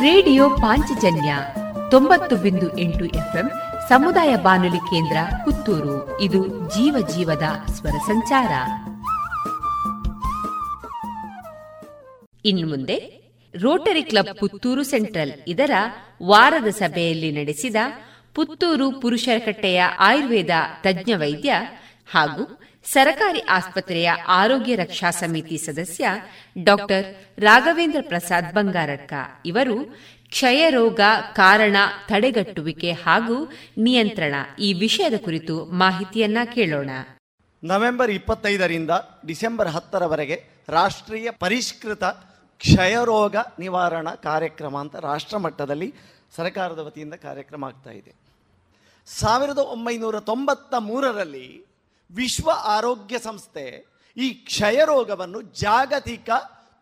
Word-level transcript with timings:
Radio 0.00 0.50
Panchajanya 0.50 1.36
ತೊಂಬತ್ತು 1.90 2.36
ಬಿಂದು 2.36 2.78
ಎಂಟು 2.78 3.04
ಎಫ್ಎಂ 3.04 3.50
ಸಮುದಾಯ 3.88 4.36
ಬಾನುಲಿ 4.36 4.76
ಕೇಂದ್ರ 4.76 5.16
ಪುತ್ತೂರು. 5.44 6.20
ಇದು 6.20 6.46
ಜೀವ 6.74 7.06
ಜೀವದ 7.08 7.42
ಸ್ವರ 7.70 7.90
ಸಂಚಾರ. 7.90 8.50
ಇನ್ನು 12.44 12.68
ಮುಂದೆ 12.68 13.24
ರೋಟರಿ 13.60 14.02
ಕ್ಲಬ್ 14.02 14.38
ಪುತ್ತೂರು 14.38 14.82
ಸೆಂಟ್ರಲ್ 14.82 15.32
ಇದರ 15.48 15.70
ವಾರದ 16.22 16.66
ಸಭೆಯಲ್ಲಿ 16.66 17.32
ನಡೆಸಿದ 17.32 17.76
ಪುತ್ತೂರು 18.34 19.00
ಪುರುಷರಕಟ್ಟೆಯ 19.00 19.82
ಆಯುರ್ವೇದ 19.98 20.50
ತಜ್ಞ 20.82 21.12
ವೈದ್ಯ 21.14 21.54
ಹಾಗೂ 22.12 22.60
ಸರಕಾರಿ 22.84 23.40
ಆಸ್ಪತ್ರೆಯ 23.40 24.10
ಆರೋಗ್ಯ 24.26 24.76
ರಕ್ಷಾ 24.76 25.10
ಸಮಿತಿ 25.10 25.58
ಸದಸ್ಯ 25.58 26.08
ಡಾಕ್ಟರ್ 26.64 27.40
ರಾಘವೇಂದ್ರ 27.40 28.00
ಪ್ರಸಾದ್ 28.08 28.54
ಬಂಗಾರಡ್ಕ. 28.54 29.12
ಇವರು 29.44 29.84
ಕ್ಷಯ 30.28 30.70
ರೋಗ 30.70 31.00
ಕಾರಣ 31.32 31.76
ತಡೆಗಟ್ಟುವಿಕೆ 32.08 32.92
ಹಾಗೂ 32.92 33.52
ನಿಯಂತ್ರಣ 33.78 34.34
ಈ 34.58 34.72
ವಿಷಯದ 34.72 35.14
ಕುರಿತು 35.24 35.64
ಮಾಹಿತಿಯನ್ನ 35.64 36.38
ಕೇಳೋಣ. 36.54 36.90
ನವೆಂಬರ್ 37.64 38.10
ಇಪ್ಪತ್ತೈದರಿಂದ 38.10 38.90
ಡಿಸೆಂಬರ್ 39.26 39.68
ಹತ್ತರವರೆಗೆ 39.68 40.44
ರಾಷ್ಟ್ರೀಯ 40.68 41.30
ಪರಿಷ್ಕೃತ 41.30 42.04
ಕ್ಷಯರೋಗ 42.58 43.36
ನಿವಾರಣಾ 43.58 44.14
ಕಾರ್ಯಕ್ರಮ 44.14 44.78
ಅಂತ 44.78 44.96
ರಾಷ್ಟ್ರ 44.96 45.36
ಮಟ್ಟದಲ್ಲಿ 45.36 45.94
ಸರ್ಕಾರದ 46.36 46.78
ವತಿಯಿಂದ 46.78 47.14
ಕಾರ್ಯಕ್ರಮ 47.14 47.64
ಆಗ್ತಾ 47.64 47.90
ಇದೆ. 47.90 48.14
ಸಾವಿರದ 49.06 49.58
ಒಂಬೈನೂರ 49.58 50.20
ತೊಂಬತ್ತ 50.20 50.74
ಮೂರರಲ್ಲಿ 50.74 51.73
ವಿಶ್ವ 52.10 52.50
ಆರೋಗ್ಯ 52.76 53.18
ಸಂಸ್ಥೆ 53.18 53.66
ಈ 54.16 54.26
ಕ್ಷಯರೋಗವನ್ನು 54.48 55.40
ಜಾಗತಿಕ 55.64 56.30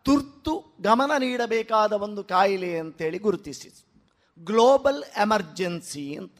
ತುರ್ತು 0.05 0.53
ಗಮನ 0.81 1.11
ನೀಡಬೇಕಾದ 1.25 1.93
ಒಂದು 2.07 2.23
ಕಾಯಿಲೆ 2.23 2.71
ಅಂತೇಳಿ 2.83 3.19
ಗುರುತಿಸಿ 3.19 3.69
ಗ್ಲೋಬಲ್ 4.39 5.01
ಎಮರ್ಜೆನ್ಸಿ 5.23 6.05
ಅಂತ. 6.21 6.39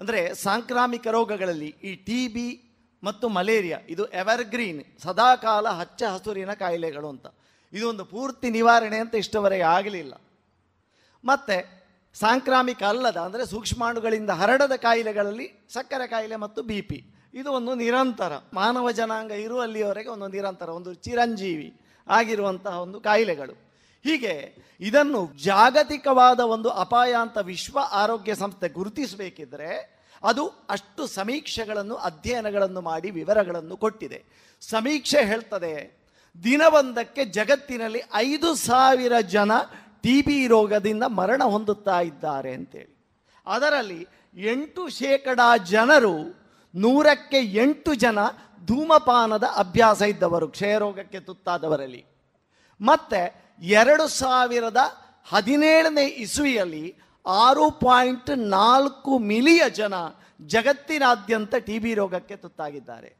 ಅಂದರೆ 0.00 0.20
ಸಾಂಕ್ರಾಮಿಕ 0.34 1.06
ರೋಗಗಳಲ್ಲಿ 1.16 1.70
ಈ 1.88 1.94
ಟಿ 2.06 2.20
ಬಿ 2.34 2.48
ಮತ್ತು 3.02 3.26
ಮಲೇರಿಯಾ, 3.28 3.78
ಇದು 3.92 4.04
ಎವರ್ಗ್ರೀನ್, 4.22 4.82
ಸದಾಕಾಲ 5.02 5.66
ಹಚ್ಚ 5.80 6.02
ಹಸುರಿನ 6.14 6.52
ಕಾಯಿಲೆಗಳು 6.62 7.08
ಅಂತ. 7.14 7.26
ಇದು 7.72 7.84
ಒಂದು 7.88 8.04
ಪೂರ್ತಿ 8.04 8.48
ನಿವಾರಣೆ 8.50 8.98
ಅಂತ 9.04 9.14
ಇಷ್ಟವರೆಗೆ 9.14 9.66
ಆಗಲಿಲ್ಲ. 9.76 10.14
ಮತ್ತು 11.24 11.56
ಸಾಂಕ್ರಾಮಿಕ 12.16 12.82
ಅಲ್ಲದ, 12.82 13.16
ಅಂದರೆ 13.16 13.44
ಸೂಕ್ಷ್ಮಾಣುಗಳಿಂದ 13.46 14.30
ಹರಡದ 14.40 14.74
ಕಾಯಿಲೆಗಳಲ್ಲಿ 14.86 15.46
ಸಕ್ಕರೆ 15.74 16.06
ಕಾಯಿಲೆ 16.06 16.36
ಮತ್ತು 16.36 16.62
ಬಿ 16.62 16.80
ಪಿ. 16.82 16.98
ಇದು 17.34 17.50
ಒಂದು 17.50 17.72
ನಿರಂತರ, 17.74 18.32
ಮಾನವ 18.54 18.90
ಜನಾಂಗ 18.90 19.32
ಇರುವಲ್ಲಿಯವರೆಗೆ 19.46 20.08
ಒಂದು 20.08 20.28
ನಿರಂತರ, 20.28 20.68
ಒಂದು 20.68 20.94
ಚಿರಂಜೀವಿ 20.94 21.68
ಆಗಿರುವಂತಹ 22.08 22.74
ಒಂದು 22.86 23.00
ಕಾಯಿಲೆಗಳು. 23.00 23.54
ಹೀಗೆ 24.04 24.34
ಇದನ್ನು 24.80 25.20
ಜಾಗತಿಕವಾದ 25.44 26.40
ಒಂದು 26.54 26.68
ಅಪಾಯ 26.84 27.12
ಅಂತ 27.24 27.38
ವಿಶ್ವ 27.38 27.78
ಆರೋಗ್ಯ 28.02 28.34
ಸಂಸ್ಥೆ 28.34 28.68
ಗುರುತಿಸಬೇಕಿದ್ರೆ 28.68 29.70
ಅದು 30.22 30.44
ಅಷ್ಟು 30.70 31.02
ಸಮೀಕ್ಷೆಗಳನ್ನು, 31.06 31.96
ಅಧ್ಯಯನಗಳನ್ನು 32.08 32.80
ಮಾಡಿ 32.80 33.08
ವಿವರಗಳನ್ನು 33.10 33.76
ಕೊಟ್ಟಿದೆ. 33.76 34.20
ಸಮೀಕ್ಷೆ 34.62 35.24
ಹೇಳ್ತದೆ, 35.24 35.74
ದಿನವೊಂದಕ್ಕೆ 36.44 37.24
ಜಗತ್ತಿನಲ್ಲಿ 37.38 38.00
ಐದು 38.14 38.54
ಸಾವಿರ 38.68 39.14
ಜನ 39.34 39.52
ಟಿ 40.02 40.16
ಬಿ 40.22 40.38
ರೋಗದಿಂದ 40.46 41.04
ಮರಣ 41.18 41.42
ಹೊಂದುತ್ತಾ 41.44 41.98
ಇದ್ದಾರೆ 42.00 42.52
ಅಂತೇಳಿ. 42.58 42.92
ಅದರಲ್ಲಿ 43.46 44.00
ಎಂಟು 44.34 44.82
ಶೇಕಡ 44.88 45.40
ಜನರು 45.74 46.43
ನೂರಕ್ಕೆ 46.74 47.36
ಎಂಟು 47.36 47.94
ಜನ 47.94 48.18
ಧೂಮಪಾನದ 48.66 49.44
ಅಭ್ಯಾಸ 49.56 50.02
ಇದ್ದವರು, 50.02 50.48
ಕ್ಷಯರೋಗಕ್ಕೆ 50.48 51.20
ತುತ್ತಾದವರಲ್ಲಿ. 51.20 52.04
ಮತ್ತೆ 52.80 53.54
ಎರಡು 53.60 54.08
ಸಾವಿರದ 54.08 54.76
ಹದಿನೇಳನೇ 55.28 56.04
ಇಸುವಿಯಲ್ಲಿ 56.04 56.94
ಆರು 57.26 57.70
ಪಾಯಿಂಟ್ 57.70 58.38
ನಾಲ್ಕು 58.38 59.18
ಮಿಲಿಯ 59.18 59.62
ಜನ 59.70 59.94
ಜಗತ್ತಿನಾದ್ಯಂತ 60.46 61.54
ಟಿ 61.54 61.78
ಬಿ 61.78 61.94
ರೋಗಕ್ಕೆ 61.94 62.36
ತುತ್ತಾಗಿದ್ದಾರೆ. 62.36 63.16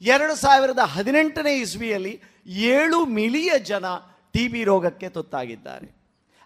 ಎರಡು 0.00 0.34
ಸಾವಿರದ 0.34 0.78
ಹದಿನೆಂಟನೇ 0.78 1.56
ಇಸ್ವಿಯಲ್ಲಿ 1.56 2.20
ಏಳು 2.46 3.04
ಮಿಲಿಯ 3.04 3.58
ಜನ 3.58 3.84
ಟಿ 4.32 4.48
ಬಿ 4.48 4.64
ರೋಗಕ್ಕೆ 4.64 5.08
ತುತ್ತಾಗಿದ್ದಾರೆ. 5.08 5.94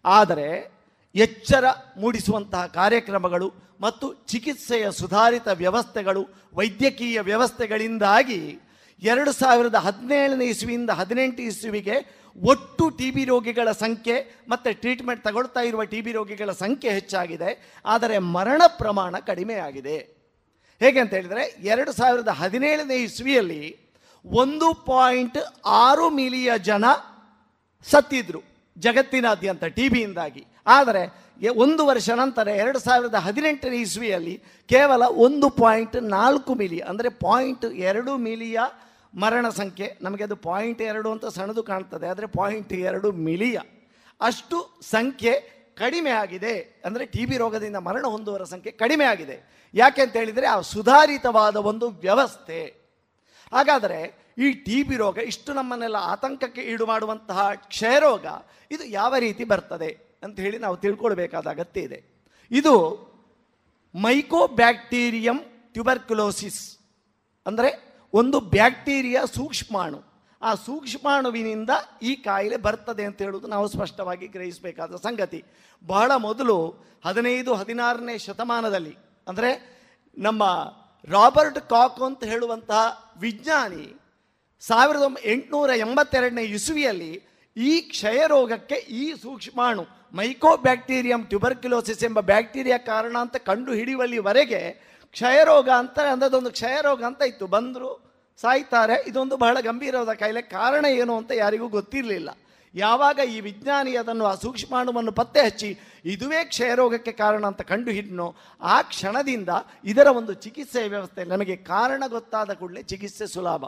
ಆದರೆ 0.05 0.78
ಎಚ್ಚರ 1.23 1.65
ಮೂಡಿಸುವಂತಹ 2.01 2.65
ಕಾರ್ಯಕ್ರಮಗಳು 2.79 3.49
ಮತ್ತು 3.81 4.07
ಚಿಕಿತ್ಸೆಯ 4.31 4.87
ಸುಧಾರಿತ 4.91 5.49
ವ್ಯವಸ್ಥೆಗಳು, 5.63 6.23
ವೈದ್ಯಕೀಯ 6.55 7.19
ವ್ಯವಸ್ಥೆಗಳಿಂದಾಗಿ 7.21 8.41
ಎರಡು 9.03 9.33
ಸಾವಿರದ 9.33 9.79
ಹದಿನೇಳನೇ 9.87 10.47
ಇಸುವಿಯಿಂದ 10.47 10.93
ಹದಿನೆಂಟು 11.01 11.43
ಇಸುವಿಗೆ 11.51 11.97
ಒಟ್ಟು 12.37 12.85
ಟಿ 12.99 13.09
ಬಿ 13.11 13.23
ರೋಗಿಗಳ 13.25 13.69
ಸಂಖ್ಯೆ 13.83 14.17
ಮತ್ತು 14.49 14.71
ಟ್ರೀಟ್ಮೆಂಟ್ 14.81 15.23
ತಗೊಳ್ತಾ 15.25 15.61
ಇರುವ 15.61 15.83
ಟಿ 15.93 16.01
ಬಿ 16.01 16.13
ರೋಗಿಗಳ 16.13 16.51
ಸಂಖ್ಯೆ 16.63 16.91
ಹೆಚ್ಚಾಗಿದೆ. 16.91 17.51
ಆದರೆ 17.85 18.17
ಮರಣ 18.37 18.63
ಪ್ರಮಾಣ 18.81 19.15
ಕಡಿಮೆಯಾಗಿದೆ 19.29 19.97
ಹೇಗೆ 20.81 20.99
ಅಂತ 21.01 21.15
ಹೇಳಿದರೆ 21.15 21.45
ಎರಡು 21.73 21.93
ಸಾವಿರದ 21.93 22.33
ಹದಿನೇಳನೇ 22.41 22.99
ಇಸ್ವಿಯಲ್ಲಿ 23.09 23.63
ಒಂದು 24.25 24.69
ಪಾಯಿಂಟ್ 24.91 25.39
ಆರು 25.85 26.07
ಮಿಲಿಯ 26.11 26.53
ಜನ 26.69 26.85
ಸತ್ತಿದ್ರು 27.87 28.43
ಜಗತ್ತಿನಾದ್ಯಂತ 28.77 29.65
ಟಿ 29.77 29.87
ಬಿಯಿಂದಾಗಿ 29.89 30.43
ಆದರೆ 30.77 31.03
ಒಂದು 31.63 31.83
ವರ್ಷ 31.89 32.09
ನಂತರ 32.21 32.47
ಎರಡು 32.63 32.79
ಸಾವಿರದ 32.87 33.19
ಹದಿನೆಂಟನೇ 33.27 33.79
ಇಸ್ವಿಯಲ್ಲಿ 33.87 34.35
ಕೇವಲ 34.73 35.03
ಒಂದು 35.27 35.47
ಪಾಯಿಂಟ್ 35.63 35.97
ನಾಲ್ಕು 36.17 36.53
ಮಿಲಿ, 36.61 36.81
ಅಂದರೆ 36.91 37.09
ಪಾಯಿಂಟ್ 37.27 37.67
ಎರಡು 37.91 38.13
ಮಿಲಿಯ 38.27 38.61
ಮರಣ 39.23 39.47
ಸಂಖ್ಯೆ. 39.61 39.89
ನಮಗೆ 40.07 40.25
ಅದು 40.29 40.37
ಪಾಯಿಂಟ್ 40.49 40.81
ಎರಡು 40.91 41.09
ಅಂತ 41.15 41.27
ಸಣ್ಣದು 41.37 41.63
ಕಾಣ್ತದೆ, 41.71 42.07
ಆದರೆ 42.13 42.27
ಪಾಯಿಂಟ್ 42.39 42.73
ಎರಡು 42.89 43.11
ಮಿಲಿಯ. 43.29 43.59
ಅಷ್ಟು 44.21 44.59
ಸಂಖ್ಯೆ 44.95 45.35
ಕಡಿಮೆ 45.83 46.13
ಆಗಿದೆ, 46.23 46.55
ಅಂದರೆ 46.87 47.05
ಟಿ 47.15 47.23
ಬಿ 47.31 47.37
ರೋಗದಿಂದ 47.43 47.79
ಮರಣ 47.89 48.05
ಹೊಂದುವರ 48.15 48.45
ಸಂಖ್ಯೆ 48.53 48.73
ಕಡಿಮೆ 48.83 49.07
ಆಗಿದೆ. 49.13 49.37
ಯಾಕೆ 49.75 50.01
ಅಂತ 50.07 50.15
ಹೇಳಿದರೆ, 50.23 50.47
ಆ 50.55 50.57
ಸುಧಾರಿತವಾದ 50.75 51.57
ಒಂದು 51.71 51.89
ವ್ಯವಸ್ಥೆ. 52.05 52.61
ಹಾಗಾದರೆ 53.53 54.01
ಈ 54.45 54.49
ಟಿ 54.67 54.79
ಬಿ 54.89 54.97
ರೋಗ 55.03 55.19
ಇಷ್ಟು 55.31 55.51
ನಮ್ಮನ್ನೆಲ್ಲ 55.59 55.99
ಆತಂಕಕ್ಕೆ 56.15 56.63
ಈಡು 56.73 56.85
ಮಾಡುವಂತಹ 56.91 57.47
ಕ್ಷಯರೋಗ 57.73 58.27
ಇದು 58.75 58.85
ಯಾವ 58.99 59.15
ರೀತಿ 59.27 59.45
ಬರ್ತದೆ? 59.53 59.91
ಅಂತ 60.23 60.41
ಹೇಳಿ 60.41 60.59
ನಾವು 60.59 60.77
ತಿಳ್ಕೊಳ್ಬೇಕಾದ 60.77 61.47
ಅಗತ್ಯ 61.47 61.81
ಇದೆ. 61.81 61.99
ಇದು 62.51 62.75
ಮೈಕೋಬ್ಯಾಕ್ಟೀರಿಯಂ 63.95 65.39
ಟ್ಯೂಬರ್ಕ್ಯುಲೋಸಿಸ್ 65.73 66.79
ಅಂದರೆ 67.47 67.71
ಒಂದು 68.13 68.41
ಬ್ಯಾಕ್ಟೀರಿಯಾ 68.41 69.25
ಸೂಕ್ಷ್ಮಾಣು. 69.25 70.03
ಆ 70.43 70.55
ಸೂಕ್ಷ್ಮಾಣುವಿನಿಂದ 70.55 71.71
ಈ 72.03 72.15
ಕಾಯಿಲೆ 72.17 72.57
ಬರ್ತದೆ 72.57 73.05
ಅಂತ 73.05 73.23
ಹೇಳೋದು 73.23 73.47
ನಾವು 73.47 73.69
ಸ್ಪಷ್ಟವಾಗಿ 73.69 74.27
ಗ್ರಹಿಸಬೇಕಾದ 74.27 74.97
ಸಂಗತಿ. 74.97 75.45
ಬಹಳ 75.87 76.13
ಮೊದಲು 76.17 76.57
ಹದಿನೈದು, 77.05 77.55
ಹದಿನಾರನೇ 77.55 78.19
ಶತಮಾನದಲ್ಲಿ, 78.19 78.95
ಅಂದರೆ 79.29 79.51
ನಮ್ಮ 80.19 80.45
ರಾಬರ್ಟ್ 81.09 81.61
ಕಾಕ್ 81.69 82.01
ಅಂತ 82.01 82.25
ಹೇಳುವಂತಹ 82.25 83.15
ವಿಜ್ಞಾನಿ 83.21 83.87
ಸಾವಿರದ 84.61 85.17
ಎಂಟುನೂರ 85.25 85.71
ಎಂಬತ್ತೆರಡನೇ 85.77 86.45
ಇಸುವಿಯಲ್ಲಿ 86.45 87.13
ಈ 87.57 87.81
ಕ್ಷಯರೋಗಕ್ಕೆ 87.81 88.75
ಈ 88.75 89.05
ಸೂಕ್ಷ್ಮಾಣು 89.23 89.98
ಮೈಕೋಬ್ಯಾಕ್ಟೀರಿಯಂ 90.15 91.25
ಟ್ಯೂಬರ್ಕ್ಯುಲೋಸಿಸ್ 91.25 92.05
ಎಂಬ 92.05 92.21
ಬ್ಯಾಕ್ಟೀರಿಯಾ 92.21 92.79
ಕಾರಣ 92.79 93.17
ಅಂತ 93.21 93.37
ಕಂಡು 93.37 93.73
ಹಿಡಿಯುವಲ್ಲಿವರೆಗೆ 93.73 94.89
ಕ್ಷಯರೋಗ 95.11 95.69
ಅಂತ 95.69 95.99
ಅಂದದೊಂದು 95.99 96.51
ಕ್ಷಯರೋಗ 96.51 97.05
ಅಂತ 97.05 97.23
ಇತ್ತು. 97.23 97.47
ಬಂದರು, 97.47 98.11
ಸಾಯ್ತಾರೆ. 98.41 99.09
ಇದೊಂದು 99.09 99.37
ಬಹಳ 99.37 99.61
ಗಂಭೀರವಾದ 99.61 100.13
ಕಾಯಿಲೆ. 100.13 100.43
ಕಾರಣ 100.43 100.85
ಏನು 100.85 101.17
ಅಂತ 101.17 101.31
ಯಾರಿಗೂ 101.35 101.69
ಗೊತ್ತಿರಲಿಲ್ಲ. 101.69 102.31
ಯಾವಾಗ 102.75 103.19
ಈ 103.19 103.41
ವಿಜ್ಞಾನಿ 103.41 103.97
ಅದನ್ನು 103.97 104.25
ಆ 104.25 104.35
ಸೂಕ್ಷ್ಮಾಣುವನ್ನು 104.35 105.13
ಪತ್ತೆ 105.13 105.41
ಹಚ್ಚಿ, 105.41 105.79
ಇದುವೇ 106.05 106.45
ಕ್ಷಯರೋಗಕ್ಕೆ 106.45 107.13
ಕಾರಣ 107.13 107.47
ಅಂತ 107.47 107.63
ಕಂಡು 107.63 107.91
ಹಿಡ್ನೋ, 107.91 108.37
ಆ 108.63 108.83
ಕ್ಷಣದಿಂದ 108.83 109.49
ಇದರ 109.85 110.07
ಒಂದು 110.07 110.33
ಚಿಕಿತ್ಸೆ 110.33 110.89
ವ್ಯವಸ್ಥೆ 110.89 111.25
ನಮಗೆ 111.25 111.57
ಕಾರಣ 111.57 112.03
ಗೊತ್ತಾದ 112.07 112.53
ಕೂಡಲೇ 112.53 112.83
ಚಿಕಿತ್ಸೆ 112.83 113.27
ಸುಲಭ. 113.27 113.65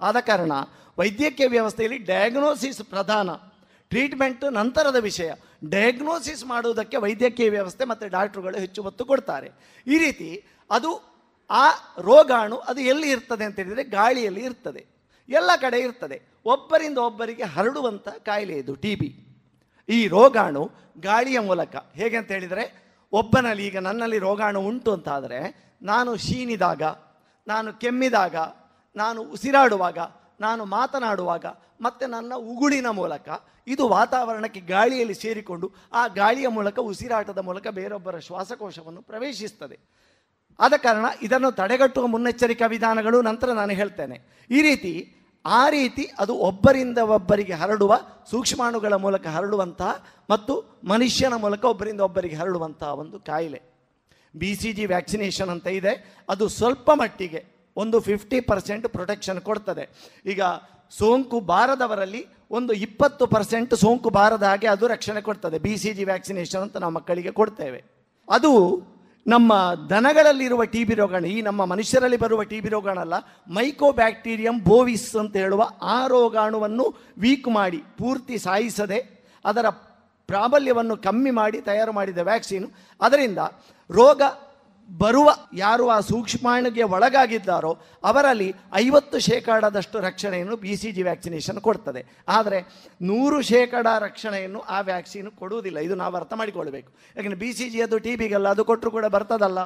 ಆದ 0.00 0.16
ಕಾರಣ 0.20 0.52
ವೈದ್ಯಕೀಯ 0.98 1.46
ವ್ಯವಸ್ಥೆಯಲ್ಲಿ 1.46 1.98
ಡಯಾಗ್ನೋಸಿಸ್ 1.98 2.82
ಪ್ರಧಾನ. 2.82 3.30
ಟ್ರೀಟ್ಮೆಂಟ್ 3.90 4.44
ನಂತರದ 4.52 4.96
ವಿಷಯ. 4.96 5.30
ಡಯಾಗ್ನೋಸಿಸ್ 5.68 6.44
ಮಾಡುವುದಕ್ಕೆ 6.44 6.96
ವೈದ್ಯಕೀಯ 6.96 7.50
ವ್ಯವಸ್ಥೆ 7.50 7.84
ಮತ್ತು 7.84 8.08
ಡಾಕ್ಟ್ರುಗಳು 8.08 8.58
ಹೆಚ್ಚು 8.58 8.82
ಒತ್ತು 8.82 9.04
ಕೊಡ್ತಾರೆ. 9.04 9.48
ಈ 9.86 9.98
ರೀತಿ 9.98 10.28
ಅದು 10.70 10.90
ಆ 11.50 11.64
ರೋಗಾಣು 11.98 12.56
ಅದು 12.56 12.80
ಎಲ್ಲಿ 12.80 13.10
ಇರ್ತದೆ 13.10 13.44
ಅಂತ 13.44 13.56
ಹೇಳಿದರೆ 13.56 13.84
ಗಾಳಿಯಲ್ಲಿ 13.84 14.42
ಇರ್ತದೆ. 14.44 14.82
ಎಲ್ಲ 15.28 15.50
ಕಡೆ 15.60 15.78
ಇರ್ತದೆ. 15.78 16.16
ಒಬ್ಬರಿಂದ 16.44 16.98
ಒಬ್ಬರಿಗೆ 16.98 17.42
ಹರಡುವಂಥ 17.42 18.08
ಕಾಯಿಲೆ 18.08 18.54
ಇದು 18.58 18.74
ಟಿ 18.74 18.94
ಬಿ 18.94 19.08
ಈ 19.88 20.08
ರೋಗಾಣು 20.08 20.70
ಗಾಳಿಯ 21.00 21.38
ಮೂಲಕ 21.40 21.76
ಹೇಗೆ 21.94 22.16
ಅಂತ 22.16 22.30
ಹೇಳಿದರೆ 22.30 22.64
ಒಬ್ಬನಲ್ಲಿ 23.12 23.66
ಈಗ 23.66 23.78
ನನ್ನಲ್ಲಿ 23.78 24.18
ರೋಗಾಣು 24.18 24.60
ಉಂಟು 24.60 24.92
ಅಂತಾದರೆ 24.92 25.38
ನಾನು 25.82 26.16
ಶೀನಿದಾಗ, 26.16 26.82
ನಾನು 27.46 27.72
ಕೆಮ್ಮಿದಾಗ, 27.72 28.36
ನಾನು 28.96 29.20
ಉಸಿರಾಡುವಾಗ 29.22 29.98
ನಾನು 30.40 30.64
ಮಾತನಾಡುವಾಗ 30.64 31.46
ಮತ್ತೆ 31.80 32.06
ನನ್ನ 32.06 32.32
ಉಗುಳಿನ 32.36 32.86
ಮೂಲಕ, 32.86 33.28
ಇದು 33.66 33.88
ವಾತಾವರಣಕ್ಕೆ 33.88 34.60
ಗಾಳಿಯಲ್ಲಿ 34.60 35.14
ಸೇರಿಕೊಂಡು 35.14 35.72
ಆ 35.92 36.06
ಗಾಳಿಯ 36.06 36.48
ಮೂಲಕ, 36.48 36.78
ಉಸಿರಾಟದ 36.78 37.38
ಮೂಲಕ 37.38 37.66
ಬೇರೊಬ್ಬರ 37.66 38.18
ಶ್ವಾಸಕೋಶವನ್ನು 38.18 39.02
ಪ್ರವೇಶಿಸ್ತದೆ. 39.02 39.78
ಆದ 40.60 40.72
ಕಾರಣ 40.76 41.04
ಇದನ್ನು 41.22 41.52
ತಡೆಗಟ್ಟುವ 41.52 42.06
ಮುನ್ನೆಚ್ಚರಿಕಾ 42.06 42.66
ವಿಧಾನಗಳು 42.66 43.22
ನಂತರ 43.22 43.52
ನಾನು 43.52 43.72
ಹೇಳ್ತೇನೆ. 43.72 44.46
ಈ 44.50 44.62
ರೀತಿ, 44.62 45.14
ಆ 45.46 45.68
ರೀತಿ 45.68 46.10
ಅದು 46.18 46.34
ಒಬ್ಬರಿಂದ 46.34 46.98
ಒಬ್ಬರಿಗೆ 46.98 47.52
ಹರಡುವ, 47.52 48.00
ಸೂಕ್ಷ್ಮಾಣುಗಳ 48.30 48.92
ಮೂಲಕ 48.92 49.26
ಹರಡುವಂತಹ 49.26 50.06
ಮತ್ತು 50.30 50.80
ಮನುಷ್ಯನ 50.84 51.34
ಮೂಲಕ 51.34 51.64
ಒಬ್ಬರಿಂದ 51.64 52.00
ಒಬ್ಬರಿಗೆ 52.00 52.36
ಹರಡುವಂತಹ 52.36 52.94
ಒಂದು 52.94 53.20
ಕಾಯಿಲೆ. 53.20 53.62
ಬಿ 54.36 54.54
ಸಿ 54.54 54.72
ಜಿ 54.72 54.86
ವ್ಯಾಕ್ಸಿನೇಷನ್ 54.86 55.48
ಅಂತ 55.48 55.66
ಇದೆ. 55.66 56.14
ಅದು 56.28 56.48
ಸ್ವಲ್ಪ 56.48 56.90
ಮಟ್ಟಿಗೆ 56.94 57.59
ಒಂದು 57.76 58.00
ಫಿಫ್ಟಿ 58.00 58.40
ಪರ್ಸೆಂಟ್ 58.50 58.86
ಪ್ರೊಟೆಕ್ಷನ್ 58.96 59.40
ಕೊಡ್ತದೆ. 59.48 59.84
ಈಗ 60.26 60.42
ಸೋಂಕು 60.98 61.40
ಬಾರದವರಲ್ಲಿ 61.40 62.22
ಒಂದು 62.58 62.72
ಇಪ್ಪತ್ತು 62.86 63.24
ಪರ್ಸೆಂಟ್ 63.26 63.74
ಸೋಂಕು 63.74 64.10
ಬಾರದ 64.10 64.42
ಹಾಗೆ 64.42 64.68
ಅದು 64.74 64.86
ರಕ್ಷಣೆ 64.94 65.20
ಕೊಡ್ತದೆ. 65.28 65.58
ಬಿ 65.66 65.74
ಸಿ 65.82 65.90
ಜಿ 65.98 66.04
ವ್ಯಾಕ್ಸಿನೇಷನ್ 66.04 66.62
ಅಂತ 66.62 66.76
ನಾವು 66.76 66.94
ಮಕ್ಕಳಿಗೆ 66.98 67.32
ಕೊಡ್ತೇವೆ. 67.40 67.80
ಅದು 68.28 68.52
ನಮ್ಮ 69.26 69.52
ದನಗಳಲ್ಲಿರುವ 69.90 70.62
ಟಿ 70.64 70.82
ಬಿ 70.88 70.94
ರೋಗಾಣು, 70.94 71.26
ಈ 71.26 71.38
ನಮ್ಮ 71.48 71.64
ಮನುಷ್ಯರಲ್ಲಿ 71.64 72.16
ಬರುವ 72.16 72.42
ಟಿ 72.50 72.58
ಬಿ 72.64 72.68
ರೋಗಾಣಲ್ಲ 72.68 73.14
ಮೈಕೋಬ್ಯಾಕ್ಟೀರಿಯಂ 73.56 74.56
ಬೋವಿಸ್ 74.68 75.16
ಅಂತ 75.22 75.34
ಹೇಳುವ 75.36 75.62
ಆ 75.82 76.06
ರೋಗಾಣುವನ್ನು 76.06 76.86
ವೀಕ್ 77.24 77.48
ಮಾಡಿ, 77.48 77.80
ಪೂರ್ತಿ 77.98 78.38
ಸಾಯಿಸದೆ, 78.38 79.00
ಅದರ 79.44 79.66
ಪ್ರಾಬಲ್ಯವನ್ನು 80.28 80.96
ಕಮ್ಮಿ 80.96 81.30
ಮಾಡಿ, 81.30 81.60
ತಯಾರು 81.60 81.92
ಮಾಡಿದ 81.92 82.18
ವ್ಯಾಕ್ಸಿನ್ 82.18 82.66
ಅದರಿಂದ 83.00 83.38
ರೋಗ 83.90 84.22
ಬರುವ 84.98 85.30
ಯಾರು 85.54 85.88
ಆ 85.88 86.00
ಸೂಕ್ಷ್ಮಾಣುಗೆ 86.00 86.82
ಒಳಗಾಗಿದ್ದಾರೋ 86.82 87.78
ಅವರಲ್ಲಿ 88.04 88.54
ಐವತ್ತು 88.74 89.18
ಶೇಕಡದಷ್ಟು 89.18 90.00
ರಕ್ಷಣೆಯನ್ನು 90.00 90.56
ಬಿ 90.56 90.76
ಸಿ 90.76 90.92
ಜಿ 90.92 91.02
ವ್ಯಾಕ್ಸಿನೇಷನ್ 91.02 91.58
ಕೊಡ್ತದೆ. 91.58 92.22
ಆದರೆ 92.28 92.60
ನೂರು 93.02 93.42
ಶೇಕಡ 93.42 93.86
ರಕ್ಷಣೆಯನ್ನು 93.98 94.60
ಆ 94.60 94.80
ವ್ಯಾಕ್ಸಿನ್ 94.80 95.28
ಕೊಡುವುದಿಲ್ಲ. 95.28 95.78
ಇದು 95.78 95.94
ನಾವು 95.94 96.16
ಅರ್ಥ 96.16 96.32
ಮಾಡಿಕೊಳ್ಬೇಕು. 96.32 96.92
ಯಾಕಂದರೆ 97.16 97.38
ಬಿ 97.38 97.52
ಸಿ 97.52 97.70
ಜಿ 97.70 97.82
ಅದು 97.82 97.98
ಟಿ 97.98 98.16
ಬಿಗೆಲ್ಲ 98.16 98.48
ಅದು 98.48 98.64
ಕೊಟ್ಟರು 98.64 98.90
ಕೂಡ 98.90 99.04
ಬರ್ತದಲ್ಲ 99.04 99.60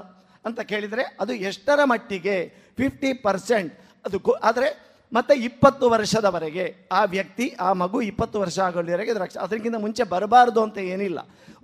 ಅಂತ 0.45 0.61
ಕೇಳಿದರೆ 0.61 1.17
ಅದು 1.21 1.33
ಎಷ್ಟರ 1.33 1.81
ಮಟ್ಟಿಗೆ? 1.85 2.49
ಫಿಫ್ಟಿ 2.77 3.13
ಪರ್ಸೆಂಟ್ 3.13 3.75
ಅದು 4.05 4.33
ಆದರೆ 4.33 4.94
ಮತ್ತು 5.15 5.33
ಇಪ್ಪತ್ತು 5.49 5.85
ವರ್ಷದವರೆಗೆ 5.95 6.65
ಆ 6.93 7.01
ವ್ಯಕ್ತಿ, 7.15 7.47
ಆ 7.67 7.69
ಮಗು 7.83 7.99
ಇಪ್ಪತ್ತು 8.11 8.37
ವರ್ಷ 8.41 8.59
ಆಗೋಲ್ಲಿವರೆಗೆ 8.59 9.11
ಅದು 9.11 9.21
ರಕ್ಷ, 9.25 9.37
ಅದಕ್ಕಿಂತ 9.37 9.79
ಮುಂಚೆ 9.85 10.05
ಬರಬಾರ್ದು 10.15 10.61
ಅಂತ 10.63 10.79
ಏನಿಲ್ಲ. 10.95 11.19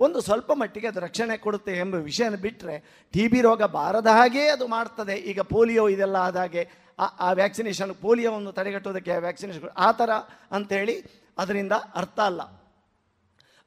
ಒಂದು 0.06 0.18
ಸ್ವಲ್ಪ 0.20 0.50
ಮಟ್ಟಿಗೆ 0.60 0.88
ಅದು 0.88 1.00
ರಕ್ಷಣೆ 1.00 1.36
ಕೊಡುತ್ತೆ 1.36 1.72
ಎಂಬ 1.84 1.96
ವಿಷಯನ 2.08 2.36
ಬಿಟ್ಟರೆ 2.44 2.76
ಟಿ 3.14 3.24
ಬಿ 3.28 3.40
ರೋಗ 3.48 3.62
ಬಾರದ 3.78 4.06
ಹಾಗೇ 4.18 4.44
ಅದು 4.48 4.66
ಮಾಡ್ತದೆ. 4.76 5.16
ಈಗ 5.30 5.40
ಪೋಲಿಯೋ 5.54 5.88
ಇದೆಲ್ಲ 5.88 6.16
ಆದಾಗೆ 6.28 6.62
ಆ 6.98 7.06
ಆ 7.26 7.28
ವ್ಯಾಕ್ಸಿನೇಷನ್, 7.32 7.92
ಪೋಲಿಯೋವನ್ನು 7.94 8.52
ತಡೆಗಟ್ಟುವುದಕ್ಕೆ 8.52 9.12
ವ್ಯಾಕ್ಸಿನೇಷನ್ 9.26 9.76
ಆ 9.76 9.90
ಥರ 9.92 10.10
ಅಂಥೇಳಿ 10.52 10.96
ಅದರಿಂದ 11.38 11.74
ಅರ್ಥ 11.94 12.18
ಅಲ್ಲ. 12.20 12.40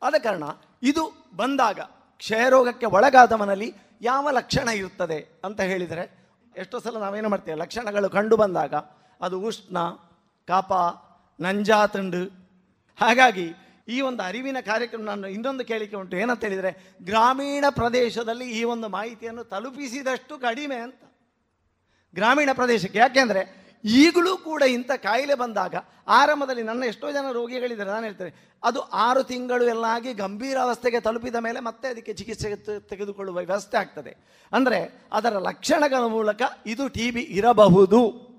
ಆದ 0.02 0.16
ಕಾರಣ 0.24 0.44
ಇದು 0.84 1.04
ಬಂದಾಗ 1.36 1.80
ಕ್ಷಯರೋಗಕ್ಕೆ 2.22 2.88
ಒಳಗಾದವನಲ್ಲಿ 2.98 3.70
ಯಾವ 4.02 4.28
ಲಕ್ಷಣ 4.32 4.68
ಇರುತ್ತದೆ 4.70 5.18
ಅಂತ 5.44 5.62
ಹೇಳಿದರೆ, 5.62 6.04
ಎಷ್ಟೋ 6.56 6.80
ಸಲ 6.80 6.98
ನಾವೇನು 6.98 7.30
ಮಾಡ್ತೇವೆ? 7.30 7.58
ಲಕ್ಷಣಗಳು 7.58 8.10
ಕಂಡು 8.10 8.38
ಬಂದಾಗ 8.38 8.74
ಅದು 9.24 9.40
ಉಷ್ಣ, 9.40 9.78
ಕಾಪ 10.48 10.72
ನಂಜಾತಂಡು 11.42 12.24
ಹಾಗಾಗಿ 13.00 13.54
ಈ 13.88 14.02
ಒಂದು 14.02 14.24
ಅರಿವಿನ 14.24 14.58
ಕಾರ್ಯಕ್ರಮ 14.62 15.02
ನಾನು 15.02 15.28
ಇನ್ನೊಂದು 15.28 15.66
ಕೇಳಿಕೆ 15.66 15.96
ಉಂಟು. 15.96 16.18
ಏನಂತ 16.18 16.44
ಹೇಳಿದರೆ, 16.44 16.96
ಗ್ರಾಮೀಣ 17.02 17.66
ಪ್ರದೇಶದಲ್ಲಿ 17.70 18.60
ಈ 18.60 18.64
ಒಂದು 18.64 18.90
ಮಾಹಿತಿಯನ್ನು 18.90 19.44
ತಲುಪಿಸಿದಷ್ಟು 19.44 20.38
ಕಡಿಮೆ 20.38 20.76
ಅಂತ. 20.76 21.02
ಗ್ರಾಮೀಣ 22.16 22.50
ಪ್ರದೇಶಕ್ಕೆ. 22.54 23.00
ಯಾಕೆಂದರೆ, 23.00 23.64
ಈಗಲೂ 23.86 24.38
ಕೂಡ 24.38 24.62
ಇಂಥ 24.62 24.92
ಕಾಯಿಲೆ 24.92 25.36
ಬಂದಾಗ, 25.36 25.76
ಆರಂಭದಲ್ಲಿ 26.08 26.64
ನನ್ನ 26.64 26.84
ಎಷ್ಟೋ 26.84 27.12
ಜನ 27.12 27.26
ರೋಗಿಗಳಿದ್ದಾರೆ, 27.32 27.90
ನಾನು 27.90 28.04
ಹೇಳ್ತೇನೆ, 28.04 28.54
ಅದು 28.64 28.80
ಆರು 28.80 29.24
ತಿಂಗಳು 29.24 29.66
ಎಲ್ಲ 29.66 29.86
ಆಗಿ 29.90 30.14
ಗಂಭೀರ 30.14 30.58
ಅವಸ್ಥೆಗೆ 30.58 31.00
ತಲುಪಿದ 31.00 31.36
ಮೇಲೆ 31.36 31.60
ಮತ್ತೆ 31.60 31.88
ಅದಕ್ಕೆ 31.88 32.14
ಚಿಕಿತ್ಸೆ 32.14 32.80
ತೆಗೆದುಕೊಳ್ಳುವ 32.80 33.38
ವ್ಯವಸ್ಥೆ 33.38 33.78
ಆಗ್ತದೆ. 33.78 34.18
ಅಂದರೆ, 34.54 35.02
ಅದರ 35.14 35.38
ಲಕ್ಷಣಗಳ 35.38 36.06
ಮೂಲಕ 36.08 36.42
ಇದು 36.66 36.88
ಟಿ 36.88 37.12
ಬಿ 37.12 37.22
ಇರಬಹುದು. 37.22 38.33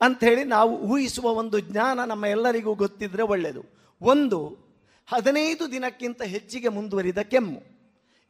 ಅಂಥೇಳಿ 0.00 0.44
ನಾವು 0.44 0.76
ಊಹಿಸುವ 0.76 1.24
ಒಂದು 1.24 1.60
ಜ್ಞಾನ 1.60 2.04
ನಮ್ಮ 2.04 2.26
ಎಲ್ಲರಿಗೂ 2.26 2.74
ಗೊತ್ತಿದ್ದರೆ 2.74 3.22
ಒಳ್ಳೆಯದು. 3.22 3.64
ಒಂದು, 4.02 4.70
ಹದಿನೈದು 5.08 5.72
ದಿನಕ್ಕಿಂತ 5.72 6.22
ಹೆಚ್ಚಿಗೆ 6.22 6.68
ಮುಂದುವರಿದ 6.68 7.18
ಕೆಮ್ಮು. 7.18 7.62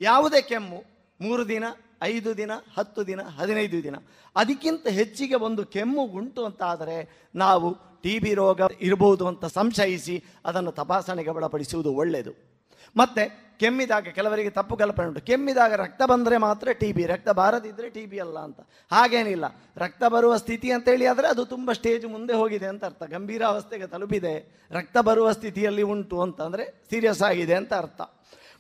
ಯಾವುದೇ 0.00 0.43
ಕೆಮ್ಮು? 0.43 0.84
ಮೂರು 1.20 1.49
ದಿನ, 1.49 1.64
ಐದು 2.02 2.37
ದಿನ, 2.37 2.50
ಹತ್ತು 2.78 3.06
ದಿನ, 3.06 3.20
ಹದಿನೈದು 3.22 3.82
ದಿನ. 3.82 3.96
ಅದಕ್ಕಿಂತ 4.37 4.87
ಹೆಚ್ಚಿಗೆ 4.87 5.34
ಒಂದು 5.34 5.67
ಕೆಮ್ಮು 5.67 6.02
ಉಂಟು 6.02 6.44
ಅಂತ 6.44 6.62
ಆದರೆ 6.62 7.26
ನಾವು 7.34 8.00
ಟಿ 8.02 8.19
ಬಿ 8.19 8.34
ರೋಗ 8.34 8.61
ಇರಬಹುದು 8.81 9.26
ಅಂತ 9.26 9.44
ಸಂಶಯಿಸಿ 9.44 10.25
ಅದನ್ನು 10.44 10.72
ತಪಾಸಣೆಗೆ 10.72 11.31
ಒಳಪಡಿಸುವುದು 11.31 11.94
ಒಳ್ಳೆಯದು. 11.94 12.50
ಮತ್ತು 12.97 13.23
ಕೆಮ್ಮಿದಾಗ 13.61 14.11
ಕೆಲವರಿಗೆ 14.17 14.50
ತಪ್ಪು 14.59 14.75
ಕಲ್ಪನೆ 14.81 15.06
ಉಂಟು. 15.09 15.23
ಕೆಮ್ಮಿದಾಗ 15.29 15.73
ರಕ್ತ 15.82 16.03
ಬಂದರೆ 16.11 16.37
ಮಾತ್ರ 16.44 16.73
ಟಿ 16.81 16.88
ಬಿ 16.97 17.03
ರಕ್ತ 17.11 17.31
ಬಾರದಿದ್ದರೆ 17.41 17.88
ಟಿ 17.97 18.05
ಬಿ 18.11 18.19
ಅಲ್ಲ 18.25 18.37
ಅಂತ. 18.47 18.61
ಹಾಗೇನಿಲ್ಲ. 18.93 19.47
ರಕ್ತ 19.82 20.03
ಬರುವ 20.15 20.32
ಸ್ಥಿತಿ 20.43 20.69
ಅಂತೇಳಿ 20.77 21.06
ಆದರೆ 21.12 21.27
ಅದು 21.35 21.43
ತುಂಬ 21.55 21.73
ಸ್ಟೇಜ್ 21.79 22.06
ಮುಂದೆ 22.15 22.35
ಹೋಗಿದೆ 22.41 22.69
ಅಂತ 22.73 22.82
ಅರ್ಥ. 22.91 23.03
ಗಂಭೀರ 23.15 23.43
ಅವಸ್ಥೆಗೆ 23.53 23.87
ತಲುಪಿದೆ. 23.94 24.35
ರಕ್ತ 24.79 24.97
ಬರುವ 25.09 25.29
ಸ್ಥಿತಿಯಲ್ಲಿ 25.38 25.85
ಉಂಟು 25.94 26.19
ಅಂತ 26.27 26.41
ಅಂದರೆ 26.49 26.67
ಸೀರಿಯಸ್ 26.91 27.23
ಆಗಿದೆ 27.31 27.56
ಅಂತ 27.61 27.73
ಅರ್ಥ. 27.82 28.00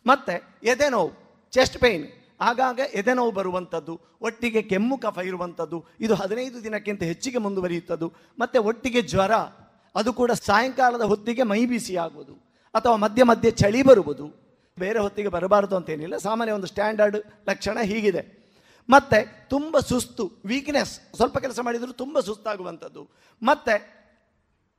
ಮತ್ತು 0.06 0.34
ಎದೆ 0.72 0.88
ನೋವು 0.96 1.10
ಚೆಸ್ಟ್ 1.52 1.78
ಪೇಯ್ನ್ 1.84 2.06
ಆಗಾಗ 2.40 2.80
ಎದೆ 2.98 3.14
ನೋವು 3.14 3.32
ಬರುವಂಥದ್ದು 3.38 3.94
ಒಟ್ಟಿಗೆ 4.26 4.60
ಕೆಮ್ಮು, 4.70 4.96
ಕಫ 4.98 5.18
ಇರುವಂಥದ್ದು 5.30 5.78
ಇದು 6.04 6.14
ಹದಿನೈದು 6.14 6.58
ದಿನಕ್ಕಿಂತ 6.66 7.02
ಹೆಚ್ಚಿಗೆ 7.10 7.38
ಮುಂದುವರಿಯುತ್ತದ್ದು. 7.38 8.08
ಮತ್ತು 8.38 8.58
ಒಟ್ಟಿಗೆ 8.70 9.02
ಜ್ವರ, 9.12 9.34
ಅದು 9.94 10.10
ಕೂಡ 10.20 10.30
ಸಾಯಂಕಾಲದ 10.48 11.04
ಹೊತ್ತಿಗೆ 11.12 11.44
ಮೈ 11.52 11.62
ಬಿಸಿ 11.72 11.94
ಅಥವಾ 12.74 12.96
ಮಧ್ಯ 13.04 13.22
ಮಧ್ಯೆ 13.30 13.50
ಚಳಿ 13.62 13.80
ಬರುವುದು, 13.88 14.26
ಬೇರೆ 14.78 14.98
ಹೊತ್ತಿಗೆ 15.04 15.30
ಬರಬಾರದು 15.36 15.74
ಅಂತೇನಿಲ್ಲ, 15.78 16.16
ಸಾಮಾನ್ಯ 16.26 16.52
ಒಂದು 16.58 16.68
ಸ್ಟ್ಯಾಂಡರ್ಡ್ 16.72 17.18
ಲಕ್ಷಣ 17.50 17.78
ಹೀಗಿದೆ. 17.90 18.22
ಮತ್ತು 18.88 19.18
ತುಂಬ 19.54 19.78
ಸುಸ್ತು 19.88 20.24
ವೀಕ್ನೆಸ್ 20.50 20.92
ಸ್ವಲ್ಪ 21.16 21.36
ಕೆಲಸ 21.44 21.58
ಮಾಡಿದರೂ 21.66 21.92
ತುಂಬ 22.04 22.20
ಸುಸ್ತಾಗುವಂಥದ್ದು. 22.28 23.02
ಮತ್ತು 23.42 23.74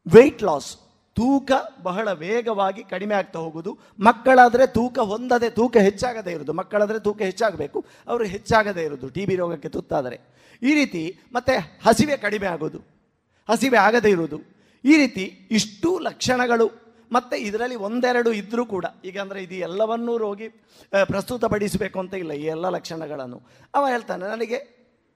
ವೆಯ್ಟ್ 0.06 0.44
ಲಾಸ್ 0.48 0.70
ತೂಕ 1.18 1.52
ಬಹಳ 1.88 2.08
ವೇಗವಾಗಿ 2.22 2.82
ಕಡಿಮೆ 2.92 3.16
ಆಗ್ತಾ 3.20 3.40
ಹೋಗುವುದು. 3.46 3.72
ಮಕ್ಕಳಾದರೆ 4.08 4.66
ತೂಕ 4.78 4.98
ಹೊಂದದೆ, 5.12 5.50
ತೂಕ 5.58 5.76
ಹೆಚ್ಚಾಗದೇ 5.88 6.32
ಇರೋದು 6.36 6.54
ಮಕ್ಕಳಾದರೆ 6.60 7.00
ತೂಕ 7.08 7.20
ಹೆಚ್ಚಾಗಬೇಕು, 7.30 7.80
ಅವರು 8.08 8.24
ಹೆಚ್ಚಾಗದೇ 8.36 8.84
ಇರೋದು 8.88 9.08
ಟಿ 9.16 9.24
ಬಿ 9.30 9.36
ರೋಗಕ್ಕೆ 9.42 9.70
ತುತ್ತಾದರೆ. 9.76 10.18
ಈ 10.62 10.72
ರೀತಿ 10.80 11.02
ಮತ್ತೆ 11.36 11.54
ಹಸಿವೆ 11.86 12.16
ಕಡಿಮೆ 12.26 12.48
ಆಗೋದು, 12.54 12.80
ಹಸಿವೆ 13.50 13.80
ಆಗದೇ 13.88 14.12
ಇರುವುದು. 14.16 14.40
ಈ 14.84 14.94
ರೀತಿ 15.02 15.26
ಇಷ್ಟು 15.58 15.90
ಲಕ್ಷಣಗಳು 16.08 16.68
ಮತ್ತು 17.16 17.36
ಇದರಲ್ಲಿ 17.48 17.78
ಒಂದೆರಡು 17.88 18.32
ಇದ್ದರೂ 18.42 18.64
ಕೂಡ, 18.74 18.86
ಈಗ 19.10 19.18
ಅಂದರೆ 19.24 19.40
ಇದು 19.46 19.58
ಎಲ್ಲವನ್ನೂ 19.68 20.14
ರೋಗಿ 20.24 20.48
ಪ್ರಸ್ತುತಪಡಿಸಬೇಕು 21.12 21.98
ಅಂತ 22.04 22.14
ಇಲ್ಲ, 22.24 22.32
ಈ 22.44 22.46
ಎಲ್ಲ 22.56 22.66
ಲಕ್ಷಣಗಳನ್ನು. 22.78 23.40
ಅವ 23.78 23.84
ಹೇಳ್ತಾನೆ, 23.94 24.26
ನನಗೆ 24.34 24.60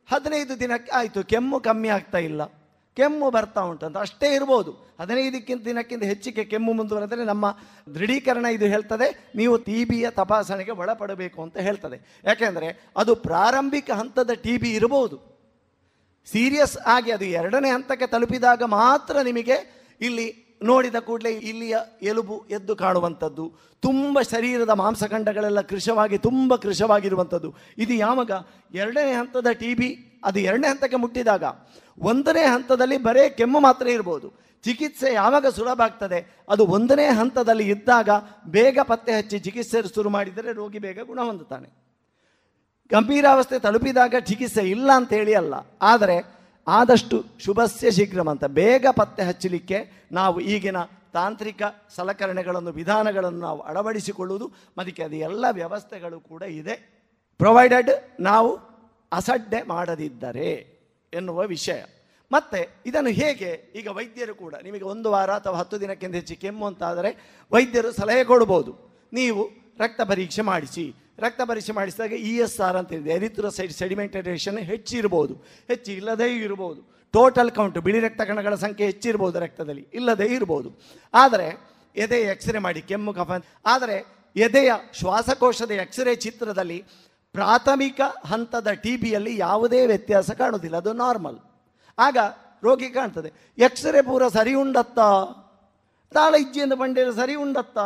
ಹದಿನೈದು 0.09 0.53
ದಿನಕ್ಕೆ 0.63 0.91
ಆಯಿತು, 0.99 1.19
ಕೆಮ್ಮು 1.33 1.59
ಕಮ್ಮಿ 1.67 1.91
ಆಗ್ತಾ 1.97 2.21
ಇಲ್ಲ. 2.29 2.41
ಕೆಮ್ಮು 2.97 3.27
ಬರ್ತಾ 3.35 3.61
ಉಂಟಂತ 3.69 3.97
ಅಷ್ಟೇ 4.05 4.27
ಇರ್ಬೋದು. 4.35 4.71
ಹದಿನೈದಕ್ಕಿಂತ 5.01 5.61
ದಿನಕ್ಕಿಂತ 5.69 6.03
ಹೆಚ್ಚಿಗೆ 6.11 6.43
ಕೆಮ್ಮು 6.51 6.73
ಮುಂದುವರೆದರೆ 6.79 7.23
ನಮ್ಮ 7.31 7.45
ದೃಢೀಕರಣ 7.95 8.45
ಇದು 8.57 8.67
ಹೇಳ್ತದೆ, 8.73 9.07
ನೀವು 9.39 9.53
ಟಿ 9.65 9.79
ಬಿಯ 9.89 10.09
ತಪಾಸಣೆಗೆ 10.19 10.73
ಒಳಪಡಬೇಕು 10.81 11.39
ಅಂತ 11.45 11.57
ಹೇಳ್ತದೆ. 11.67 11.97
ಯಾಕೆಂದರೆ 12.29 12.69
ಅದು 13.03 13.15
ಪ್ರಾರಂಭಿಕ 13.27 13.89
ಹಂತದ 14.01 14.33
ಟಿ 14.45 14.53
ಬಿ 14.63 14.71
ಇರಬಹುದು 14.79 15.17
ಸೀರಿಯಸ್ 16.27 16.77
ಆಗಿ 16.95 17.09
ಅದು 17.15 17.25
ಎರಡನೇ 17.39 17.69
ಹಂತಕ್ಕೆ 17.75 18.07
ತಲುಪಿದಾಗ 18.13 18.63
ಮಾತ್ರ 18.79 19.15
ನಿಮಗೆ 19.29 19.57
ಇಲ್ಲಿ 20.07 20.27
ನೋಡಿದ 20.63 20.95
ಕೂಡಲೇ 20.95 21.29
ಇಲ್ಲಿಯ 21.29 21.77
ಎಲುಬು 22.01 22.45
ಎದ್ದು 22.49 22.75
ಕಾಣುವಂಥದ್ದು. 22.75 23.53
ತುಂಬ 23.79 24.21
ಶರೀರದ 24.21 24.69
ಮಾಂಸಖಂಡಗಳೆಲ್ಲ 24.69 25.61
ಕೃಶವಾಗಿ, 25.61 26.17
ತುಂಬ 26.17 26.55
ಕೃಶವಾಗಿರುವಂಥದ್ದು. 26.55 27.53
ಇದು 27.77 27.93
ಯಾವಾಗ? 27.93 28.31
ಎರಡನೇ 28.73 29.11
ಹಂತದ 29.11 29.47
ಟಿ 29.51 29.73
ಬಿ 29.73 30.21
ಅದು 30.23 30.39
ಎರಡನೇ 30.39 30.67
ಹಂತಕ್ಕೆ 30.67 30.97
ಮುಟ್ಟಿದಾಗ. 30.97 31.43
ಒಂದನೇ 31.99 32.43
ಹಂತದಲ್ಲಿ 32.43 32.97
ಬರೇ 32.97 33.29
ಕೆಮ್ಮು 33.29 33.59
ಮಾತ್ರ 33.59 33.87
ಇರ್ಬೋದು. 33.87 34.45
ಚಿಕಿತ್ಸೆ 34.63 35.13
ಯಾವಾಗ 35.13 35.47
ಸುಲಭ 35.47 35.81
ಆಗ್ತದೆ? 35.81 36.43
ಅದು 36.49 36.65
ಒಂದನೇ 36.65 37.05
ಹಂತದಲ್ಲಿ 37.05 37.69
ಇದ್ದಾಗ 37.69 38.09
ಬೇಗ 38.47 38.79
ಪತ್ತೆ 38.83 39.17
ಹಚ್ಚಿ 39.17 39.39
ಚಿಕಿತ್ಸೆ 39.39 39.93
ಶುರು 39.95 40.09
ಮಾಡಿದರೆ 40.09 40.53
ರೋಗಿ 40.53 40.79
ಬೇಗ 40.79 40.99
ಗುಣ 41.01 41.21
ಹೊಂದುತ್ತಾನೆ. 41.21 41.85
ಗಂಭೀರಾವಸ್ಥೆ 42.91 43.59
ತಲುಪಿದಾಗ 43.59 44.15
ಚಿಕಿತ್ಸೆ 44.19 44.61
ಇಲ್ಲ 44.61 44.91
ಅಂತ 44.91 45.13
ಹೇಳಿ 45.13 45.33
ಅಲ್ಲ. 45.33 45.53
ಆದರೆ 45.81 46.34
ಆದಷ್ಟು 46.67 47.25
ಶುಭಸ್ಯ 47.39 47.91
ಶೀಘ್ರಂ 47.91 48.29
ಅಂತ 48.29 48.45
ಬೇಗ 48.45 48.85
ಪತ್ತೆ 48.91 49.23
ಹಚ್ಚಲಿಕ್ಕೆ 49.23 50.07
ನಾವು 50.11 50.39
ಈಗಿನ 50.39 50.77
ತಾಂತ್ರಿಕ 51.13 51.61
ಸಲಕರಣೆಗಳನ್ನು, 51.95 52.71
ವಿಧಾನಗಳನ್ನು 52.71 53.39
ನಾವು 53.39 53.59
ಅಳವಡಿಸಿಕೊಳ್ಳುವುದು. 53.59 54.51
ಅದಕ್ಕೆ 54.77 55.03
ಅದು 55.03 55.15
ಎಲ್ಲ 55.15 55.45
ವ್ಯವಸ್ಥೆಗಳು 55.51 56.19
ಕೂಡ 56.19 56.41
ಇದೆ. 56.41 57.05
ಪ್ರೊವೈಡೆಡ್ 57.37 57.89
ನಾವು 58.19 58.59
ಅಸಡ್ಡೆ 59.11 59.63
ಮಾಡದಿದ್ದರೆ 59.63 60.75
ಎನ್ನುವ 61.13 61.41
ವಿಷಯ. 61.43 61.83
ಮತ್ತೆ 62.31 62.83
ಇದನ್ನು 62.85 63.09
ಹೇಗೆ, 63.09 63.73
ಈಗ 63.75 63.87
ವೈದ್ಯರು 63.87 64.35
ಕೂಡ, 64.35 64.55
ನಿಮಗೆ 64.63 64.81
ಒಂದು 64.81 65.11
ವಾರ 65.11 65.31
ಅಥವಾ 65.31 65.57
ಹತ್ತು 65.57 65.79
ದಿನಕ್ಕಿಂತ 65.79 66.15
ಹೆಚ್ಚು 66.15 66.35
ಕೆಮ್ಮು 66.35 66.65
ಅಂತಾದರೆ 66.65 67.39
ವೈದ್ಯರು 67.51 67.91
ಸಲಹೆ 67.91 68.23
ಕೊಡ್ಬೋದು. 68.23 68.75
ನೀವು 69.13 69.49
ರಕ್ತ 69.79 70.01
ಪರೀಕ್ಷೆ 70.01 70.41
ಮಾಡಿಸಿ. 70.41 70.95
ರಕ್ತ 71.19 71.41
ಪರೀಕ್ಷೆ 71.41 71.71
ಮಾಡಿಸಿದಾಗ 71.71 72.11
ಇ 72.11 72.37
ಎಸ್ 72.37 72.59
ಆರ್ 72.59 72.77
ಅಂತ 72.77 72.93
ಇದೆ. 72.93 73.09
ಎರಿಥ್ರೋಸೈಡ್ 73.09 73.71
ಸೆಡಿಮೆಂಟೇಷನ್ 73.71 74.59
ಹೆಚ್ಚಿರ್ಬೋದು. 74.59 75.33
ಹೆಚ್ಚು 75.67 75.91
ಇಲ್ಲದೇ 75.91 76.35
ಇರ್ಬೋದು. 76.35 76.81
ಟೋಟಲ್ 77.13 77.51
ಕೌಂಟ್ 77.51 77.77
ಬಿಳಿ 77.77 77.99
ರಕ್ತ 77.99 78.21
ಕಣಗಳ 78.21 78.55
ಸಂಖ್ಯೆ 78.55 78.85
ಹೆಚ್ಚಿರ್ಬೋದು 78.85 79.39
ರಕ್ತದಲ್ಲಿ. 79.39 79.87
ಇಲ್ಲದೇ 79.93 80.25
ಇರ್ಬೋದು. 80.25 80.79
ಆದರೆ 81.13 81.75
ಎದೆ 81.95 82.21
ಎಕ್ಸ್ರೇ 82.21 82.59
ಮಾಡಿ, 82.59 82.81
ಕೆಮ್ಮು, 82.81 83.13
ಕಫ 83.13 83.31
ಆದರೆ, 83.65 84.05
ಎದೆಯ 84.35 84.71
ಶ್ವಾಸಕೋಶದ 84.93 85.71
ಎಕ್ಸ್ರೇ 85.71 86.15
ಚಿತ್ರದಲ್ಲಿ 86.15 86.85
ಪ್ರಾಥಮಿಕ 87.33 88.01
ಹಂತದ 88.25 88.67
ಟಿ 88.67 88.97
ಬಿಯಲ್ಲಿ 88.97 89.37
ಯಾವುದೇ 89.37 89.85
ವ್ಯತ್ಯಾಸ 89.85 90.31
ಕಾಣುವುದಿಲ್ಲ. 90.31 90.77
ಅದು 90.77 90.93
ನಾರ್ಮಲ್ 90.93 91.39
ಆಗ 91.99 92.17
ರೋಗಿ 92.63 92.89
ಕಾಣ್ತದೆ 92.89 93.31
ಎಕ್ಸ್ರೇ 93.57 94.01
ಪೂರ 94.01 94.27
ಸರಿ 94.27 94.53
ಉಂಡತ್ತ? 94.53 94.99
ತಾಳ 96.13 96.35
ಇಜ್ಜಿಯಿಂದ 96.35 96.73
ಬಂಡೇರು 96.73 97.13
ಸರಿ 97.13 97.35
ಉಂಡತ್ತ? 97.35 97.77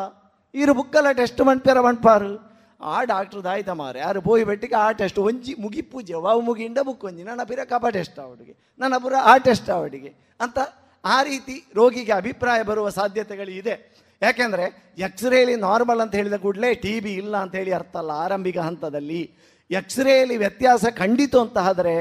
ಇರು 0.54 0.74
ಬುಕ್ಕಲ್ಲ 0.74 1.12
ಟೆಸ್ಟ್ 1.12 1.42
ಮಣ್ಪಾರು 1.42 2.49
ಆ 2.82 3.04
ಡಾಕ್ಟರ್ 3.04 3.42
ದಾಯ್ತ 3.44 3.72
ಮಾರೆ 3.82 4.00
ಯಾರು 4.00 4.20
ಬೋಯಿ 4.22 4.44
ಬೆಟ್ಟಿಗೆ 4.50 4.76
ಆ 4.76 4.92
ಟೆಸ್ಟ್ 4.92 5.20
ಒಂಜಿ 5.20 5.54
ಮುಗಿ 5.60 5.82
ಪೂಜೆ, 5.82 6.14
ವಾವು 6.26 6.42
ಮುಗಿಂಡ 6.42 6.80
ಬುಕ್ಕೊಂಜಿ 6.80 7.24
ನನ್ನ 7.24 7.44
ಪಿರ 7.44 7.60
ಕಪ 7.64 7.86
ಟೆಸ್ಟ್ 7.94 8.20
ಅವಡಿಗೆ, 8.20 8.54
ನನ್ನ 8.80 8.96
ಪುರ 8.98 9.14
ಆ 9.32 9.34
ಟೆಸ್ಟ್ 9.38 9.70
ಅವಡಿಗೆ 9.70 10.12
ಅಂತ 10.40 10.60
ಆ 11.04 11.18
ರೀತಿ 11.24 11.56
ರೋಗಿಗೆ 11.76 12.12
ಅಭಿಪ್ರಾಯ 12.12 12.64
ಬರುವ 12.64 12.90
ಸಾಧ್ಯತೆಗಳು 12.90 13.52
ಇದೆ. 13.52 13.76
ಯಾಕೆಂದರೆ 14.22 14.66
ಎಕ್ಸ್ರೇಲಿ 14.98 15.56
ನಾರ್ಮಲ್ 15.56 16.02
ಅಂತ 16.02 16.16
ಹೇಳಿದ 16.16 16.38
ಕೂಡಲೇ 16.46 16.70
ಟಿ 16.74 17.00
ಬಿ 17.00 17.12
ಇಲ್ಲ 17.14 17.36
ಅಂತ 17.38 17.54
ಹೇಳಿ 17.56 17.72
ಅರ್ಥ 17.72 17.96
ಅಲ್ಲ 17.98 18.12
ಆರಂಭಿಕ 18.26 18.58
ಹಂತದಲ್ಲಿ. 18.58 19.22
ಎಕ್ಸ್ರೇಲಿ 19.72 20.38
ವ್ಯತ್ಯಾಸ 20.38 20.86
ಖಂಡಿತು 20.98 21.38
ಅಂತ 21.42 21.58
ಆದರೆ 21.58 21.96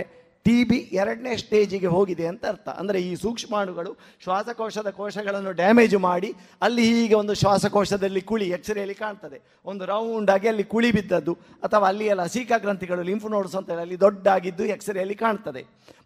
ಟಿ 0.48 0.58
ಬಿ 0.68 0.76
ಎರಡನೇ 1.00 1.32
ಸ್ಟೇಜಿಗೆ 1.42 1.88
ಹೋಗಿದೆ 1.94 2.26
ಅಂತ 2.32 2.44
ಅರ್ಥ. 2.52 2.68
ಅಂದರೆ 2.80 2.98
ಈ 3.08 3.10
ಸೂಕ್ಷ್ಮಾಣುಗಳು 3.22 3.90
ಶ್ವಾಸಕೋಶದ 4.24 4.90
ಕೋಶಗಳನ್ನು 4.98 5.50
ಡ್ಯಾಮೇಜ್ 5.60 5.96
ಮಾಡಿ 6.08 6.30
ಅಲ್ಲಿ 6.66 6.84
ಹೀಗೆ 6.90 7.16
ಒಂದು 7.22 7.34
ಶ್ವಾಸಕೋಶದಲ್ಲಿ 7.40 8.22
ಕುಳಿ 8.30 8.46
ಎಕ್ಸ್ರೇಯಲ್ಲಿ 8.56 8.96
ಕಾಣ್ತದೆ. 9.02 9.38
ಒಂದು 9.70 9.84
ರೌಂಡ್ 9.92 10.30
ಆಗಿ 10.34 10.48
ಅಲ್ಲಿ 10.52 10.64
ಕುಳಿ 10.74 10.90
ಬಿದ್ದದ್ದು 10.96 11.32
ಅಥವಾ 11.68 11.86
ಅಲ್ಲಿ 11.90 12.06
ಎಲ್ಲ 12.14 12.26
ಗ್ರಂಥಿಗಳು 12.64 13.02
ಲಿಂಫ್ 13.10 13.26
ನೋಡ್ಸ್ 13.34 13.56
ಅಂತ 13.60 13.68
ಹೇಳಿ 13.72 13.84
ಅಲ್ಲಿ 13.86 13.98
ದೊಡ್ಡಾಗಿದ್ದು 14.06 14.66
ಎಕ್ಸ್ರೇಯಲ್ಲಿ 14.76 15.16
ಕಾಣ್ತದೆ. 15.24 15.62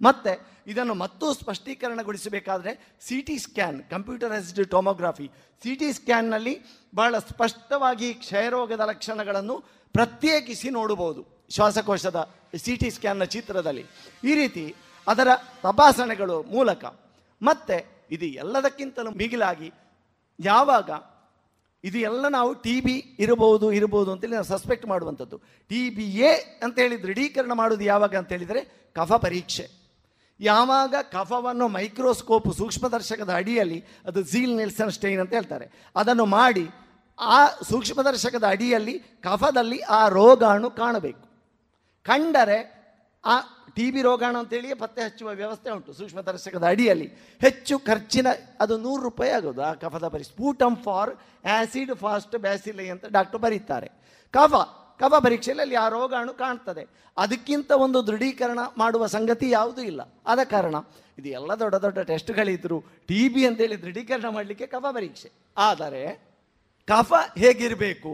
ಮತ್ತೆ 0.06 0.32
ಇದನ್ನು 0.72 0.94
ಮತ್ತೂ 1.04 1.28
ಸ್ಪಷ್ಟೀಕರಣಗೊಳಿಸಬೇಕಾದ್ರೆ 1.42 2.72
C 3.06 3.18
T 3.28 3.36
scan, 3.44 3.78
computerised 3.94 4.60
tomography. 4.74 5.28
C 5.62 5.72
T 5.80 5.90
ಸ್ಕ್ಯಾನ್ನಲ್ಲಿ 5.98 6.54
ಬಹಳ 6.94 7.14
ಸ್ಪಷ್ಟವಾಗಿ 7.30 8.08
ಕ್ಷಯರೋಗದ 8.24 8.82
ಲಕ್ಷಣಗಳನ್ನು 8.90 9.56
ಪ್ರತ್ಯೇಕಿಸಿ 9.94 10.68
ನೋಡಬಹುದು. 10.78 11.22
ಶ್ವಾಸಕೋಶದ 11.54 12.18
ಸಿ 12.64 12.74
ಟಿ 12.80 12.88
ಸ್ಕ್ಯಾನ್ನ 12.96 13.24
ಚಿತ್ರದಲ್ಲಿ. 13.34 13.84
ಈ 14.30 14.34
ರೀತಿ 14.40 14.64
ಅದರ 15.06 15.28
ತಪಾಸಣೆಗಳು 15.62 16.36
ಮೂಲಕ 16.54 16.84
ಮತ್ತೆ 17.42 17.76
ಇದು 18.14 18.26
ಎಲ್ಲದಕ್ಕಿಂತಲೂ 18.42 19.10
ಮಿಗಿಲಾಗಿ 19.20 19.68
ಯಾವಾಗ 20.38 20.90
ಇದು 21.84 21.98
ಎಲ್ಲ 22.08 22.24
ನಾವು 22.36 22.50
ಟಿ 22.64 22.74
ಬಿ 22.80 22.94
ಇರಬಹುದು 23.24 23.66
ಇರಬಹುದು 23.78 24.10
ಅಂತೇಳಿ 24.12 24.36
ನಾವು 24.38 24.48
ಸಸ್ಪೆಕ್ಟ್ 24.54 24.86
ಮಾಡುವಂಥದ್ದು. 24.90 25.36
ಟಿ 25.70 25.80
ಬಿ 25.96 26.06
ಎ 26.28 26.32
ಅಂತೇಳಿ 26.64 26.96
ದೃಢೀಕರಣ 27.02 27.52
ಮಾಡೋದು 27.60 27.84
ಯಾವಾಗ 27.84 28.14
ಅಂತ 28.20 28.30
ಹೇಳಿದರೆ 28.36 28.60
ಕಫ 28.98 29.12
ಪರೀಕ್ಷೆ. 29.24 29.66
ಯಾವಾಗ 30.40 30.94
ಕಫವನ್ನು 31.16 31.66
ಮೈಕ್ರೋಸ್ಕೋಪ್ 31.68 32.46
ಸೂಕ್ಷ್ಮದರ್ಶಕದ 32.60 33.32
ಅಡಿಯಲ್ಲಿ, 33.40 33.78
ಅದು 34.08 34.20
ಝೀಲ್ 34.22 34.54
ನಿಲ್ಸನ್ 34.60 34.92
ಸ್ಟೈನ್ 34.96 35.20
ಅಂತ 35.20 35.32
ಹೇಳ್ತಾರೆ, 35.38 35.66
ಅದನ್ನು 35.96 36.26
ಮಾಡಿ 36.38 36.64
ಆ 37.18 37.40
ಸೂಕ್ಷ್ಮದರ್ಶಕದ 37.70 38.44
ಅಡಿಯಲ್ಲಿ 38.54 38.94
ಕಫದಲ್ಲಿ 39.26 39.78
ಆ 39.98 40.00
ರೋಗಾಣು 40.08 40.70
ಕಾಣಬೇಕು. 40.80 41.24
ಕಂಡರೆ 42.04 42.58
ಆ 43.24 43.40
ಟಿ 43.74 43.90
ಬಿ 43.90 44.02
ರೋಗಾಣು 44.02 44.38
ಅಂತೇಳಿಯೇ 44.38 44.74
ಪತ್ತೆ 44.74 45.02
ಹಚ್ಚುವ 45.02 45.28
ವ್ಯವಸ್ಥೆ 45.28 45.70
ಉಂಟು. 45.70 45.92
ಸೂಕ್ಷ್ಮದರ್ಶಕದ 45.92 46.64
ಅಡಿಯಲ್ಲಿ. 46.66 47.06
ಹೆಚ್ಚು 47.40 47.78
ಖರ್ಚಿನ 47.78 48.26
ಅದು 48.60 48.78
ನೂರು 48.78 49.02
ರೂಪಾಯಿ 49.02 49.30
ಆಗೋದು. 49.30 49.62
ಆ 49.62 49.72
ಕಫದ 49.72 50.08
ಪರಿ 50.08 50.24
sputum 50.24 50.76
for 50.76 51.10
acid 51.44 51.94
fast 51.94 52.36
bacilli 52.36 52.88
ಅಂತ 52.88 53.04
ಡಾಕ್ಟರ್ 53.06 53.40
ಬರೀತಾರೆ. 53.40 53.90
ಕಫ 54.30 54.54
ಕಫ 54.98 55.14
ಪರೀಕ್ಷೆಯಲ್ಲಿ 55.24 55.62
ಅಲ್ಲಿ 55.62 55.76
ಆ 55.76 55.88
ರೋಗಾಣು 55.88 56.34
ಕಾಣ್ತದೆ. 56.34 56.88
ಅದಕ್ಕಿಂತ 57.16 57.70
ಒಂದು 57.70 58.06
ದೃಢೀಕರಣ 58.06 58.58
ಮಾಡುವ 58.78 59.06
ಸಂಗತಿ 59.06 59.50
ಯಾವುದೂ 59.50 59.82
ಇಲ್ಲ. 59.82 60.00
ಆದ 60.26 60.38
ಕಾರಣ 60.44 60.74
ಇದು 61.18 61.28
ಎಲ್ಲ 61.28 61.54
ದೊಡ್ಡ 61.54 61.74
ದೊಡ್ಡ 61.74 61.98
ಟೆಸ್ಟ್ಗಳಿದ್ರು. 61.98 62.84
ಟಿ 63.06 63.28
ಬಿ 63.28 63.46
ಅಂತೇಳಿ 63.46 63.82
ದೃಢೀಕರಣ 63.82 64.28
ಮಾಡಲಿಕ್ಕೆ 64.28 64.66
ಕಫ 64.66 64.84
ಪರೀಕ್ಷೆ. 64.92 65.32
ಆದರೆ 65.56 66.02
ಕಫ 66.88 67.12
ಹೇಗಿರಬೇಕು? 67.38 68.12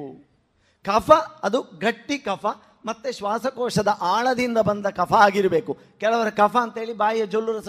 ಕಫ 0.85 1.11
ಅದು 1.42 1.62
ಗಟ್ಟಿ 1.62 2.18
ಕಫ 2.18 2.47
ಮತ್ತೆ 2.85 3.13
ಶ್ವಾಸಕೋಶದ 3.13 3.89
ಆಳದಿಂದ 4.01 4.59
ಬಂದ 4.59 4.87
ಕಫ 4.87 5.13
ಆಗಿರಬೇಕು. 5.13 5.73
ಕೆಲವರ 6.01 6.29
ಕಫ 6.31 6.57
ಅಂತೇಳಿ 6.57 6.93
ಬಾಯಿಯ 6.93 7.27
ಜೊಲ್ಲು 7.27 7.53
ರಸ 7.59 7.69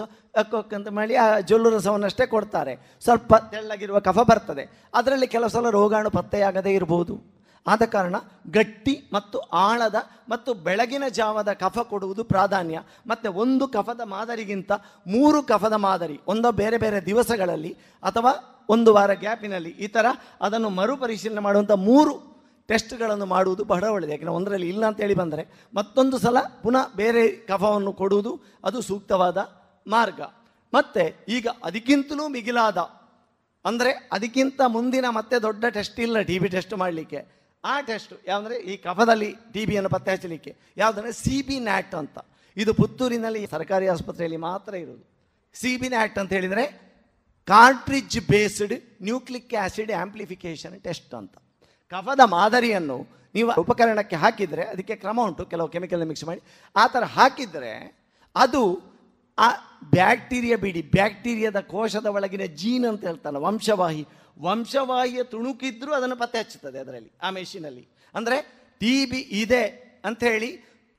ಅಂತ 0.76 0.88
ಮಾಡಿ 0.88 1.16
ಆ 1.16 1.40
ಜೊಲ್ಲು 1.40 1.70
ರಸವನ್ನಷ್ಟೇ 1.70 2.26
ಕೊಡ್ತಾರೆ. 2.26 3.00
ಸ್ವಲ್ಪ 3.04 3.34
ತೆಳ್ಳಗಿರುವ 3.52 4.00
ಕಫ 4.00 4.20
ಬರ್ತದೆ. 4.30 4.90
ಅದರಲ್ಲಿ 4.94 5.28
ಕೆಲವು 5.28 5.50
ಸಲ 5.50 5.70
ರೋಗಾಣು 5.70 6.10
ಪತ್ತೆಯಾಗದೇ 6.10 6.74
ಇರಬಹುದು 6.74 7.40
ಆದ 7.68 7.82
ಕಾರಣ 7.82 8.16
ಗಟ್ಟಿ 8.50 9.10
ಮತ್ತು 9.14 9.40
ಆಳದ 9.40 9.96
ಮತ್ತು 10.30 10.54
ಬೆಳಗಿನ 10.54 11.04
ಜಾವದ 11.08 11.52
ಕಫ 11.54 11.80
ಕೊಡುವುದು 11.80 12.24
ಪ್ರಾಧಾನ್ಯ. 12.24 12.80
ಮತ್ತು 13.08 13.34
ಒಂದು 13.34 13.68
ಕಫದ 13.68 14.02
ಮಾದರಿಗಿಂತ 14.06 14.72
ಮೂರು 15.08 15.44
ಕಫದ 15.44 15.74
ಮಾದರಿ, 15.74 16.20
ಒಂದೋ 16.28 16.52
ಬೇರೆ 16.52 16.78
ಬೇರೆ 16.78 17.06
ದಿವಸಗಳಲ್ಲಿ 17.06 17.78
ಅಥವಾ 18.04 18.32
ಒಂದು 18.70 18.94
ವಾರ 18.94 19.14
ಗ್ಯಾಪಿನಲ್ಲಿ 19.14 19.70
ಈ 19.70 19.88
ಥರ 19.88 20.06
ಅದನ್ನು 20.42 20.70
ಮರುಪರಿಶೀಲನೆ 20.70 21.40
ಮಾಡುವಂಥ 21.40 21.72
ಮೂರು 21.72 22.39
ಟೆಸ್ಟ್ಗಳನ್ನು 22.70 23.28
ಮಾಡುವುದು 23.34 23.64
ಬಹಳ 23.72 23.84
ಒಳ್ಳೆಯದು 23.96 24.14
ಯಾಕೆಂದರೆ 24.14 24.36
ಒಂದರಲ್ಲಿ 24.40 24.68
ಇಲ್ಲ 24.74 24.84
ಅಂತೇಳಿ 24.90 25.16
ಬಂದರೆ 25.22 25.44
ಮತ್ತೊಂದು 25.78 26.18
ಸಲ 26.26 26.38
ಪುನಃ 26.64 26.86
ಬೇರೆ 27.02 27.24
ಕಫವನ್ನು 27.50 27.92
ಕೊಡುವುದು 28.02 28.32
ಅದು 28.70 28.80
ಸೂಕ್ತವಾದ 28.90 29.38
ಮಾರ್ಗ. 29.86 30.22
ಮತ್ತು 30.74 31.04
ಈಗ 31.36 31.48
ಅದಕ್ಕಿಂತಲೂ 31.68 32.26
ಮಿಗಿಲಾದ, 32.36 32.80
ಅಂದರೆ 33.66 33.92
ಅದಕ್ಕಿಂತ 34.16 34.62
ಮುಂದಿನ 34.76 35.06
ಮತ್ತೆ 35.20 35.36
ದೊಡ್ಡ 35.48 35.66
ಟೆಸ್ಟ್ 35.78 36.00
ಇಲ್ಲ 36.06 36.22
ಟಿ 36.30 36.36
ಬಿ 36.42 36.50
ಟೆಸ್ಟ್ 36.56 36.76
ಮಾಡಲಿಕ್ಕೆ. 36.82 37.22
ಆ 37.64 37.74
ಟೆಸ್ಟ್ 37.88 38.14
ಯಾವುದಂದರೆ 38.30 38.58
ಈ 38.72 38.74
ಕಫದಲ್ಲಿ 38.86 39.30
ಟಿ 39.54 39.62
ಬಿಯನ್ನು 39.70 39.90
ಪತ್ತೆ 39.96 40.12
ಹಚ್ಚಲಿಕ್ಕೆ 40.16 40.52
ಯಾವುದಂದರೆ 40.82 41.12
ಸಿ 41.24 41.38
ಬಿ 41.48 41.58
ನ್ಯಾಟ್ 41.70 41.96
ಅಂತ. 42.02 42.18
ಇದು 42.58 42.72
ಪುತ್ತೂರಿನಲ್ಲಿ 42.82 43.42
ಸರ್ಕಾರಿ 43.56 43.88
ಆಸ್ಪತ್ರೆಯಲ್ಲಿ 43.96 44.40
ಮಾತ್ರ 44.50 44.74
ಇರೋದು. 44.84 45.04
ಸಿ 45.56 45.72
ಬಿ 45.82 45.88
ನ್ಯಾಟ್ 45.96 46.18
ಅಂತ 46.22 46.32
ಹೇಳಿದರೆ 46.38 46.66
cartridge 47.48 48.18
based 48.32 48.74
nucleic 49.08 49.54
acid 49.62 49.92
amplification 50.04 50.76
test 50.88 51.14
ಅಂತ. 51.20 51.36
ಕಫದ 51.94 52.24
ಮಾದರಿಯನ್ನು 52.38 52.98
ನೀವು 53.36 53.50
ಉಪಕರಣಕ್ಕೆ 53.62 54.18
ಹಾಕಿದರೆ 54.24 54.64
ಅದಕ್ಕೆ 54.74 54.96
ಕ್ರಮ 55.04 55.20
ಉಂಟು, 55.30 55.44
ಕೆಲವು 55.52 55.70
ಕೆಮಿಕಲ್ 55.74 56.04
ಮಿಕ್ಸ್ 56.12 56.26
ಮಾಡಿ. 56.30 56.42
ಆ 56.76 56.84
ಥರ 56.94 57.04
ಹಾಕಿದರೆ 57.18 57.74
ಅದು 58.36 58.62
ಆ 59.38 59.48
ಬ್ಯಾಕ್ಟೀರಿಯಾ 59.98 60.58
ಬಿಡಿ, 60.64 60.82
ಬ್ಯಾಕ್ಟೀರಿಯಾದ 60.96 61.60
ಕೋಶದ 61.74 62.08
ಒಳಗಿನ 62.18 62.46
ಜೀನ್ 62.62 62.86
ಅಂತ 62.92 63.04
ಹೇಳ್ತಾನೆ 63.10 63.40
ವಂಶವಾಹಿ. 63.48 64.04
ವಂಶವಾಹಿಯ 64.48 65.22
ತುಣುಕಿದ್ರೂ 65.34 65.92
ಅದನ್ನು 65.98 66.18
ಪತ್ತೆ 66.22 66.38
ಹಚ್ಚುತ್ತದೆ 66.42 66.80
ಅದರಲ್ಲಿ, 66.84 67.12
ಆ 67.26 67.30
ಮೆಷಿನಲ್ಲಿ 67.38 67.84
ಅಂದರೆ 68.16 68.38
ಟಿ 68.82 68.94
ಬಿ 69.12 69.22
ಇದೆ 69.44 69.64
ಅಂಥೇಳಿ 70.10 70.52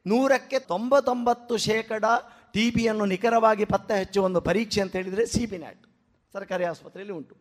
ನೂರಕ್ಕೆ 0.07 0.59
ತೊಂಬತ್ತೊಂಬತ್ತು 0.73 1.55
ಶೇಕಡ 1.69 2.05
ಟಿ 2.55 2.65
ಬಿಯನ್ನು 2.77 3.05
ನಿಖರವಾಗಿ 3.13 3.65
ಪತ್ತೆ 3.73 3.95
ಹಚ್ಚುವ 4.01 4.29
ಒಂದು 4.29 4.41
ಪರೀಕ್ಷೆ 4.49 4.81
ಅಂತ 4.85 4.95
ಹೇಳಿದರೆ 5.01 5.25
ಸಿ 5.35 5.43
ಬಿ 5.51 5.59
ನ್ಯಾಟ್ 5.65 5.83
ಸರ್ಕಾರಿ 6.35 6.65
ಆಸ್ಪತ್ರೆಯಲ್ಲಿ 6.65 7.15
ಉಂಟು. 7.19 7.35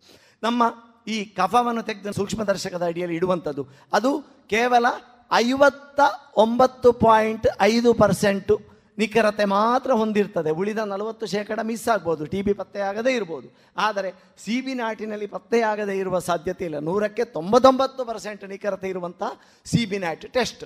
ನಮ್ಮ 0.43 0.63
ಈ 1.07 1.17
ಕಫವನ್ನು 1.39 1.83
ತೆಗೆದು 1.89 2.13
ಸೂಕ್ಷ್ಮದರ್ಶಕದ 2.13 2.83
ಅಡಿಯಲ್ಲಿ 2.91 3.15
ಇಡುವಂಥದ್ದು, 3.15 3.63
ಅದು 3.93 4.11
ಕೇವಲ 4.53 4.85
ಐವತ್ತ 5.31 5.99
ಒಂಬತ್ತು 6.43 6.89
ಪಾಯಿಂಟ್ 7.05 7.47
ಐದು 7.61 7.89
ಪರ್ಸೆಂಟು 7.93 8.55
ನಿಖರತೆ 8.97 9.45
ಮಾತ್ರ 9.45 9.91
ಹೊಂದಿರ್ತದೆ. 9.99 10.51
ಉಳಿದ 10.61 10.81
ನಲವತ್ತು 10.93 11.25
ಶೇಕಡ 11.25 11.59
ಮಿಸ್ 11.69 11.87
ಆಗ್ಬೋದು. 11.93 12.23
ಟಿ 12.31 12.39
ಬಿ 12.41 12.53
ಪತ್ತೆಯಾಗದೇ 12.53 13.11
ಇರ್ಬೋದು. 13.15 13.47
ಆದರೆ 13.77 14.09
ಸಿ 14.43 14.55
ಬಿ 14.61 14.73
ನಾಟಿನಲ್ಲಿ 14.73 15.27
ಪತ್ತೆಯಾಗದೇ 15.27 15.95
ಇರುವ 15.97 16.19
ಸಾಧ್ಯತೆ 16.19 16.65
ಇಲ್ಲ. 16.65 16.79
ನೂರಕ್ಕೆ 16.79 17.25
ತೊಂಬತ್ತೊಂಬತ್ತು 17.37 18.05
ಪರ್ಸೆಂಟ್ 18.05 18.43
ನಿಖರತೆ 18.53 18.89
ಇರುವಂಥ 18.89 19.23
ಸಿ 19.65 19.83
ಬಿ 19.85 19.99
ನ್ಯಾಟ್ 20.05 20.25
ಟೆಸ್ಟ್. 20.33 20.65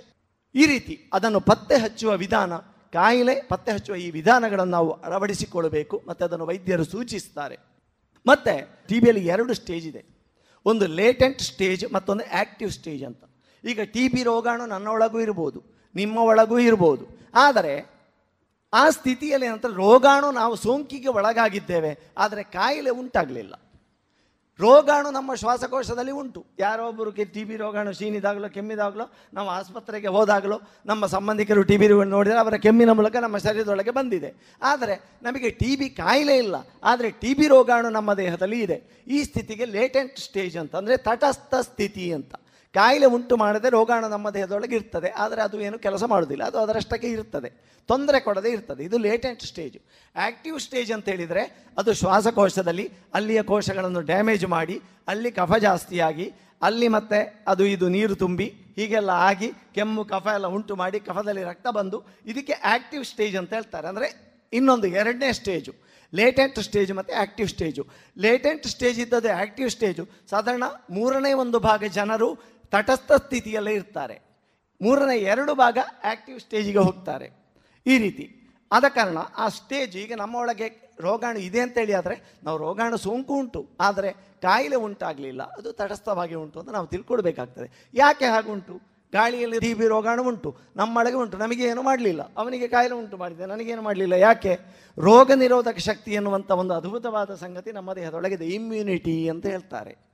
ಈ 0.56 0.66
ರೀತಿ 0.66 0.96
ಅದನ್ನು 1.14 1.40
ಪತ್ತೆ 1.40 1.78
ಹಚ್ಚುವ 1.84 2.12
ವಿಧಾನ, 2.24 2.54
ಕಾಯಿಲೆ 2.94 3.36
ಪತ್ತೆ 3.52 3.72
ಹಚ್ಚುವ 3.72 3.96
ಈ 4.06 4.10
ವಿಧಾನಗಳನ್ನು 4.12 4.72
ನಾವು 4.72 4.92
ಅಳವಡಿಸಿಕೊಳ್ಳಬೇಕು. 5.06 6.02
ಮತ್ತು 6.08 6.26
ಅದನ್ನು 6.26 6.46
ವೈದ್ಯರು 6.46 6.84
ಸೂಚಿಸ್ತಾರೆ. 6.84 7.73
ಮತ್ತು 8.26 8.54
ಟಿ 8.88 8.98
ಬಿಯಲ್ಲಿ 9.04 9.24
ಎರಡು 9.34 9.54
ಸ್ಟೇಜ್ 9.62 9.86
ಇದೆ. 9.92 10.02
ಒಂದು 10.66 10.86
ಲೇಟೆಂಟ್ 11.00 11.42
ಸ್ಟೇಜ್ 11.50 11.84
ಮತ್ತೊಂದು 11.96 12.24
ಆ್ಯಕ್ಟಿವ್ 12.40 12.72
ಸ್ಟೇಜ್ 12.78 13.04
ಅಂತ. 13.10 13.24
ಈಗ 13.64 13.80
ಟಿ 13.96 14.04
ಬಿ 14.14 14.22
ರೋಗಾಣು 14.30 14.64
ನನ್ನ 14.74 14.88
ಒಳಗೂ 14.96 15.20
ಇರ್ಬೋದು, 15.26 15.60
ನಿಮ್ಮ 15.96 16.18
ಒಳಗೂ 16.32 16.58
ಇರ್ಬೋದು. 16.70 17.04
ಆದರೆ 17.46 17.74
ಆ 18.74 18.84
ಸ್ಥಿತಿಯಲ್ಲಿ 18.98 19.46
ಏನಂತ 19.48 19.68
ರೋಗಾಣು 19.82 20.28
ನಾವು 20.40 20.54
ಸೋಂಕಿಗೆ 20.66 21.10
ಒಳಗಾಗಿದ್ದೇವೆ, 21.18 21.92
ಆದರೆ 22.24 22.44
ಕಾಯಿಲೆ 22.56 22.92
ಉಂಟಾಗಲಿಲ್ಲ. 23.02 23.54
ರೋಗಾಣು 24.60 25.12
ನಮ್ಮ 25.12 25.34
ಶ್ವಾಸಕೋಶದಲ್ಲಿ 25.34 26.12
ಉಂಟು. 26.12 26.46
ಯಾರೋ 26.60 26.88
ಒಬ್ಬರು 26.88 27.12
ಟಿ 27.12 27.44
ಬಿ 27.44 27.56
ರೋಗಾಣು 27.56 27.92
ಶೀನಿದಾಗಲೋ, 27.92 28.50
ಕೆಮ್ಮಿದಾಗಲೋ, 28.50 29.06
ನಾವು 29.34 29.50
ಆಸ್ಪತ್ರೆಗೆ 29.50 30.08
ಹೋದಾಗಲೋ, 30.08 30.62
ನಮ್ಮ 30.86 31.06
ಸಂಬಂಧಿಕರು 31.06 31.64
ಟಿ 31.64 31.78
ಬಿ 31.78 31.88
ನೋಡಿದರೆ 31.88 32.40
ಅವರ 32.40 32.56
ಕೆಮ್ಮಿನ 32.56 32.90
ಮೂಲಕ 32.90 33.16
ನಮ್ಮ 33.16 33.38
ಶರೀರದೊಳಗೆ 33.38 33.92
ಬಂದಿದೆ. 33.92 34.34
ಆದರೆ 34.62 35.20
ನಮಗೆ 35.24 35.50
ಟಿ 35.50 35.76
ಬಿ 35.76 35.90
ಕಾಯಿಲೆ 35.90 36.38
ಇಲ್ಲ. 36.38 36.56
ಆದರೆ 36.84 37.12
ಟಿ 37.12 37.34
ಬಿ 37.34 37.48
ರೋಗಾಣು 37.48 37.90
ನಮ್ಮ 37.90 38.14
ದೇಹದಲ್ಲಿ 38.14 38.60
ಇದೆ. 38.60 39.04
ಈ 39.08 39.24
ಸ್ಥಿತಿಗೆ 39.24 39.66
ಲೇಟೆಂಟ್ 39.66 40.20
ಸ್ಟೇಜ್ 40.20 40.58
ಅಂತ 40.58 40.76
ಅಂದರೆ 40.76 40.98
ತಟಸ್ಥ 40.98 41.56
ಸ್ಥಿತಿ 41.56 42.14
ಅಂತ. 42.14 42.36
ಕಾಯಿಲೆ 42.76 43.08
ಉಂಟು 43.16 43.36
ಮಾಡದೆ 43.42 43.70
ರೋಗಾಣು 43.76 44.08
ನಮ್ಮ 44.14 44.28
ದೇಹದೊಳಗೆ 44.38 44.76
ಇರ್ತದೆ. 44.80 45.10
ಆದರೆ 45.24 45.42
ಅದು 45.42 45.58
ಏನು 45.68 45.78
ಕೆಲಸ 45.86 46.04
ಮಾಡೋದಿಲ್ಲ 46.14 46.44
ಅದು 46.52 46.60
ಅದರಷ್ಟಕ್ಕೆ 46.64 47.10
ಇರ್ತದೆ. 47.16 47.50
ತೊಂದರೆ 47.90 48.20
ಕೊಡದೆ 48.28 48.50
ಇರ್ತದೆ. 48.56 48.82
ಇದು 48.88 48.98
ಲೇಟೆಂಟ್ 49.08 49.44
ಸ್ಟೇಜು 49.50 49.80
ಆ್ಯಕ್ಟಿವ್ 50.16 50.58
ಸ್ಟೇಜ್ 50.66 50.92
ಅಂತ 50.96 51.08
ಹೇಳಿದರೆ 51.14 51.44
ಅದು 51.78 51.94
ಶ್ವಾಸಕೋಶದಲ್ಲಿ 52.02 52.86
ಅಲ್ಲಿಯ 53.18 53.42
ಕೋಶಗಳನ್ನು 53.52 54.02
ಡ್ಯಾಮೇಜ್ 54.12 54.46
ಮಾಡಿ, 54.56 54.76
ಅಲ್ಲಿ 55.08 55.32
ಕಫ 55.40 55.54
ಜಾಸ್ತಿಯಾಗಿ, 55.68 56.28
ಅಲ್ಲಿ 56.62 56.88
ಮತ್ತೆ 56.88 57.20
ಅದು 57.52 57.64
ಇದು 57.76 57.88
ನೀರು 57.96 58.16
ತುಂಬಿ, 58.16 58.48
ಹೀಗೆಲ್ಲ 58.78 59.12
ಆಗಿ 59.30 59.50
ಕೆಮ್ಮು, 59.76 60.04
ಕಫ 60.12 60.26
ಎಲ್ಲ 60.38 60.48
ಉಂಟು 60.58 60.76
ಮಾಡಿ 60.82 61.00
ಕಫದಲ್ಲಿ 61.08 61.44
ರಕ್ತ 61.52 61.68
ಬಂದು 61.78 61.98
ಇದಕ್ಕೆ 62.26 62.56
ಆ್ಯಕ್ಟಿವ್ 62.72 63.04
ಸ್ಟೇಜ್ 63.12 63.36
ಅಂತ 63.42 63.52
ಹೇಳ್ತಾರೆ. 63.54 63.88
ಅಂದರೆ 63.92 64.08
ಇನ್ನೊಂದು 64.54 64.88
ಎರಡನೇ 65.02 65.30
ಸ್ಟೇಜು 65.42 65.74
ಲೇಟೆಂಟ್ 66.14 66.58
ಸ್ಟೇಜ್ 66.60 66.92
ಮತ್ತು 66.98 67.12
ಆ್ಯಕ್ಟಿವ್ 67.20 67.48
ಸ್ಟೇಜು 67.54 67.84
ಲೇಟೆಂಟ್ 68.26 68.66
ಸ್ಟೇಜ್ 68.74 68.98
ಇದ್ದದ್ದು 69.04 69.30
ಆ್ಯಕ್ಟಿವ್ 69.38 69.70
ಸ್ಟೇಜು 69.76 70.04
ಸಾಧಾರಣ 70.32 70.66
ಮೂರನೇ 70.98 71.32
ಒಂದು 71.44 71.60
ಭಾಗ 71.60 71.84
ಜನರು 72.00 72.28
ತಟಸ್ಥ 72.74 73.12
ಸ್ಥಿತಿಯಲ್ಲೇ 73.12 73.74
ಇರ್ತಾರೆ. 73.74 74.16
ಮೂರನೇ 74.82 75.18
ಎರಡು 75.18 75.56
ಭಾಗ 75.56 75.78
ಆಕ್ಟಿವ್ 76.04 76.40
ಸ್ಟೇಜಿಗೆ 76.40 76.78
ಹೋಗ್ತಾರೆ. 76.78 77.28
ಈ 77.86 77.98
ರೀತಿ. 77.98 78.26
ಆದ 78.72 78.86
ಕಾರಣ 78.90 79.18
ಆ 79.38 79.50
ಸ್ಟೇಜ್ 79.50 79.98
ಈಗ 79.98 80.14
ನಮ್ಮ 80.18 80.36
ಒಳಗೆ 80.36 80.68
ರೋಗಾಣು 81.00 81.40
ಇದೆ 81.40 81.60
ಅಂತೇಳಿ 81.60 81.94
ಆದರೆ 81.94 82.40
ನಾವು 82.44 82.58
ರೋಗಾಣು 82.58 82.98
ಸೋಂಕು 82.98 83.34
ಉಂಟು. 83.34 83.70
ಆದರೆ 83.80 84.12
ಕಾಯಿಲೆ 84.42 84.76
ಉಂಟಾಗಲಿಲ್ಲ. 84.76 85.44
ಅದು 85.44 85.74
ತಟಸ್ಥವಾಗಿ 85.74 86.36
ಉಂಟು 86.36 86.60
ಅಂತ 86.60 86.70
ನಾವು 86.70 86.88
ತಿಳ್ಕೊಳ್ಬೇಕಾಗ್ತದೆ. 86.88 87.90
ಯಾಕೆ 87.94 88.26
ಹಾಗುಂಟು 88.26 88.82
ಗಾಳಿಯಲ್ಲಿ 89.14 89.60
ಟಿ 89.60 89.74
ಬಿ 89.74 89.88
ರೋಗಾಣು 89.88 90.24
ಉಂಟು. 90.24 90.56
ನಮ್ಮೊಳಗೆ 90.76 91.16
ಉಂಟು. 91.16 91.38
ನಮಗೆ 91.38 91.64
ಏನು 91.64 91.82
ಮಾಡಲಿಲ್ಲ. 91.84 92.22
ಅವನಿಗೆ 92.38 92.68
ಕಾಯಿಲೆ 92.68 92.96
ಉಂಟು 92.96 93.18
ಮಾಡಿದೆ. 93.18 93.46
ನನಗೇನು 93.46 93.82
ಮಾಡಲಿಲ್ಲ. 93.82 94.14
ಯಾಕೆ? 94.14 94.60
ರೋಗ 94.98 95.32
ನಿರೋಧಕ 95.32 95.78
ಶಕ್ತಿ 95.78 96.14
ಎನ್ನುವಂಥ 96.14 96.52
ಒಂದು 96.52 96.74
ಅದ್ಭುತವಾದ 96.74 97.36
ಸಂಗತಿ 97.36 97.72
ನಮ್ಮ 97.72 97.94
ದೇಹದೊಳಗಿದೆ 97.94 98.46
ಇಮ್ಯುನಿಟಿ 98.46 99.30
ಅಂತ 99.30 99.46
ಹೇಳ್ತಾರೆ. 99.46 100.13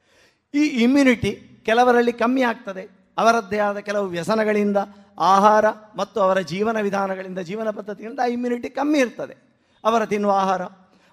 ಈ 0.54 0.64
ಇಮ್ಯುನಿಟಿ 0.84 1.62
ಕೆಲವರಲ್ಲಿ 1.66 2.14
ಕಮ್ಮಿ 2.14 2.42
ಆಗ್ತದೆ. 2.42 2.84
ಅವರದ್ದೇ 3.18 3.58
ಆದ 3.58 3.78
ಕೆಲವು 3.78 4.08
ವ್ಯಸನಗಳಿಂದ, 4.08 4.78
ಆಹಾರ 5.18 5.66
ಮತ್ತು 5.96 6.22
ಅವರ 6.22 6.40
ಜೀವನ 6.40 6.78
ವಿಧಾನಗಳಿಂದ, 6.82 7.40
ಜೀವನ 7.40 7.70
ಪದ್ಧತಿಯಿಂದ 7.70 8.20
ಇಮ್ಯುನಿಟಿ 8.20 8.70
ಕಮ್ಮಿ 8.70 9.00
ಇರ್ತದೆ. 9.00 9.36
ಅವರ 9.84 10.06
ತಿನ್ನುವ 10.06 10.32
ಆಹಾರ 10.32 10.62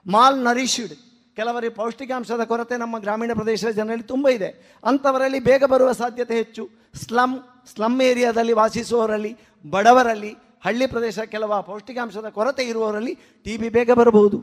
ಮಾಲ್ 0.06 0.38
ನರಿಶ್ಡ್ 0.38 0.94
ಕೆಲವರಿಗೆ 1.36 1.74
ಪೌಷ್ಟಿಕಾಂಶದ 1.74 2.44
ಕೊರತೆ 2.44 2.76
ನಮ್ಮ 2.76 2.98
ಗ್ರಾಮೀಣ 2.98 3.32
ಪ್ರದೇಶದ 3.32 3.68
ಜನರಲ್ಲಿ 3.68 4.04
ತುಂಬ 4.04 4.28
ಇದೆ. 4.28 4.80
ಅಂಥವರಲ್ಲಿ 4.84 5.40
ಬೇಗ 5.40 5.64
ಬರುವ 5.64 5.92
ಸಾಧ್ಯತೆ 5.92 6.34
ಹೆಚ್ಚು. 6.34 6.68
ಸ್ಲಮ್ 7.04 7.38
ಸ್ಲಮ್ 7.74 8.02
ಏರಿಯಾದಲ್ಲಿ 8.02 8.52
ವಾಸಿಸುವವರಲ್ಲಿ, 8.52 9.36
ಬಡವರಲ್ಲಿ, 9.70 10.30
ಹಳ್ಳಿ 10.64 10.86
ಪ್ರದೇಶ 10.86 11.18
ಕೆಲವು 11.18 11.62
ಪೌಷ್ಟಿಕಾಂಶದ 11.62 12.28
ಕೊರತೆ 12.28 12.64
ಇರುವವರಲ್ಲಿ 12.64 13.14
ಟಿ 13.14 13.56
ಬಿ 13.56 13.68
ಬೇಗ 13.68 13.90
ಬರಬಹುದು. 13.90 14.38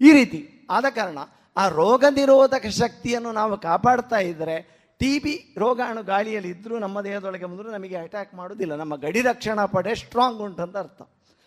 ಈ 0.00 0.12
ರೀತಿ 0.12 0.66
ಆದ 0.70 0.84
ಕಾರಣ 0.90 1.18
ಆ 1.56 1.68
ರೋಗ 1.68 2.04
ನಿರೋಧಕ 2.10 2.66
ಶಕ್ತಿಯನ್ನು 2.80 3.32
ನಾವು 3.32 3.56
ಕಾಪಾಡ್ತಾ 3.58 4.18
ಇದ್ದರೆ 4.30 4.56
ಟಿ 5.00 5.18
ಬಿ 5.18 5.34
ರೋಗಾಣು 5.58 6.02
ಗಾಳಿಯಲ್ಲಿ 6.02 6.50
ಇದ್ದರೂ 6.50 6.78
ನಮ್ಮ 6.78 7.00
ದೇಹದೊಳಗೆ 7.00 7.46
ಬಂದರೂ 7.46 7.70
ನಮಗೆ 7.70 7.96
ಅಟ್ಯಾಕ್ 7.96 8.34
ಮಾಡೋದಿಲ್ಲ 8.34 8.74
ನಮ್ಮ 8.74 8.96
ಗಡಿ 8.96 9.20
ರಕ್ಷಣಾ 9.22 9.66
ಪಡೆ 9.66 9.94
ಸ್ಟ್ರಾಂಗ್ 9.94 10.40
ಉಂಟು 10.42 10.62
ಅಂತ 10.62 10.76
ಅರ್ಥ. 10.76 11.02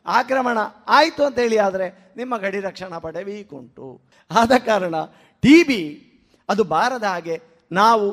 ಆಕ್ರಮಣ 0.06 0.58
ಆಯಿತು 0.88 1.22
ಅಂತೇಳಿ 1.26 1.58
ಆದರೆ 1.58 2.14
ನಿಮ್ಮ 2.18 2.38
ಗಡಿ 2.38 2.60
ರಕ್ಷಣಾ 2.60 3.00
ಪಡೆ 3.00 3.24
ವೀಕ್ 3.24 3.54
ಉಂಟು. 3.54 3.88
ಆದ 4.32 4.52
ಕಾರಣ 4.66 4.96
ಟಿ 5.44 5.64
ಬಿ 5.64 5.82
ಅದು 6.50 6.64
ಬಾರದ 6.64 7.04
ಹಾಗೆ 7.04 7.36
ನಾವು 7.72 8.06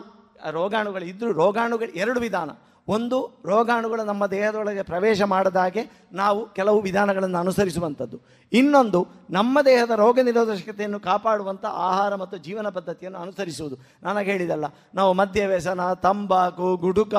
ರೋಗಾಣುಗಳು 0.50 1.04
ಇದ್ದರೂ 1.04 1.33
ರೋಗಾಣುಗಳು 1.33 1.92
ಎರಡು 2.02 2.21
ವಿಧಾನ. 2.21 2.50
ಒಂದು 2.95 3.18
ರೋಗಾಣುಗಳು 3.50 4.02
ನಮ್ಮ 4.11 4.26
ದೇಹದೊಳಗೆ 4.26 4.83
ಪ್ರವೇಶ 4.83 5.21
ಮಾಡದಾಗೆ 5.33 5.83
ನಾವು 6.21 6.40
ಕೆಲವು 6.59 6.78
ವಿಧಾನಗಳನ್ನು 6.87 7.38
ಅನುಸರಿಸುವಂಥದ್ದು. 7.38 8.18
ಇನ್ನೊಂದು, 8.52 9.00
ನಮ್ಮ 9.30 9.61
ದೇಹದ 9.71 9.90
ರೋಗ 10.02 10.18
ನಿರೋಧಕತೆಯನ್ನು 10.28 11.00
ಕಾಪಾಡುವಂಥ 11.09 11.64
ಆಹಾರ 11.88 12.14
ಮತ್ತು 12.23 12.37
ಜೀವನ 12.47 12.68
ಪದ್ಧತಿಯನ್ನು 12.76 13.18
ಅನುಸರಿಸುವುದು. 13.25 13.76
ನನಗೆ 14.07 14.30
ಹೇಳಿದಲ್ಲ, 14.33 14.66
ನಾವು 14.95 15.12
ಮದ್ಯ 15.21 15.47
ವ್ಯಸನ 15.47 15.92
ತಂಬಾಕು, 16.07 16.76
ಗುಡುಕ, 16.87 17.14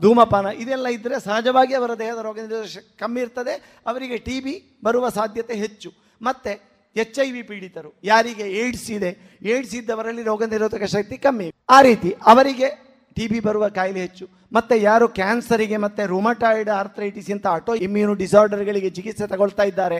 ಧೂಮಪಾನ 0.00 0.46
ಇದೆಲ್ಲ 0.64 0.86
ಇದ್ದರೆ 0.98 1.18
ಸಹಜವಾಗಿ 1.28 1.74
ಅವರ 1.74 1.94
ದೇಹದ 2.02 2.20
ರೋಗ 2.28 2.36
ನಿರೋಧಕ 2.46 2.84
ಕಮ್ಮಿ 3.02 3.20
ಇರ್ತದೆ, 3.20 3.56
ಅವರಿಗೆ 3.86 4.18
ಟಿ 4.26 4.36
ಬಿ 4.40 4.54
ಬರುವ 4.84 5.08
ಸಾಧ್ಯತೆ 5.08 5.56
ಹೆಚ್ಚು. 5.64 5.90
ಮತ್ತು 6.20 6.52
ಎಚ್ 6.96 7.18
ಐ 7.24 7.26
ವಿ 7.34 7.42
ಪೀಡಿತರು, 7.50 7.90
ಯಾರಿಗೆ 8.04 8.46
ಏಡ್ಸ್ 8.62 8.88
ಇದೆ 8.96 9.10
ಏಡ್ಸ್ 9.52 9.74
ಇದ್ದವರಲ್ಲಿ 9.74 10.22
ರೋಗ 10.22 10.42
ನಿರೋಧಕ 10.54 10.86
ಶಕ್ತಿ 10.94 11.16
ಕಮ್ಮಿ. 11.26 11.46
ಆ 11.76 11.78
ರೀತಿ 11.86 12.10
ಅವರಿಗೆ 12.32 12.68
ಟಿ 13.16 13.24
ಬಿ 13.30 13.38
ಬರುವ 13.46 13.64
ಕಾಯಿಲೆ 13.78 14.00
ಹೆಚ್ಚು. 14.06 14.24
ಮತ್ತು 14.56 14.74
ಯಾರು 14.88 15.06
ಕ್ಯಾನ್ಸರಿಗೆ 15.18 15.78
ಮತ್ತು 15.84 16.02
ರುಮಟಾಯ್ಡ್ 16.12 16.70
ಆರ್ಥ್ರೈಟಿಸ್ 16.80 17.28
ಇಂಥ 17.34 17.46
ಆಟೋ 17.56 17.74
ಇಮ್ಯೂನು 17.86 18.14
ಡಿಸಾರ್ಡರ್ಗಳಿಗೆ 18.22 18.90
ಚಿಕಿತ್ಸೆ 18.96 19.26
ತಗೊಳ್ತಾ 19.32 19.64
ಇದ್ದಾರೆ. 19.70 19.98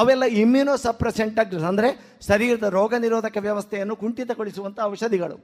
ಅವೆಲ್ಲ 0.00 0.24
ಇಮ್ಯೂನೋ 0.42 0.74
ಸಪ್ರೆಸೆಂಟ್ 0.86 1.38
ಅಂದರೆ 1.70 1.90
ಶರೀರದ 2.28 2.68
ರೋಗ 2.78 2.94
ನಿರೋಧಕ 3.04 3.36
ವ್ಯವಸ್ಥೆಯನ್ನು 3.48 3.96
ಕುಂಠಿತಗೊಳಿಸುವಂಥ 4.02 4.78
ಔಷಧಿಗಳು. 4.92 5.36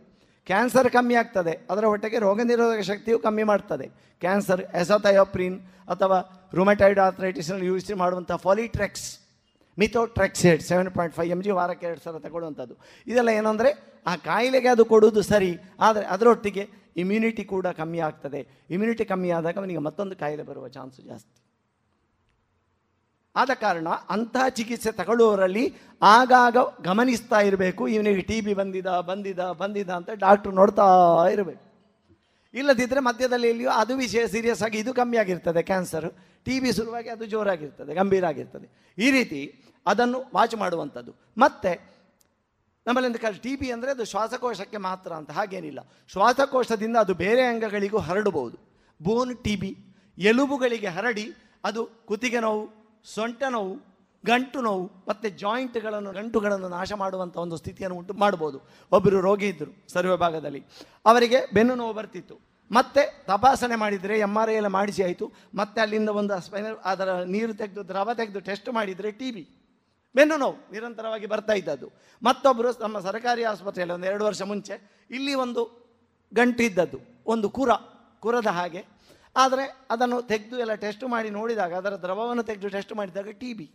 ಕ್ಯಾನ್ಸರ್ 0.46 0.88
ಕಮ್ಮಿ 0.94 1.16
ಆಗ್ತದೆ. 1.22 1.52
ಅದರ 1.72 1.84
ಒಟ್ಟಿಗೆ 1.94 2.18
ರೋಗ 2.26 2.40
ನಿರೋಧಕ 2.50 2.82
ಶಕ್ತಿಯು 2.90 3.18
ಕಮ್ಮಿ 3.26 3.44
ಮಾಡ್ತದೆ. 3.50 3.86
ಕ್ಯಾನ್ಸರ್, 4.22 4.62
ಎಸೋಥಯೋಪ್ರಿನ್ 4.80 5.58
ಅಥವಾ 5.94 6.18
ರುಮಟೈಡ್ 6.58 7.00
ಆರ್ಥ್ರೈಟಿಸ್ನಲ್ಲಿ 7.06 7.66
ಯೂಸ್ 7.70 7.90
ಮಾಡುವಂಥ 8.02 8.32
Folitrax, 8.46 9.06
methotrexate 9.78 10.62
seven 10.68 10.90
point 10.96 11.14
five 11.18 11.30
M 11.34 11.40
G 11.44 11.52
ವಾರಕ್ಕೆ 11.58 11.86
ಎರಡು 11.88 12.02
ಸಲ 12.06 12.18
ತಗೊಳ್ಳುವಂಥದ್ದು. 12.26 12.74
ಇದೆಲ್ಲ 13.10 13.30
ಏನಂದರೆ 13.40 13.70
ಆ 14.10 14.14
ಕಾಯಿಲೆಗೆ 14.28 14.70
ಅದು 14.74 14.84
ಕೊಡುವುದು 14.92 15.22
ಸರಿ, 15.30 15.52
ಆದರೆ 15.86 16.04
ಅದರೊಟ್ಟಿಗೆ 16.14 16.64
ಇಮ್ಯುನಿಟಿ 17.02 17.44
ಕೂಡ 17.52 17.66
ಕಮ್ಮಿ 17.80 18.00
ಆಗ್ತದೆ. 18.08 18.40
ಇಮ್ಯುನಿಟಿ 18.74 19.04
ಕಮ್ಮಿ 19.12 19.30
ಆದಾಗ 19.38 19.56
ಅವನಿಗೆ 19.62 19.82
ಮತ್ತೊಂದು 19.86 20.16
ಕಾಯಿಲೆ 20.22 20.44
ಬರುವ 20.50 20.68
ಚಾನ್ಸು 20.76 21.02
ಜಾಸ್ತಿ. 21.10 21.36
ಆದ 23.34 23.50
ಕಾರಣ 23.64 23.88
ಅಂತಹ 24.14 24.44
ಚಿಕಿತ್ಸೆ 24.58 24.90
ತಗೊಳ್ಳುವವರಲ್ಲಿ 25.00 25.64
ಆಗಾಗ 26.02 26.56
ಗಮನಿಸ್ತಾ 26.88 27.40
ಇರಬೇಕು, 27.48 27.82
ಇವನಿಗೆ 27.94 28.22
ಟಿ 28.30 28.38
ಬಿ 28.46 28.52
ಬಂದಿದ 28.60 28.88
ಬಂದಿದ 29.10 29.42
ಬಂದಿದ 29.60 29.90
ಅಂತ 29.98 30.10
ಡಾಕ್ಟ್ರು 30.24 30.52
ನೋಡ್ತಾ 30.60 30.86
ಇರಬೇಕು. 31.34 31.62
ಇಲ್ಲದಿದ್ದರೆ 32.54 33.00
ಮಧ್ಯದಲ್ಲಿ 33.08 33.48
ಎಲ್ಲಿಯೋ 33.52 33.70
ಅದು 33.80 33.94
ವಿಷಯ 34.04 34.22
ಸೀರಿಯಸ್ 34.34 34.62
ಆಗಿ 34.66 34.78
ಇದು 34.82 34.92
ಕಮ್ಮಿ 35.00 35.18
ಆಗಿರ್ತದೆ 35.22 35.62
ಕ್ಯಾನ್ಸರ್ 35.70 36.08
ಟಿ 36.46 36.54
ಬಿ 36.62 36.70
ಶುರುವಾಗಿ 36.78 37.08
ಅದು 37.14 37.24
ಜೋರಾಗಿರ್ತದೆ, 37.34 37.90
ಗಂಭೀರ 38.00 38.24
ಆಗಿರ್ತದೆ. 38.32 38.66
ಈ 38.98 39.10
ರೀತಿ 39.16 39.40
ಅದನ್ನು 39.86 40.18
ವಾಚ್ 40.36 40.56
ಮಾಡುವಂಥದ್ದು. 40.62 41.12
ಮತ್ತು 41.44 41.72
ನಮ್ಮಲ್ಲಿ 42.90 43.20
ಕಾಲ 43.26 43.34
ಟಿ 43.46 43.52
ಬಿ 43.60 43.68
ಅಂದರೆ 43.76 43.90
ಅದು 43.96 44.04
ಶ್ವಾಸಕೋಶಕ್ಕೆ 44.12 44.78
ಮಾತ್ರ 44.88 45.10
ಅಂತ, 45.20 45.30
ಹಾಗೇನಿಲ್ಲ. 45.38 45.80
ಶ್ವಾಸಕೋಶದಿಂದ 46.12 46.96
ಅದು 47.04 47.14
ಬೇರೆ 47.24 47.44
ಅಂಗಗಳಿಗೂ 47.52 47.98
ಹರಡಬಹುದು. 48.08 48.56
ಬೋನ್ 49.00 49.32
ಟಿ 49.44 49.54
ಬಿ 49.62 49.70
ಎಲುಬುಗಳಿಗೆ 50.18 50.90
ಹರಡಿ 50.96 51.26
ಅದು 51.68 51.80
ಕುತ್ತಿಗೆ 52.08 52.40
ನೋವು, 52.46 52.64
ಸೊಂಟ 53.14 53.42
ನೋವು, 53.54 53.74
ಗಂಟು 54.24 54.58
ನೋವು, 54.66 54.84
ಮತ್ತು 55.08 55.26
ಜಾಯಿಂಟ್ಗಳನ್ನು, 55.42 56.10
ಗಂಟುಗಳನ್ನು 56.18 56.68
ನಾಶ 56.78 56.90
ಮಾಡುವಂಥ 57.02 57.36
ಒಂದು 57.44 57.56
ಸ್ಥಿತಿಯನ್ನು 57.60 57.96
ಉಂಟು 58.00 58.14
ಮಾಡ್ಬೋದು 58.22 58.58
ಒಬ್ಬರು 58.96 59.20
ರೋಗಿ 59.26 59.48
ಇದ್ದರು 59.52 59.72
ಸರ್ವೆ 59.92 60.16
ಭಾಗದಲ್ಲಿ. 60.24 60.60
ಅವರಿಗೆ 61.10 61.38
ಬೆನ್ನು 61.56 61.76
ನೋವು 61.82 61.94
ಬರ್ತಿತ್ತು. 61.98 62.36
ಮತ್ತೆ 62.70 63.02
ತಪಾಸಣೆ 63.30 63.76
ಮಾಡಿದರೆ 63.84 64.16
ಎಂ 64.26 64.34
ಆರ್ 64.40 64.50
ಐ 64.54 64.56
ಎಲ್ಲ 64.60 64.70
ಮಾಡಿಸಿ 64.78 65.00
ಆಯಿತು. 65.06 65.26
ಮತ್ತೆ 65.60 65.78
ಅಲ್ಲಿಂದ 65.84 66.10
ಒಂದು 66.20 66.34
ಸ್ಪೈನಲ್ 66.48 66.76
ಅದರ 66.92 67.08
ನೀರು 67.34 67.54
ತೆಗೆದು, 67.62 67.82
ದ್ರವ 67.92 68.08
ತೆಗೆದು 68.20 68.42
ಟೆಸ್ಟ್ 68.50 68.68
ಮಾಡಿದರೆ 68.78 69.10
ಟಿ 69.20 69.30
ಬಿ 69.36 69.44
ಬೆನ್ನು 70.14 70.36
ನೋವು 70.42 70.56
ನಿರಂತರವಾಗಿ 70.74 71.26
ಬರ್ತಾ 71.32 71.54
ಇದ್ದದ್ದು. 71.60 71.88
ಮತ್ತೊಬ್ಬರು 72.22 72.70
ನಮ್ಮ 72.84 72.98
ಸರ್ಕಾರಿ 73.08 73.42
ಆಸ್ಪತ್ರೆಯಲ್ಲಿ 73.52 73.94
ಒಂದು 73.98 74.08
ಎರಡು 74.10 74.24
ವರ್ಷ 74.28 74.42
ಮುಂಚೆ 74.52 74.76
ಇಲ್ಲಿ 75.10 75.34
ಒಂದು 75.44 75.62
ಗಂಟು 76.32 76.62
ಇದ್ದದ್ದು. 76.68 76.98
ಒಂದು 77.34 77.50
ಕುರ, 77.58 77.70
ಕುರದ 78.22 78.50
ಹಾಗೆ. 78.58 78.82
ಆದರೆ 79.36 79.64
ಅದನ್ನು 79.94 80.16
ತೆಗೆದು 80.30 80.56
ಎಲ್ಲ 80.64 80.74
ಟೆಸ್ಟ್ 80.84 81.04
ಮಾಡಿ 81.12 81.28
ನೋಡಿದಾಗ, 81.40 81.72
ಅದರ 81.82 81.96
ದ್ರವವನ್ನು 82.04 82.44
ತೆಗೆದು 82.48 82.70
ಟೆಸ್ಟ್ 82.76 82.94
ಮಾಡಿದಾಗ 83.00 83.32
ಟಿ 83.42 83.50
ಬಿ 83.58 83.66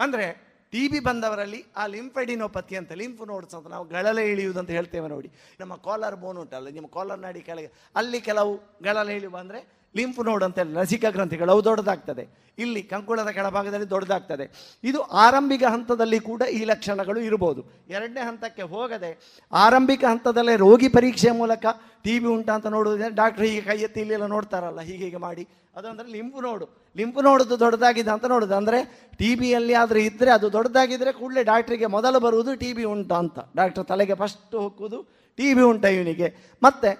ಅಂದರೆ 0.00 0.26
ಟಿ 0.72 0.82
ಬಿ 0.92 0.98
ಬಂದವರಲ್ಲಿ 1.00 1.60
ಆ 1.76 1.84
ಲಿಂಫೆಡಿನೋಪತಿ 1.94 2.74
ಅಂತ, 2.80 2.90
ಲಿಂಫ್ 3.00 3.22
ನೋಡ್ಸ್ 3.30 3.54
ಅಂತ 3.58 3.68
ನಾವು 3.74 3.84
ಗಳಲೆ 3.94 4.24
ಇಳಿಯುವುದು 4.32 4.60
ಅಂತ 4.62 4.72
ಹೇಳ್ತೇವೆ 4.78 5.08
ನೋಡಿ. 5.14 5.28
ನಮ್ಮ 5.60 5.74
ಕಾಲರ್ 5.86 6.16
ಬೋನ್ 6.22 6.38
ಉಂಟಲ್ಲ, 6.42 6.68
ನಿಮ್ಮ 6.76 6.88
ಕಾಲರ್ 6.96 7.20
ನಾಡಿ 7.26 7.40
ಕೆಳಗೆ, 7.48 7.70
ಅಲ್ಲಿ 8.00 8.20
ಕೆಲವು 8.28 8.52
ಗಳಲೆ 8.86 9.16
ಅಂದರೆ 9.42 9.60
ಲಿಂಫ್ 9.94 10.20
ನೋಡ್ 10.28 10.42
ಅಂತ 10.46 10.56
ಹೇಳಿ 10.60 10.74
ಲಸಿಕಾ 10.78 11.10
ಗ್ರಂಥಿಗಳು, 11.16 11.50
ಅವು 11.54 11.62
ದೊಡ್ಡದಾಗ್ತದೆ. 11.68 12.24
ಇಲ್ಲಿ 12.62 12.80
ಕಂಕುಳದ 12.92 13.30
ಕೆಳಭಾಗದಲ್ಲಿ 13.36 13.86
ದೊಡ್ಡದಾಗ್ತದೆ. 13.92 14.44
ಇದು 14.88 15.00
ಆರಂಭಿಕ 15.24 15.62
ಹಂತದಲ್ಲಿ 15.74 16.18
ಕೂಡ 16.30 16.42
ಈ 16.58 16.60
ಲಕ್ಷಣಗಳು 16.70 17.20
ಇರ್ಬೋದು. 17.28 17.60
ಎರಡನೇ 17.96 18.22
ಹಂತಕ್ಕೆ 18.30 18.64
ಹೋಗದೆ 18.72 19.10
ಆರಂಭಿಕ 19.52 20.02
ಹಂತದಲ್ಲೇ 20.12 20.54
ರೋಗಿ 20.64 20.88
ಪರೀಕ್ಷೆ 20.96 21.32
ಮೂಲಕ 21.40 21.66
ಟಿ 22.04 22.14
ಬಿ 22.22 22.28
ಉಂಟಾ 22.34 22.52
ಅಂತ 22.58 22.68
ನೋಡೋದ್ರೆ 22.76 23.08
ಡಾಕ್ಟ್ರ್ 23.20 23.44
ಹೀಗೆ 23.48 23.62
ಕೈ 23.68 23.78
ಎತ್ತಿ 23.86 24.00
ಇಲ್ಲೆಲ್ಲ 24.04 24.26
ನೋಡ್ತಾರಲ್ಲ, 24.34 24.80
ಹೀಗೆ 24.88 25.04
ಹೀಗೆ 25.06 25.20
ಮಾಡಿ. 25.26 25.44
ಅದಂದ್ರೆ 25.78 26.08
ಲಿಂಪು 26.16 26.40
ನೋಡು. 26.46 26.66
ಲಿಂಪು 26.96 27.20
ನೋಡೋದು 27.26 27.56
ದೊಡ್ಡದಾಗಿದೆ 27.64 28.10
ಅಂತ 28.14 28.26
ನೋಡೋದು. 28.32 28.54
ಅಂದರೆ 28.60 28.78
ಟಿ 29.18 29.30
ಬಿಯಲ್ಲಿ 29.40 29.74
ಆದರೆ 29.82 30.00
ಇದ್ದರೆ 30.08 30.30
ಅದು 30.36 30.46
ದೊಡ್ಡದಾಗಿದ್ದರೆ 30.56 31.12
ಕೂಡಲೇ 31.20 31.42
ಡಾಕ್ಟ್ರಿಗೆ 31.50 31.88
ಮೊದಲು 31.96 32.20
ಬರುವುದು 32.26 32.52
ಟಿ 32.62 32.70
ಬಿ 32.78 32.84
ಉಂಟಾ 32.94 33.18
ಅಂತ. 33.24 33.38
ಡಾಕ್ಟ್ರ್ 33.60 33.84
ತಲೆಗೆ 33.92 34.16
ಫಸ್ಟ್ 34.22 34.56
ಹೊಕ್ಕುವುದು 34.64 34.98
ಟಿ 35.38 35.48
ಬಿ 35.56 35.64
ಉಂಟಾ 35.70 35.88
ಇವನಿಗೆ. 35.96 36.28
ಮತ್ತು 36.66 36.90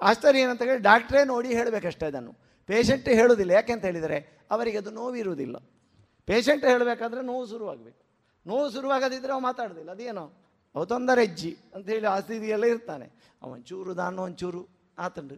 ಆಶ್ಚರ್ಯ 0.00 0.40
ಏನಂತ 0.40 0.62
ಹೇಳಿ 0.62 0.82
ಡಾಕ್ಟ್ರೇ 0.82 1.24
ನೋಡಿ 1.24 1.48
ಹೇಳಬೇಕಷ್ಟೇ 1.48 2.06
ಅದನ್ನು. 2.06 2.34
ಪೇಷಂಟ್ 2.66 3.08
ಹೇಳೋದಿಲ್ಲ. 3.08 3.50
ಯಾಕೆ 3.50 3.72
ಅಂತ 3.72 3.84
ಹೇಳಿದರೆ 3.84 4.38
ಅವರಿಗೆ 4.50 4.78
ಅದು 4.78 4.90
ನೋವಿರುವುದಿಲ್ಲ. 4.90 5.56
ಪೇಷಂಟ್ 6.26 6.64
ಹೇಳಬೇಕಾದ್ರೆ 6.64 7.22
ನೋವು 7.22 7.48
ಶುರುವಾಗಬೇಕು. 7.48 8.08
ನೋವು 8.46 8.72
ಶುರುವಾಗದಿದ್ದರೆ 8.72 9.32
ಅವ 9.32 9.40
ಮಾತಾಡೋದಿಲ್ಲ. 9.40 9.90
ಅದೇನೋ? 9.90 10.44
ಅವ 10.74 10.84
ತೊಂದರೆ 10.84 11.22
ಅಜ್ಜಿ 11.22 11.58
ಅಂತ 11.74 11.88
ಹೇಳಿ 11.88 12.06
ಆ 12.06 12.20
ಸ್ಥಿತಿಯೆಲ್ಲ 12.20 12.64
ಇರ್ತಾನೆ. 12.64 13.10
ಅವನು 13.42 13.62
ಚೂರು 13.62 13.96
ದಾನು 13.96 14.22
ಒಂಚೂರು 14.22 14.68
ಆತಂಡು. 14.98 15.34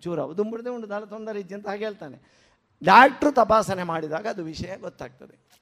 ಚೂರು 0.00 0.22
ಅವು 0.22 0.36
ದುಂಬಿಡದೆ 0.36 0.70
ಉಂಡು, 0.70 0.88
ದಾನ 0.88 1.04
ತೊಂದರೆ 1.04 1.38
ಅಜ್ಜಿ 1.38 1.54
ಅಂತ 1.54 1.68
ಹಾಗೆ 1.68 1.84
ಹೇಳ್ತಾನೆ. 1.84 2.40
ಡಾಕ್ಟ್ರು 2.84 3.32
ತಪಾಸಣೆ 3.32 3.82
ಮಾಡಿದಾಗ 3.82 4.26
ಅದು 4.26 4.44
ವಿಷಯ 4.44 4.76
ಗೊತ್ತಾಗ್ತದೆ. 4.76 5.60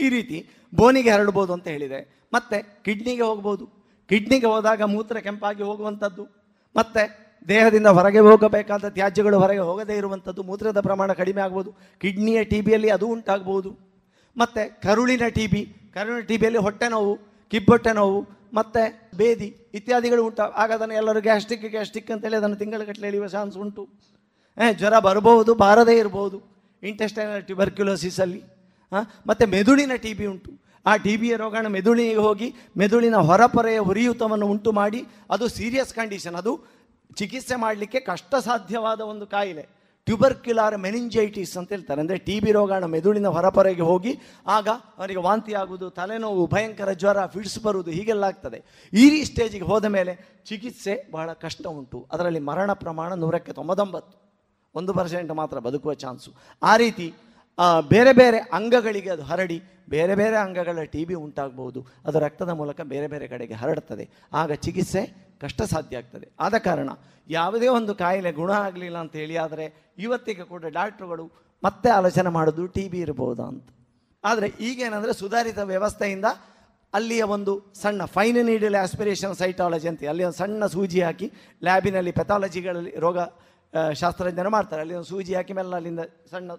ಈ 0.00 0.08
ರೀತಿ 0.08 0.50
ಬೋನಿಗೆ 0.74 1.10
ಹರಡ್ಬೋದು 1.10 1.52
ಅಂತ 1.52 1.68
ಹೇಳಿದೆ. 1.68 2.28
ಮತ್ತು 2.32 2.84
ಕಿಡ್ನಿಗೆ 2.84 3.22
ಹೋಗ್ಬೋದು. 3.22 3.66
ಕಿಡ್ನಿಗೆ 4.08 4.46
ಹೋದಾಗ 4.46 4.82
ಮೂತ್ರ 4.82 5.18
ಕೆಂಪಾಗಿ 5.18 5.62
ಹೋಗುವಂಥದ್ದು. 5.62 6.28
ಮತ್ತು 6.76 7.27
ದೇಹದಿಂದ 7.46 7.88
ಹೊರಗೆ 7.98 8.20
ಹೋಗಬೇಕಾದ 8.28 8.88
ತ್ಯಾಜ್ಯಗಳು 8.96 9.36
ಹೊರಗೆ 9.42 9.64
ಹೋಗದೇ 9.68 9.94
ಇರುವಂಥದ್ದು 10.00 10.42
ಮೂತ್ರದ 10.48 10.80
ಪ್ರಮಾಣ 10.86 11.10
ಕಡಿಮೆ 11.20 11.40
ಆಗ್ಬೋದು. 11.46 11.70
ಕಿಡ್ನಿಯ 12.02 12.38
ಟಿ 12.50 12.58
ಬಿಯಲ್ಲಿ 12.66 12.90
ಅದು 12.96 13.06
ಉಂಟಾಗ್ಬೋದು. 13.14 13.70
ಮತ್ತು 14.36 14.62
ಕರುಳಿನ 14.86 15.28
ಟಿ 15.38 15.46
ಬಿ 15.52 15.62
ಕರುಳಿನ 15.96 16.22
ಟಿ 16.30 16.36
ಬಿಯಲ್ಲಿ 16.40 16.60
ಹೊಟ್ಟೆ 16.66 16.88
ನೋವು, 16.94 17.14
ಕಿಬ್ಬೊಟ್ಟೆ 17.52 17.92
ನೋವು, 18.00 18.20
ಮತ್ತು 18.58 18.82
ಬೇದಿ 19.20 19.48
ಇತ್ಯಾದಿಗಳು 19.78 20.22
ಉಂಟು. 20.28 20.44
ಆಗ 20.62 20.70
ಅದನ್ನು 20.76 20.94
ಎಲ್ಲರೂ 21.00 21.20
ಗ್ಯಾಸ್ಟ್ರಿಕ್ 21.28 21.66
ಗ್ಯಾಸ್ಟಿಕ್ 21.74 22.10
ಅಂತೇಳಿ 22.14 22.36
ಅದನ್ನು 22.40 22.56
ತಿಂಗಳಗಟ್ಟಲೆ 22.62 23.08
ಎಳೆಯುವ 23.10 23.26
ಚಾನ್ಸ್ 23.36 23.56
ಉಂಟು. 23.64 23.82
ಜ್ವರ 24.80 24.94
ಬರಬಹುದು, 25.08 25.52
ಬಾರದೇ 25.64 25.96
ಇರಬಹುದು 26.02 26.38
ಇಂಟೆಸ್ಟೈನಲ್ 26.82 27.42
ಟ್ಯುಬರ್ಕ್ಯುಲೋಸಿಸಲ್ಲಿ 27.48 28.40
ಹಾಂ, 28.92 29.04
ಮತ್ತು 29.28 29.44
ಮೆದುಳಿನ 29.54 29.94
ಟಿ 30.04 30.12
ಬಿ 30.18 30.26
ಉಂಟು. 30.32 30.50
ಆ 30.86 30.92
ಟಿ 31.04 31.14
ಬಿಯ 31.20 31.34
ರೋಗಾಣು 31.42 31.68
ಮೆದುಳಿಗೆ 31.76 32.20
ಹೋಗಿ 32.26 32.48
ಮೆದುಳಿನ 32.80 33.16
ಹೊರಪೊರೆಯ 33.28 33.78
ಉರಿಯೂತವನ್ನು 33.90 34.46
ಉಂಟು 34.52 34.70
ಮಾಡಿ 34.78 35.00
ಅದು 35.34 35.44
ಸೀರಿಯಸ್ 35.56 35.92
ಕಂಡೀಷನ್ 35.98 36.36
ಅದು 36.40 36.52
ಚಿಕಿತ್ಸೆ 37.18 37.56
ಮಾಡಲಿಕ್ಕೆ 37.64 38.00
ಕಷ್ಟ 38.10 38.34
ಸಾಧ್ಯವಾದ 38.48 39.00
ಒಂದು 39.12 39.26
ಕಾಯಿಲೆ. 39.34 39.64
ಟ್ಯೂಬರ್ಕ್ಯುಲಾರ್ 40.06 40.76
ಮೆನಿಂಜೈಟಿಸ್ 40.84 41.54
ಅಂತ 41.60 41.70
ಹೇಳ್ತಾರೆ. 41.74 42.00
ಅಂದರೆ 42.02 42.18
ಟಿ 42.26 42.36
ಬಿ 42.40 42.50
ರೋಗಾಣು 42.56 42.86
ಮೆದುಳಿನ 42.94 43.28
ಹೊರಪೊರೆಗೆ 43.36 43.84
ಹೋಗಿ 43.90 44.12
ಆಗ 44.56 44.68
ಅವರಿಗೆ 44.98 45.20
ವಾಂತಿ 45.26 45.52
ಆಗುವುದು 45.62 45.86
ತಲೆನೋವು, 45.98 46.44
ಭಯಂಕರ 46.54 46.92
ಜ್ವರ 46.92 47.26
ಫಿಡ್ಸ್ 47.34 47.58
ಬರುವುದು 47.64 47.90
ಹೀಗೆಲ್ಲ 47.96 48.24
ಆಗ್ತದೆ. 48.24 48.58
ಈ 48.92 49.24
ಸ್ಟೇಜಿಗೆ 49.30 49.66
ಹೋದ 49.70 49.84
ಮೇಲೆ 49.96 50.14
ಚಿಕಿತ್ಸೆ 50.48 50.94
ಬಹಳ 51.12 51.28
ಕಷ್ಟ 51.44 51.64
ಉಂಟು. 51.66 52.00
ಅದರಲ್ಲಿ 52.12 52.40
ಮರಣ 52.50 52.70
ಪ್ರಮಾಣ 52.84 53.12
ನೂರಕ್ಕೆ 53.22 53.52
ತೊಂಬತ್ತೊಂಬತ್ತು. 53.58 54.14
ಒಂದು 54.74 54.92
ಪರ್ಸೆಂಟ್ 54.94 55.32
ಮಾತ್ರ 55.32 55.58
ಬದುಕುವ 55.66 55.92
ಚಾನ್ಸು 56.04 56.30
ಆ 56.62 56.72
ರೀತಿ 56.76 57.06
ಬೇರೆ 57.92 58.12
ಬೇರೆ 58.20 58.38
ಅಂಗಗಳಿಗೆ 58.58 59.10
ಅದು 59.14 59.24
ಹರಡಿ, 59.30 59.58
ಬೇರೆ 59.94 60.14
ಬೇರೆ 60.20 60.36
ಅಂಗಗಳ 60.44 60.82
ಟಿ 60.94 61.02
ಬಿ 61.08 61.14
ಉಂಟಾಗಬಹುದು 61.24 61.80
ಅದು 62.06 62.18
ರಕ್ತದ 62.26 62.52
ಮೂಲಕ 62.60 62.80
ಬೇರೆ 62.92 63.06
ಬೇರೆ 63.12 63.26
ಕಡೆಗೆ 63.32 63.54
ಹರಡುತ್ತದೆ 63.62 64.04
ಆಗ 64.40 64.50
ಚಿಕಿತ್ಸೆ 64.64 65.02
ಕಷ್ಟ 65.42 65.60
ಸಾಧ್ಯ 65.72 66.00
ಆಗ್ತದೆ. 66.00 66.26
ಆದ 66.44 66.54
ಕಾರಣ 66.66 66.90
ಯಾವುದೇ 67.28 67.68
ಒಂದು 67.78 67.92
ಕಾಯಿಲೆ 68.02 68.30
ಗುಣ 68.40 68.50
ಆಗಲಿಲ್ಲ 68.66 68.98
ಅಂತ 69.04 69.14
ಹೇಳಿ 69.22 69.36
ಆದರೆ 69.46 69.66
ಇವತ್ತಿಗೆ 70.04 70.44
ಕೂಡ 70.52 70.64
ಡಾಕ್ಟ್ರುಗಳು 70.78 71.26
ಮತ್ತೆ 71.62 71.88
ಆಲೋಚನೆ 71.98 72.30
ಮಾಡೋದು 72.36 72.64
ಟಿ 72.76 72.84
ಬಿ 72.92 72.98
ಇರ್ಬೋದಾ 73.06 73.46
ಅಂತ. 73.52 73.68
ಆದರೆ 74.24 74.48
ಈಗೇನಂದರೆ 74.68 75.12
ಸುಧಾರಿತ 75.22 75.60
ವ್ಯವಸ್ಥೆಯಿಂದ 75.72 76.28
ಅಲ್ಲಿಯ 76.92 77.22
ಒಂದು 77.36 77.52
ಸಣ್ಣ 77.82 78.02
ಫೈನ್ 78.16 78.40
ನೀಡಲ್ 78.50 78.76
ಆಸ್ಪಿರೇಷನ್ 78.84 79.34
ಸೈಟಾಲಜಿ 79.40 79.88
ಅಂತ 79.90 80.08
ಅಲ್ಲಿ 80.12 80.24
ಒಂದು 80.28 80.38
ಸಣ್ಣ 80.42 80.66
ಸೂಜಿ 80.76 81.00
ಹಾಕಿ 81.06 81.26
ಲ್ಯಾಬಿನಲ್ಲಿ 81.62 82.12
ಪೆಥಾಲಜಿಗಳಲ್ಲಿ 82.20 82.92
ರೋಗ 83.04 83.18
ಶಾಸ್ತ್ರಜ್ಞರು 84.00 84.50
ಮಾಡ್ತಾರೆ. 84.56 84.80
ಅಲ್ಲಿ 84.84 84.94
ಒಂದು 84.98 85.08
ಸೂಜಿ 85.14 85.32
ಹಾಕಿ 85.38 85.52
ಮೇಲೆ 85.58 85.76
ಅಲ್ಲಿಂದ 85.78 86.04
ಸಣ್ಣ 86.32 86.50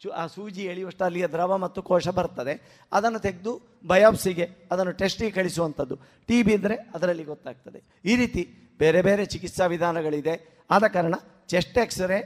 ಚು 0.00 0.08
ಆ 0.10 0.26
ಸೂಜಿ 0.26 0.62
ಎಳೆಯುವಷ್ಟು 0.62 1.04
ಅಲ್ಲಿಯ 1.04 1.26
ದ್ರವ 1.26 1.56
ಮತ್ತು 1.56 1.80
ಕೋಶ 1.82 2.08
ಬರ್ತದೆ. 2.08 2.54
ಅದನ್ನು 2.92 3.18
ತೆಗೆದು 3.18 3.52
ಬಯಾಪ್ಸಿಗೆ 3.86 4.46
ಅದನ್ನು 4.72 4.92
ಟೆಸ್ಟಿಗೆ 4.92 5.30
ಕಳಿಸುವಂಥದ್ದು. 5.30 5.96
ಟಿ 6.28 6.42
ಬಿ 6.42 6.52
ಇದ್ದರೆ 6.52 6.76
ಅದರಲ್ಲಿ 6.94 7.24
ಗೊತ್ತಾಗ್ತದೆ. 7.24 7.80
ಈ 8.04 8.16
ರೀತಿ 8.16 8.42
ಬೇರೆ 8.78 9.02
ಬೇರೆ 9.02 9.24
ಚಿಕಿತ್ಸಾ 9.26 9.66
ವಿಧಾನಗಳಿದೆ. 9.66 10.34
ಆದ 10.70 10.84
ಕಾರಣ 10.96 11.14
ಚೆಸ್ಟ್ 11.48 11.78
ಎಕ್ಸ್ರೇ 11.78 12.20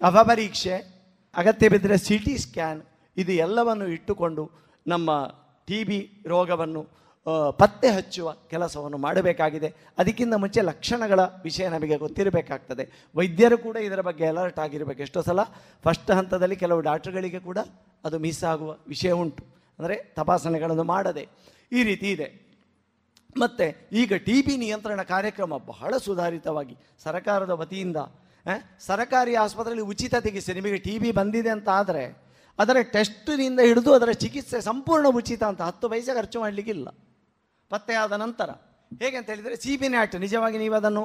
ಕಫ 0.00 0.16
ಪರೀಕ್ಷೆ, 0.28 0.76
ಅಗತ್ಯ 1.34 1.68
ಬಿದ್ದರೆ 1.68 1.96
ಸಿ 2.06 2.18
ಟಿ 2.18 2.34
ಸ್ಕ್ಯಾನ್ 2.38 2.80
ಇದು 3.16 3.32
ಎಲ್ಲವನ್ನು 3.32 3.86
ಇಟ್ಟುಕೊಂಡು 3.86 4.44
ನಮ್ಮ 4.86 5.10
ಟಿ 5.68 5.84
ಬಿ 5.84 5.98
ರೋಗವನ್ನು 6.26 6.82
ಪತ್ತೆ 7.58 7.88
ಹಚ್ಚುವ 7.88 8.32
ಕೆಲಸವನ್ನು 8.50 8.98
ಮಾಡಬೇಕಾಗಿದೆ. 8.98 9.68
ಅದಕ್ಕಿಂತ 9.98 10.34
ಮುಂಚೆ 10.34 10.60
ಲಕ್ಷಣಗಳ 10.60 11.20
ವಿಷಯ 11.20 11.68
ನಮಗೆ 11.68 11.96
ಗೊತ್ತಿರಬೇಕಾಗ್ತದೆ. 11.96 12.84
ವೈದ್ಯರು 13.16 13.58
ಕೂಡ 13.58 13.76
ಇದರ 13.76 14.00
ಬಗ್ಗೆ 14.00 14.26
ಅಲರ್ಟ್ 14.26 14.58
ಆಗಿರಬೇಕು. 14.58 15.02
ಎಷ್ಟೋ 15.02 15.22
ಸಲ 15.22 15.40
ಫಸ್ಟ್ 15.84 16.10
ಹಂತದಲ್ಲಿ 16.10 16.56
ಕೆಲವು 16.56 16.80
ಡಾಕ್ಟ್ರುಗಳಿಗೆ 16.80 17.40
ಕೂಡ 17.40 17.58
ಅದು 18.04 18.18
ಮಿಸ್ 18.18 18.44
ಆಗುವ 18.44 18.76
ವಿಷಯ 18.88 19.12
ಉಂಟು. 19.12 19.44
ಅಂದರೆ 19.78 19.96
ತಪಾಸಣೆಗಳನ್ನು 20.16 20.84
ಮಾಡದೆ. 20.84 21.28
ಈ 21.72 21.82
ರೀತಿ 21.82 22.10
ಇದೆ. 22.10 22.28
ಮತ್ತು 23.38 23.88
ಈಗ 23.92 24.14
ಟಿ 24.14 24.42
ಬಿ 24.42 24.56
ನಿಯಂತ್ರಣ 24.56 25.02
ಕಾರ್ಯಕ್ರಮ 25.02 25.56
ಬಹಳ 25.56 25.96
ಸುಧಾರಿತವಾಗಿ 25.96 26.76
ಸರ್ಕಾರದ 27.04 27.50
ವತಿಯಿಂದ 27.50 27.96
ಸರಕಾರಿ 28.80 29.34
ಆಸ್ಪತ್ರೆಯಲ್ಲಿ 29.34 29.86
ಉಚಿತ 29.86 30.14
ಚಿಕಿತ್ಸೆ. 30.16 30.54
ನಿಮಗೆ 30.54 30.78
ಟಿ 30.78 30.98
ಬಿ 30.98 31.10
ಬಂದಿದೆ 31.12 31.50
ಅಂತ 31.50 31.68
ಆದರೆ, 31.68 32.04
ಅದರ 32.58 32.76
ಟೆಸ್ಟಿನಿಂದ 32.82 33.60
ಹಿಡಿದು 33.60 33.94
ಅದರ 33.94 34.10
ಚಿಕಿತ್ಸೆ 34.10 34.60
ಸಂಪೂರ್ಣ 34.60 35.06
ಉಚಿತ 35.08 35.42
ಅಂತ 35.42 35.62
ಹತ್ತು 35.62 35.88
ಪೈಸೆ 35.88 36.14
ಖರ್ಚು 36.14 36.40
ಮಾಡಲಿಕ್ಕಿಲ್ಲ. 36.40 36.88
ಪತ್ತೆಯಾದ 37.72 38.14
ನಂತರ, 38.24 38.50
ಹೇಗೆ 39.02 39.16
ಅಂತ 39.20 39.28
ಹೇಳಿದರೆ 39.32 39.56
ಸಿ 39.64 39.74
ಬಿ 39.80 39.88
ನ್ಯಾಟ್ 39.94 40.14
ನಿಜವಾಗಿ 40.24 40.58
ನೀವು 40.62 40.74
ಅದನ್ನು 40.80 41.04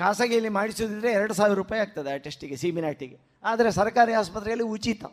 ಖಾಸಗಿಯಲ್ಲಿ 0.00 0.50
ಮಾಡಿಸೋದಿದ್ರೆ 0.58 1.10
ಎರಡು 1.18 1.34
ಸಾವಿರ 1.38 1.56
ರೂಪಾಯಿ 1.62 1.80
ಆಗ್ತದೆ 1.84 2.10
ಆ 2.14 2.18
ಟೆಸ್ಟಿಗೆ 2.26 2.56
ಸಿ 2.62 2.68
ಬಿ 2.74 2.80
ನ್ಯಾಟಿಗೆ 2.84 3.16
ಆದರೆ 3.44 3.70
ಸರ್ಕಾರಿ 3.78 4.12
ಆಸ್ಪತ್ರೆಯಲ್ಲಿ 4.20 4.66
ಉಚಿತ. 4.74 5.04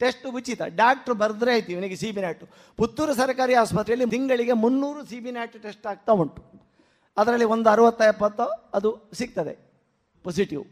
ಟೆಸ್ಟ್ 0.00 0.26
ಉಚಿತ. 0.38 0.60
ಡಾಕ್ಟ್ರು 0.80 1.14
ಬರೆದ್ರೆ 1.22 1.50
ಆಯ್ತು 1.54 1.70
ಇವನಿಗೆ 1.74 1.96
ಸಿ 2.02 2.08
ಬಿ 2.16 2.20
ನ್ಯಾಟು 2.24 2.46
ಪುತ್ತೂರು 2.78 3.12
ಸರ್ಕಾರಿ 3.20 3.54
ಆಸ್ಪತ್ರೆಯಲ್ಲಿ 3.62 4.06
ತಿಂಗಳಿಗೆ 4.14 4.54
ಮುನ್ನೂರು 4.64 5.00
ಸಿ 5.10 5.18
ಬಿ 5.24 5.30
ನ್ಯಾಟ್ 5.36 5.56
ಟೆಸ್ಟ್ 5.66 5.86
ಆಗ್ತಾ 5.92 6.12
ಉಂಟು. 6.22 6.42
ಅದರಲ್ಲಿ 7.16 7.46
ಒಂದು 7.54 7.68
ಅರವತ್ತ, 7.74 8.00
ಎಪ್ಪತ್ತು, 8.12 8.46
ಅದು 8.78 8.90
ಸಿಗ್ತದೆ. 9.20 9.54
ಪಾಸಿಟಿವ್ 10.24 10.64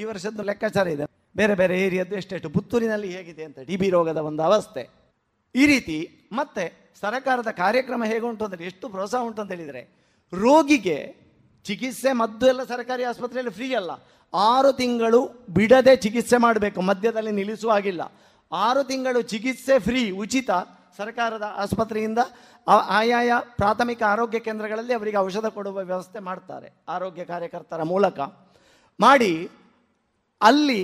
ಈ 0.00 0.04
ವರ್ಷದ್ದು 0.10 0.42
ಲೆಕ್ಕಾಚಾರ 0.50 0.86
ಇದೆ. 0.96 1.04
ಬೇರೆ 1.36 1.54
ಬೇರೆ 1.60 1.74
ಏರಿಯಾದ್ದು 1.84 2.16
ಎಷ್ಟೆಷ್ಟು? 2.20 2.48
ಪುತ್ತೂರಿನಲ್ಲಿ 2.56 3.08
ಹೇಗಿದೆ 3.16 3.44
ಅಂತ, 3.48 3.58
ಟಿ 3.68 3.76
ಬಿ 3.82 3.88
ರೋಗದ 3.96 4.20
ಒಂದು 4.30 4.42
ಅವಸ್ಥೆ. 4.48 4.82
ಈ 5.54 5.64
ರೀತಿ 5.72 5.98
ಮತ್ತೆ 6.38 6.64
ಸರಕಾರದ 7.02 7.50
ಕಾರ್ಯಕ್ರಮ 7.62 8.02
ಹೇಗೆ 8.10 8.24
ಉಂಟು 8.30 8.44
ಅಂದರೆ 8.46 8.64
ಎಷ್ಟು 8.70 8.86
ಪ್ರೋತ್ಸಾಹ 8.94 9.26
ಉಂಟು 9.28 9.40
ಅಂತ 9.42 9.52
ಹೇಳಿದರೆ, 9.56 9.82
ರೋಗಿಗೆ 10.32 10.98
ಚಿಕಿತ್ಸೆ 11.66 12.10
ಮದ್ದು 12.20 12.44
ಎಲ್ಲ 12.52 12.62
ಸರ್ಕಾರಿ 12.72 13.04
ಆಸ್ಪತ್ರೆಯಲ್ಲಿ 13.10 13.54
ಫ್ರೀ 13.58 13.68
ಅಲ್ಲ. 13.80 13.92
ಆರು 14.32 14.70
ತಿಂಗಳು 14.80 15.20
ಬಿಡದೆ 15.56 15.94
ಚಿಕಿತ್ಸೆ 16.04 16.38
ಮಾಡಬೇಕು 16.44 16.80
ಮಧ್ಯದಲ್ಲಿ 16.90 17.32
ನಿಲ್ಲಿಸುವ 17.38 17.72
ಹಾಗಿಲ್ಲ. 17.76 18.02
ಆರು 18.52 18.82
ತಿಂಗಳು 18.90 19.20
ಚಿಕಿತ್ಸೆ 19.32 19.76
ಫ್ರೀ 19.86 20.02
ಉಚಿತ 20.22 20.50
ಸರ್ಕಾರದ 20.98 21.46
ಆಸ್ಪತ್ರೆಯಿಂದ 21.62 22.20
ಆಯಾಯ 22.98 23.32
ಪ್ರಾಥಮಿಕ 23.60 24.02
ಆರೋಗ್ಯ 24.14 24.38
ಕೇಂದ್ರಗಳಲ್ಲಿ 24.46 24.94
ಅವರಿಗೆ 24.98 25.18
ಔಷಧ 25.26 25.46
ಕೊಡುವ 25.56 25.76
ವ್ಯವಸ್ಥೆ 25.90 26.20
ಮಾಡ್ತಾರೆ, 26.28 26.68
ಆರೋಗ್ಯ 26.94 27.22
ಕಾರ್ಯಕರ್ತರ 27.32 27.82
ಮೂಲಕ. 27.92 28.18
ಮಾಡಿ 29.00 29.32
ಅಲ್ಲಿ 30.40 30.80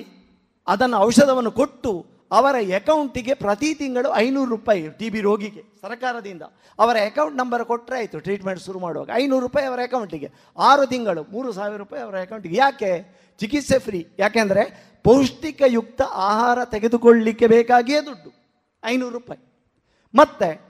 ಅದನ್ನು 0.66 0.98
ಔಷಧವನ್ನು 1.08 1.52
ಕೊಟ್ಟು 1.60 1.92
ಅವರ 2.32 2.56
ಅಕೌಂಟಿಗೆ 2.74 3.34
ಪ್ರತಿ 3.34 3.74
ತಿಂಗಳು 3.74 4.14
ಐನೂರು 4.14 4.50
ರೂಪಾಯಿ 4.50 4.88
ಟಿ 4.88 5.10
ಬಿ 5.10 5.20
ರೋಗಿಗೆ, 5.20 5.62
ಸರ್ಕಾರದಿಂದ. 5.82 6.42
ಅವರ 6.78 6.96
ಅಕೌಂಟ್ 6.96 7.36
ನಂಬರ್ 7.36 7.64
ಕೊಟ್ಟರೆ 7.64 7.96
ಆಯಿತು 7.96 8.18
ಟ್ರೀಟ್ಮೆಂಟ್ 8.18 8.62
ಶುರು 8.62 8.78
ಮಾಡುವಾಗ. 8.78 9.10
ಐನೂರು 9.14 9.46
ರೂಪಾಯಿ 9.46 9.66
ಅವರ 9.66 9.80
ಅಕೌಂಟಿಗೆ. 9.82 10.30
ಆರು 10.58 10.86
ತಿಂಗಳು, 10.86 11.22
ಮೂರು 11.22 11.52
ಸಾವಿರ 11.52 11.78
ರೂಪಾಯಿ 11.78 12.02
ಅವರ 12.02 12.20
ಅಕೌಂಟಿಗೆ. 12.20 12.56
ಯಾಕೆ? 12.56 13.16
ಚಿಕಿತ್ಸೆ 13.38 13.78
ಫ್ರೀ 13.78 14.06
ಯಾಕೆಂದರೆ 14.18 14.94
ಪೌಷ್ಟಿಕಯುಕ್ತ 15.04 16.02
ಆಹಾರ 16.02 16.64
ತೆಗೆದುಕೊಳ್ಳಲಿಕ್ಕೆ 16.64 17.46
ಬೇಕಾಗಿಯೇ 17.46 18.00
ದುಡ್ಡು. 18.00 18.32
ಐನೂರು 18.84 19.12
ರೂಪಾಯಿ. 19.12 19.68
ಮತ್ತೆ, 20.14 20.60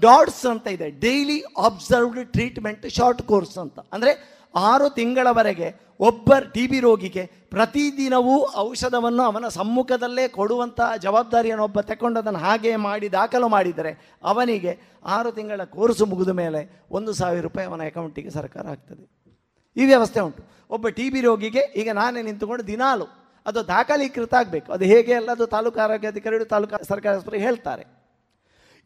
ಡಾಟ್ಸ್ 0.00 0.46
ಅಂತ 0.46 0.66
ಇದೆ. 0.68 0.90
Daily 0.90 1.40
observed 1.40 2.32
treatment 2.32 2.90
short 2.90 3.22
course 3.22 3.58
ಅಂತ. 3.58 3.78
ಅಂದರೆ 3.92 4.35
ಆರು 4.56 4.86
ತಿಂಗಳವರೆಗೆ 4.90 5.68
ಒಬ್ಬ 6.08 6.38
ಟಿ 6.54 6.66
ಬಿ 6.70 6.78
ರೋಗಿಗೆ 6.80 7.22
ಪ್ರತಿದಿನವೂ 7.54 8.34
ಔಷಧವನ್ನು 8.58 9.22
ಅವನ 9.22 9.48
ಸಮ್ಮುಖದಲ್ಲೇ 9.48 10.28
ಕೊಡುವಂತಹ 10.28 10.96
ಜವಾಬ್ದಾರಿಯನ್ನು 11.04 11.64
ಒಬ್ಬ 11.64 11.80
ತಗೊಂಡು 11.80 12.18
ಅದನ್ನು 12.20 12.38
ಹಾಗೆ 12.38 12.72
ಮಾಡಿ 12.76 13.08
ದಾಖಲು 13.16 13.48
ಮಾಡಿದರೆ 13.48 13.92
ಅವನಿಗೆ 14.32 14.72
ಆರು 15.16 15.30
ತಿಂಗಳ 15.32 15.64
ಕೋರ್ಸು 15.76 16.06
ಮುಗಿದ 16.06 16.34
ಮೇಲೆ 16.42 16.60
ಒಂದು 16.98 17.12
ಸಾವಿರ 17.12 17.42
ರೂಪಾಯಿ 17.42 17.68
ಅವನ 17.70 17.86
ಅಕೌಂಟಿಗೆ 17.92 18.30
ಸರ್ಕಾರ 18.30 18.66
ಆಗ್ತದೆ 18.74 19.04
ಈ 19.76 19.86
ವ್ಯವಸ್ಥೆ 19.86 20.20
ಉಂಟು. 20.20 20.42
ಒಬ್ಬ 20.70 20.88
ಟಿ 20.88 21.10
ಬಿ 21.10 21.20
ರೋಗಿಗೆ 21.20 21.62
ಈಗ 21.80 21.88
ನಾನೇ 21.92 22.22
ನಿಂತುಕೊಂಡು 22.22 22.66
ದಿನಾಲು 22.66 23.06
ಅದು 23.46 23.60
ದಾಖಲೀಕೃತ 23.68 24.34
ಆಗಬೇಕು. 24.34 24.72
ಅದು 24.72 24.84
ಹೇಗೆ 24.84 25.14
ಅಲ್ಲ, 25.14 25.28
ಅದು 25.30 25.46
ತಾಲೂಕು 25.46 25.78
ಆರೋಗ್ಯಾಧಿಕಾರಿಗಳು 25.80 26.44
ತಾಲೂಕು 26.44 26.84
ಸರ್ಕಾರಿ 26.84 27.16
ಆಸ್ಪತ್ರೆ 27.16 27.40
ಹೇಳ್ತಾರೆ. 27.40 27.84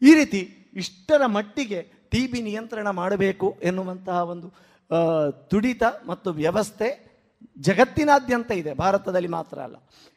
ಈ 0.01 0.13
ರೀತಿ 0.15 0.41
ಇಷ್ಟರ 0.75 1.21
ಮಟ್ಟಿಗೆ 1.25 1.79
ಟಿ 2.11 2.21
ಬಿ 2.27 2.41
ನಿಯಂತ್ರಣ 2.41 2.89
ಮಾಡಬೇಕು 2.89 3.47
ಎನ್ನುವಂತಹ 3.63 4.17
ಒಂದು 4.33 4.47
ತುಡಿತ 5.47 5.83
ಮತ್ತು 6.05 6.31
ವ್ಯವಸ್ಥೆ 6.31 7.11
ಜಗತ್ತಿನಾದ್ಯಂತ 7.57 8.51
ಇದೆ, 8.51 8.73
ಭಾರತದಲ್ಲಿ 8.73 9.27
ಮಾತ್ರ 9.27 9.59
ಅಲ್ಲ. 9.59 9.75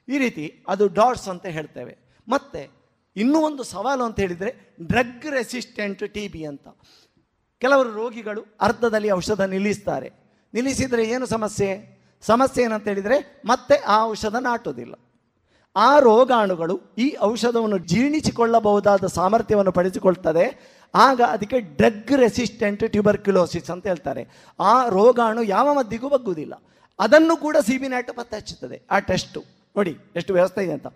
ಈ 0.08 0.18
ರೀತಿ 0.18 0.64
ಅದು 0.68 0.88
ಡಾಟ್ಸ್ 0.88 1.28
ಅಂತ 1.28 1.46
ಹೇಳ್ತೇವೆ. 1.46 1.98
ಮತ್ತು 2.28 2.84
ಇನ್ನೂ 3.16 3.38
ಒಂದು 3.40 3.62
ಸವಾಲು 3.62 4.04
ಅಂತ 4.04 4.20
ಹೇಳಿದರೆ 4.20 4.76
ಡ್ರಗ್ 4.82 5.26
ರೆಸಿಸ್ಟೆಂಟ್ 5.26 6.14
ಟಿ 6.14 6.28
ಬಿ 6.28 6.44
ಅಂತ. 6.44 6.68
ಕೆಲವರು 7.60 7.92
ರೋಗಿಗಳು 7.92 8.44
ಅರ್ಧದಲ್ಲಿ 8.60 9.10
ಔಷಧ 9.10 9.40
ನಿಲ್ಲಿಸ್ತಾರೆ. 9.40 10.10
ನಿಲ್ಲಿಸಿದರೆ 10.54 11.04
ಏನು 11.04 11.26
ಸಮಸ್ಯೆ? 11.26 11.94
ಸಮಸ್ಯೆ 12.22 12.64
ಏನಂತ 12.64 12.88
ಹೇಳಿದರೆ 12.88 13.42
ಮತ್ತೆ 13.44 13.74
ಆ 13.74 14.04
ಔಷಧ 14.04 14.34
ನಾಟೋದಿಲ್ಲ. 14.34 14.94
ಆ 15.76 15.98
ರೋಗಾಣುಗಳು 15.98 16.80
ಈ 16.98 17.16
ಔಷಧವನ್ನು 17.20 17.78
ಜೀರ್ಣಿಸಿಕೊಳ್ಳಬಹುದಾದ 17.78 19.06
ಸಾಮರ್ಥ್ಯವನ್ನು 19.06 19.72
ಪಡೆದುಕೊಳ್ತದೆ 19.72 20.44
ಆಗ 20.94 21.20
ಅದಕ್ಕೆ 21.20 21.60
ಡ್ರಗ್ 21.60 22.12
ರೆಸಿಸ್ಟೆಂಟ್ 22.12 22.90
ಟ್ಯೂಬರ್ಕ್ಯುಲೋಸಿಸ್ 22.90 23.70
ಅಂತ 23.70 23.86
ಹೇಳ್ತಾರೆ. 23.86 24.52
ಆ 24.60 24.88
ರೋಗಾಣು 24.88 25.42
ಯಾವ 25.42 25.74
ಮದ್ದಿಗೂ 25.74 26.08
ಬಗ್ಗುವುದಿಲ್ಲ. 26.08 26.62
ಅದನ್ನು 26.98 27.36
ಕೂಡ 27.36 27.56
ಸಿ 27.56 27.78
ಬಿ 27.78 27.88
ನ್ಯಾಟ್ 27.88 28.16
ಪತ್ತೆ 28.16 28.36
ಹಚ್ಚುತ್ತದೆ 28.36 28.82
ಆ 28.90 28.98
ಟೆಸ್ಟು. 28.98 29.40
ನೋಡಿ, 29.76 29.96
ಎಷ್ಟು 30.16 30.32
ವ್ಯವಸ್ಥೆ 30.32 30.64
ಇದೆ 30.64 30.72
ಅಂತ. 30.72 30.86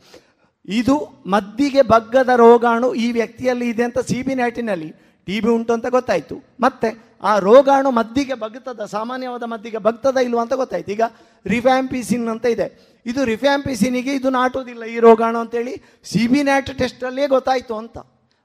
ಇದು 0.68 1.22
ಮದ್ದಿಗೆ 1.26 1.82
ಬಗ್ಗದ 1.82 2.28
ರೋಗಾಣು 2.36 2.94
ಈ 2.94 3.12
ವ್ಯಕ್ತಿಯಲ್ಲಿ 3.12 3.68
ಇದೆ 3.68 3.82
ಅಂತ 3.82 3.98
ಸಿ 3.98 4.22
ಬಿ 4.22 4.34
ನ್ಯಾಟಿನಲ್ಲಿ 4.34 4.90
ಟಿ 5.26 5.40
ಬಿ 5.40 5.48
ಉಂಟು 5.48 5.72
ಅಂತ 5.72 5.86
ಗೊತ್ತಾಯಿತು. 5.86 6.42
ಮತ್ತೆ 6.60 7.08
ಆ 7.22 7.38
ರೋಗಾಣು 7.38 7.90
ಮದ್ದಿಗೆ 7.90 8.34
ಬಗ್ತದ, 8.34 8.84
ಸಾಮಾನ್ಯವಾದ 8.84 9.42
ಮದ್ದಿಗೆ 9.42 9.78
ಬಗ್ತದ 9.78 10.16
ಇಲ್ವಾ 10.16 10.42
ಅಂತ 10.42 10.52
ಗೊತ್ತಾಯ್ತು. 10.52 10.92
ಈಗ 10.92 11.02
ರಿಫ್ಯಾಂಪಿಸಿನ್ 11.46 12.28
ಅಂತ 12.28 12.46
ಇದೆ. 12.46 12.98
ಇದು 13.06 13.24
ರಿಫ್ಯಾಂಪಿಸಿನಿಗೆ 13.24 14.14
ಇದು 14.14 14.30
ನಾಟೋದಿಲ್ಲ 14.30 14.84
ಈ 14.84 14.98
ರೋಗಾಣು 14.98 15.38
ಅಂತೇಳಿ 15.38 16.02
ಸಿ 16.04 16.28
ಬಿ 16.28 16.42
ನ್ಯಾಟ್ 16.42 16.78
ಟೆಸ್ಟಲ್ಲೇ 16.78 17.26
ಗೊತ್ತಾಯಿತು 17.26 17.74
ಅಂತ. 17.74 17.98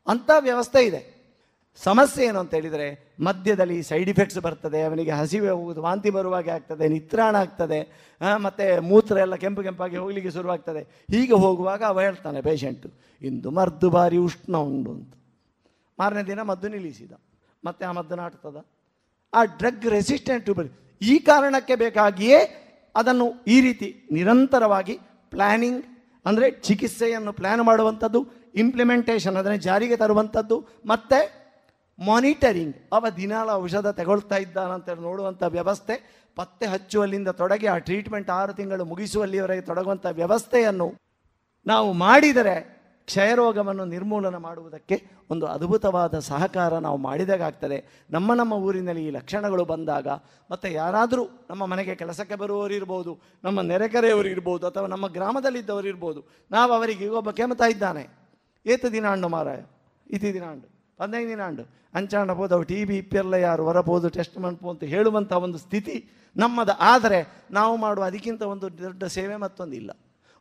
ಅಂಥ 0.08 0.30
ವ್ಯವಸ್ಥೆ 0.40 0.86
ಇದೆ. 0.86 1.13
ಸಮಸ್ಯೆ 1.82 2.24
ಏನು 2.30 2.40
ಅಂತ 2.42 2.54
ಹೇಳಿದರೆ, 2.58 2.88
ಮಧ್ಯದಲ್ಲಿ 3.28 3.78
ಸೈಡ್ 3.88 4.10
ಇಫೆಕ್ಟ್ಸ್ 4.12 4.40
ಬರ್ತದೆ, 4.46 4.80
ಅವನಿಗೆ 4.88 5.14
ಹಸಿವೆ 5.20 5.50
ಹೋಗುವುದು, 5.54 5.80
ವಾಂತಿ 5.86 6.10
ಬರುವಾಗೆ 6.18 6.52
ಆಗ್ತದೆ 6.58 6.86
ನಿತ್ರಾಣ 6.96 7.34
ಆಗ್ತದೆ 7.44 7.80
ಮತ್ತು 8.46 8.66
ಮೂತ್ರ 8.90 9.16
ಎಲ್ಲ 9.26 9.36
ಕೆಂಪು 9.44 9.62
ಕೆಂಪಾಗಿ 9.68 9.98
ಹೋಗಲಿಕ್ಕೆ 10.02 10.32
ಶುರುವಾಗ್ತದೆ. 10.38 10.82
ಹೀಗೆ 11.14 11.36
ಹೋಗುವಾಗ 11.44 11.84
ಅವ 11.92 12.00
ಹೇಳ್ತಾನೆ 12.08 12.42
ಪೇಷಂಟು 12.48 12.90
ಇಂದು 13.22 13.52
ಮರ್ದು 13.58 13.90
ಬಾರಿ 13.96 14.20
ಉಷ್ಣ 14.28 14.56
ಉಂಡು 14.70 14.92
ಅಂತ. 14.98 15.14
ಮಾರನೇ 16.00 16.24
ದಿನ 16.32 16.42
ಮದ್ದು 16.52 16.68
ನಿಲ್ಲಿಸಿದ. 16.76 17.14
ಮತ್ತೆ 17.64 17.84
ಆ 17.90 17.92
ಮದ್ದು 18.00 18.16
ನಾಟ್ತದ. 18.22 18.58
ಆ 19.34 19.42
ಡ್ರಗ್ 19.60 19.86
ರೆಸಿಸ್ಟೆಂಟ್ 19.98 20.44
ಟ್ಯೂಬರ್ 20.48 20.70
ಈ 21.02 21.14
ಕಾರಣಕ್ಕೆ 21.30 21.76
ಬೇಕಾಗಿಯೇ 21.84 22.40
ಅದನ್ನು 22.96 23.28
ಈ 23.54 23.56
ರೀತಿ 23.68 23.88
ನಿರಂತರವಾಗಿ 24.18 24.96
ಪ್ಲ್ಯಾನಿಂಗ್ 25.32 25.84
ಅಂದರೆ 26.26 26.48
ಚಿಕಿತ್ಸೆಯನ್ನು 26.66 27.32
ಪ್ಲ್ಯಾನ್ 27.40 27.64
ಮಾಡುವಂಥದ್ದು 27.70 28.20
ಇಂಪ್ಲಿಮೆಂಟೇಷನ್ 28.64 29.38
ಅದನ್ನು 29.40 29.60
ಜಾರಿಗೆ 29.68 29.96
ತರುವಂಥದ್ದು, 30.02 30.58
ಮತ್ತು 30.92 31.20
ಮಾನಿಟರಿಂಗ್ 32.00 32.76
ಅವ 32.94 33.10
ದಿನಾಲ 33.10 33.50
ಔಷಧ 33.50 33.88
ತಗೊಳ್ತಾ 33.88 34.36
ಇದ್ದಾನಂತ 34.36 34.90
ನೋಡುವಂಥ 34.90 35.44
ವ್ಯವಸ್ಥೆ, 35.44 36.24
ಪತ್ತೆ 36.36 36.66
ಹಚ್ಚುವಲ್ಲಿಂದ 36.66 37.28
ತೊಡಗಿ 37.28 37.68
ಆ 37.68 37.78
ಟ್ರೀಟ್ಮೆಂಟ್ 37.78 38.30
ಆರು 38.30 38.54
ತಿಂಗಳು 38.54 38.86
ಮುಗಿಸುವಲ್ಲಿವರೆಗೆ 38.86 39.62
ತೊಡಗುವಂಥ 39.62 40.06
ವ್ಯವಸ್ಥೆಯನ್ನು 40.12 41.00
ನಾವು 41.68 41.94
ಮಾಡಿದರೆ 41.94 42.84
ಕ್ಷಯರೋಗವನ್ನು 43.06 43.86
ನಿರ್ಮೂಲನ 43.86 44.38
ಮಾಡುವುದಕ್ಕೆ 44.38 45.02
ಒಂದು 45.30 45.46
ಅದ್ಭುತವಾದ 45.46 46.20
ಸಹಕಾರ 46.20 46.78
ನಾವು 46.78 46.98
ಮಾಡಿದಾಗ್ತದೆ 46.98 48.08
ನಮ್ಮ 48.12 48.34
ನಮ್ಮ 48.34 48.54
ಊರಿನಲ್ಲಿ 48.54 49.08
ಈ 49.08 49.10
ಲಕ್ಷಣಗಳು 49.10 49.66
ಬಂದಾಗ 49.66 50.08
ಮತ್ತು 50.52 50.68
ಯಾರಾದರೂ 50.68 51.24
ನಮ್ಮ 51.50 51.66
ಮನೆಗೆ 51.66 51.96
ಕೆಲಸಕ್ಕೆ 51.96 52.36
ಬರುವವರು 52.36 52.74
ಇರ್ಬೋದು, 52.74 53.22
ನಮ್ಮ 53.44 53.62
ನೆರೆಕರೆಯವರು 53.62 54.28
ಇರ್ಬೋದು, 54.28 54.68
ಅಥವಾ 54.68 54.88
ನಮ್ಮ 54.88 55.08
ಗ್ರಾಮದಲ್ಲಿದ್ದವರಿರ್ಬೋದು 55.08 56.28
ನಾವು 56.52 56.74
ಅವರಿಗೆ 56.74 57.08
ಒಬ್ಬ 57.08 57.32
ಕೆಮ್ತಾ 57.32 57.66
ಇದ್ದಾನೆ. 57.66 58.08
ಏತ 58.66 58.86
ದಿನಾಂಡು 58.86 59.28
ಮಾರಾಯ? 59.28 59.62
ಇತಿ 60.10 60.34
ದಿನಾಂಡು. 60.34 60.73
ಹದಿನೈದು 61.00 61.30
ದಿನಾಂಡು 61.30 62.34
ಬೋದು 62.40 62.54
ಅವು 62.56 62.66
ಟಿ 62.72 62.80
ಬಿ 62.86 62.96
ಇಪ್ಪೆಲ್ಲ 62.98 63.34
ಯಾರು 63.34 63.64
ಹೊರಬೋದು 63.64 64.10
ಟೆಸ್ಟ್ 64.10 64.38
ಮಾಡ್ಬೋ 64.38 64.70
ಅಂತ 64.74 64.84
ಹೇಳುವಂಥ 64.94 65.32
ಒಂದು 65.46 65.58
ಸ್ಥಿತಿ 65.58 65.96
ನಮ್ಮದು. 66.36 66.74
ಆದರೆ 66.92 67.20
ನಾವು 67.52 67.74
ಮಾಡುವ 67.78 68.04
ಅದಕ್ಕಿಂತ 68.04 68.42
ಒಂದು 68.54 68.68
ದೊಡ್ಡ 68.78 69.04
ಸೇವೆ 69.18 69.36
ಮತ್ತೊಂದಿಲ್ಲ 69.36 69.92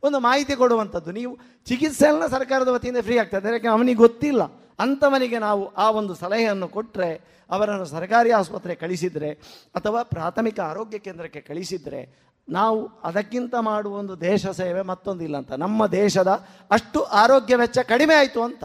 ಒಂದು 0.03 0.19
ಮಾಹಿತಿ 0.19 0.55
ಕೊಡುವಂಥದ್ದು, 0.57 1.11
ನೀವು 1.13 1.33
ಚಿಕಿತ್ಸೆಯನ್ನ 1.69 2.27
ಸರ್ಕಾರದ 2.27 2.69
ವತಿಯಿಂದ 2.69 3.01
ಫ್ರೀ 3.09 3.17
ಆಗ್ತದೆ. 3.19 3.51
ಯಾಕೆ 3.53 3.69
ಅವನಿಗೆ 3.69 3.99
ಗೊತ್ತಿಲ್ಲ. 3.99 4.43
ಅಂಥವನಿಗೆ 4.79 5.39
ನಾವು 5.39 5.63
ಆ 5.75 5.87
ಒಂದು 5.91 6.15
ಸಲಹೆಯನ್ನು 6.15 6.69
ಕೊಟ್ಟರೆ 6.69 7.11
ಅವರನ್ನು 7.51 7.85
ಸರ್ಕಾರಿ 7.85 8.31
ಆಸ್ಪತ್ರೆ 8.31 8.75
ಕಳಿಸಿದರೆ, 8.75 9.31
ಅಥವಾ 9.75 10.03
ಪ್ರಾಥಮಿಕ 10.03 10.59
ಆರೋಗ್ಯ 10.61 10.99
ಕೇಂದ್ರಕ್ಕೆ 10.99 11.41
ಕಳಿಸಿದರೆ, 11.41 12.03
ನಾವು 12.49 12.79
ಅದಕ್ಕಿಂತ 13.05 13.55
ಮಾಡುವ 13.61 13.93
ಒಂದು 13.95 14.15
ದೇಶ 14.21 14.47
ಸೇವೆ 14.47 14.83
ಮತ್ತೊಂದಿಲ್ಲ 14.83 15.37
ಅಂತ. 15.37 15.53
ನಮ್ಮ 15.65 15.87
ದೇಶದ 15.87 16.31
ಅಷ್ಟು 16.71 17.03
ಆರೋಗ್ಯ 17.03 17.57
ವೆಚ್ಚ 17.57 17.79
ಕಡಿಮೆ 17.79 18.15
ಆಯಿತು 18.15 18.43
ಅಂತ. 18.43 18.65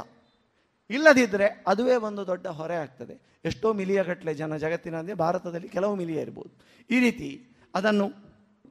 ಇಲ್ಲದಿದ್ದರೆ 0.89 1.47
ಅದುವೇ 1.71 1.95
ಒಂದು 2.08 2.21
ದೊಡ್ಡ 2.32 2.47
ಹೊರೆ 2.60 2.78
ಆಗ್ತದೆ. 2.84 3.15
ಎಷ್ಟೋ 3.50 3.67
ಮಿಲಿಯಗಟ್ಟಲೆ 3.80 4.34
ಜನ 4.41 4.56
ಜಗತ್ತಿನಲ್ಲಿ 4.63 5.13
ಭಾರತದಲ್ಲಿ 5.26 5.69
ಕೆಲವು 5.76 5.93
ಮಿಲಿಯ 6.02 6.26
ಇರ್ಬೋದು. 6.26 6.52
ಈ 6.89 7.00
ರೀತಿ 7.06 7.30
ಅದನ್ನು 7.73 8.08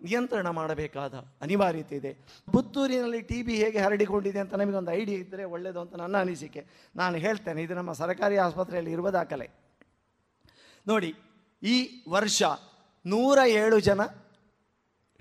ನಿಯಂತ್ರಣ 0.09 0.48
ಮಾಡಬೇಕಾದ 0.59 1.14
ಅನಿವಾರ್ಯತೆ 1.44 1.94
ಇದೆ. 2.00 2.12
ಪುತ್ತೂರಿನಲ್ಲಿ 2.55 3.20
ಟಿ 3.29 3.38
ಬಿ 3.46 3.55
ಹೇಗೆ 3.62 3.79
ಹರಡಿಕೊಂಡಿದೆ 3.85 4.40
ಅಂತ 4.42 4.55
ನಮಗೊಂದು 4.61 4.92
ಐಡಿಯಾ 5.00 5.18
ಇದ್ದರೆ 5.24 5.44
ಒಳ್ಳೆಯದು 5.55 5.81
ಅಂತ 5.85 5.94
ನನ್ನ 6.02 6.16
ಅನಿಸಿಕೆ. 6.24 6.62
ನಾನು 7.00 7.16
ಹೇಳ್ತೇನೆ, 7.24 7.61
ಇದು 7.66 7.74
ನಮ್ಮ 7.81 7.92
ಸರ್ಕಾರಿ 8.02 8.37
ಆಸ್ಪತ್ರೆಯಲ್ಲಿ 8.46 8.92
ಇರುವ 8.96 9.11
ದಾಖಲೆ 9.18 9.46
ನೋಡಿ, 10.87 11.11
ಈ 11.62 11.76
ವರ್ಷ 12.16 12.42
ನೂರ 13.05 13.38
ಏಳು 13.62 13.79
ಜನ 13.88 14.00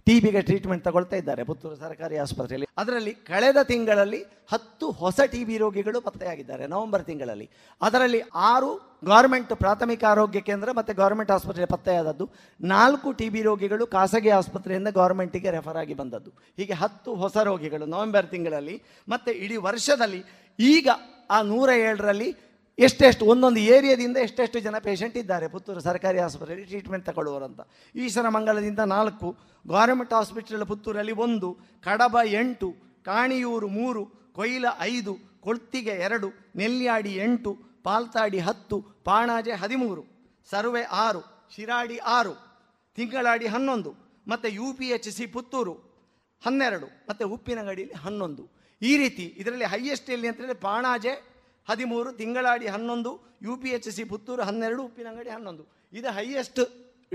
ಟಿ 0.08 0.15
ಬಿಗೆ 0.24 0.41
ಟ್ರೀಟ್ಮೆಂಟ್ 0.48 0.84
ತಗೊಳ್ತಾ 0.88 1.15
ಇದ್ದಾರೆ, 1.20 1.41
ಪುತ್ತೂರು 1.50 1.76
ಸರ್ಕಾರಿ 1.84 2.15
ಆಸ್ಪತ್ರೆಯಲ್ಲಿ. 2.24 2.68
ಅದರಲ್ಲಿ 2.82 3.13
ಕಳೆದ 3.30 3.60
ತಿಂಗಳಲ್ಲಿ 3.70 4.20
ಹತ್ತು 4.52 4.88
ಹೊಸ 5.00 5.20
ಟಿ 5.32 5.41
ಬಿ 5.48 5.56
ರೋಗಿಗಳು 5.63 6.00
ಪತ್ತೆಯಾಗಿದ್ದಾರೆ, 6.08 6.63
ನವೆಂಬರ್ 6.74 7.04
ತಿಂಗಳಲ್ಲಿ. 7.08 7.48
ಅದರಲ್ಲಿ 7.82 8.20
ಆರು 8.52 8.70
ಗೌರ್ಮೆಂಟ್ 9.12 9.54
ಪ್ರಾಥಮಿಕ 9.63 10.04
ಆರೋಗ್ಯ 10.12 10.41
ಕೇಂದ್ರ 10.50 10.70
ಮತ್ತು 10.80 10.94
ಗೌರ್ಮೆಂಟ್ 11.02 11.32
ಆಸ್ಪತ್ರೆ 11.38 11.65
ಪತ್ತೆಯಾದದ್ದು. 11.74 12.26
ನಾಲ್ಕು 12.74 13.12
ಟಿ 13.20 13.30
ಬಿ 13.36 13.41
ರೋಗಿಗಳು 13.50 13.86
ಖಾಸಗಿ 13.96 14.32
ಆಸ್ಪತ್ರೆಯಿಂದ 14.39 14.91
ಗೌರ್ಮೆಂಟಿಗೆ 15.00 15.52
ರೆಫರ್ 15.58 15.80
ಆಗಿ 15.84 15.98
ಬಂದದ್ದು. 16.02 16.32
ಹೀಗೆ 16.60 16.78
ಹತ್ತು 16.84 17.13
ಹೊಸ 17.24 17.38
ರೋಗಿಗಳು 17.50 17.88
ನವೆಂಬರ್ 17.96 18.30
ತಿಂಗಳಲ್ಲಿ 18.36 18.78
ಮತ್ತು 19.08 19.34
ಇಡೀ 19.46 19.58
ವರ್ಷದಲ್ಲಿ 19.70 20.22
ಈಗ 20.60 20.89
ಆ 21.36 21.39
ನೂರ 21.52 21.70
ಏಳರಲ್ಲಿ 21.89 22.30
ಎಷ್ಟೆಷ್ಟು, 22.77 23.23
ಒಂದೊಂದು 23.25 23.59
ಏರಿಯಾದಿಂದ 23.73 24.17
ಎಷ್ಟೆಷ್ಟು 24.27 24.59
ಜನ 24.59 24.77
ಪೇಷಂಟ್ 24.88 25.17
ಇದ್ದಾರೆ, 25.17 25.45
ಪುತ್ತೂರು 25.47 25.79
ಸರ್ಕಾರಿ 25.79 26.19
ಆಸ್ಪತ್ರೆಯಲ್ಲಿ 26.19 26.65
ಟ್ರೀಟ್ಮೆಂಟ್ 26.65 27.05
ತಗೊಳ್ಳುವರಂತ 27.05 27.61
ಈಶ್ವರ 27.95 28.29
ಮಂಗಲದಿಂದ 28.29 28.81
ನಾಲ್ಕು 28.95 29.27
ಗೌರ್ಮೆಂಟ್ 29.65 30.13
ಹಾಸ್ಪಿಟಲ್ 30.13 30.65
ಪುತ್ತೂರಲ್ಲಿ 30.71 31.11
ಒಂದು, 31.25 31.49
ಕಡಬ 31.83 32.17
ಎಂಟು, 32.41 32.69
ಕಾಣಿಯೂರು 33.05 33.67
ಮೂರು, 33.67 34.03
ಕೊಯ್ಲ 34.38 34.65
ಐದು 34.93 35.13
ಕೊಳ್ತಿಗೆ 35.45 35.93
ಎರಡು 36.07 36.27
ನೆಲ್ಯಾಡಿ 36.55 37.13
ಎಂಟು, 37.25 37.51
ಪಾಲ್ತಾಡಿ 37.83 38.39
ಹತ್ತು, 38.39 38.77
ಪಾಣಾಜೆ 39.07 39.53
ಹದಿಮೂರು, 39.61 40.03
ಸರ್ವೆ 40.51 40.83
ಆರು, 41.05 41.21
ಶಿರಾಡಿ 41.55 41.97
ಆರು, 42.17 42.33
ತಿಂಗಳಾಡಿ 42.97 43.47
ಹನ್ನೊಂದು, 43.47 43.91
ಮತ್ತು 44.27 44.47
U 44.47 44.67
P 44.73 44.88
H 44.95 45.09
C 45.09 45.25
Puttur 45.27 45.73
ಹನ್ನೆರಡು, 46.43 46.88
ಮತ್ತು 47.09 47.23
ಉಪ್ಪಿನಂಗಡಿಯಲ್ಲಿ 47.29 47.97
ಹನ್ನೊಂದು. 48.05 48.43
ಈ 48.81 48.97
ರೀತಿ 48.97 49.25
ಇದರಲ್ಲಿ 49.38 49.65
ಹೈಯೆಸ್ಟ್ 49.65 50.09
ಎಲ್ಲಿ 50.09 50.27
ಅಂತೇಳಿ 50.27 50.57
ಪಾಣಾಜೆ 50.59 51.13
ಹದಿಮೂರು, 51.69 52.10
ತಿಂಗಳಾಡಿ 52.21 52.67
ಹನ್ನೊಂದು 52.75 53.12
U 53.45 53.54
P 53.62 53.69
H 53.78 53.89
C 53.95 54.04
Puttur 54.12 54.43
ಹನ್ನೆರಡು, 54.49 54.82
ಉಪ್ಪಿನಂಗಡಿ 54.89 55.32
ಹನ್ನೊಂದು. 55.36 55.63
ಇದು 55.93 56.10
ಹೈಯೆಸ್ಟ್ 56.17 56.62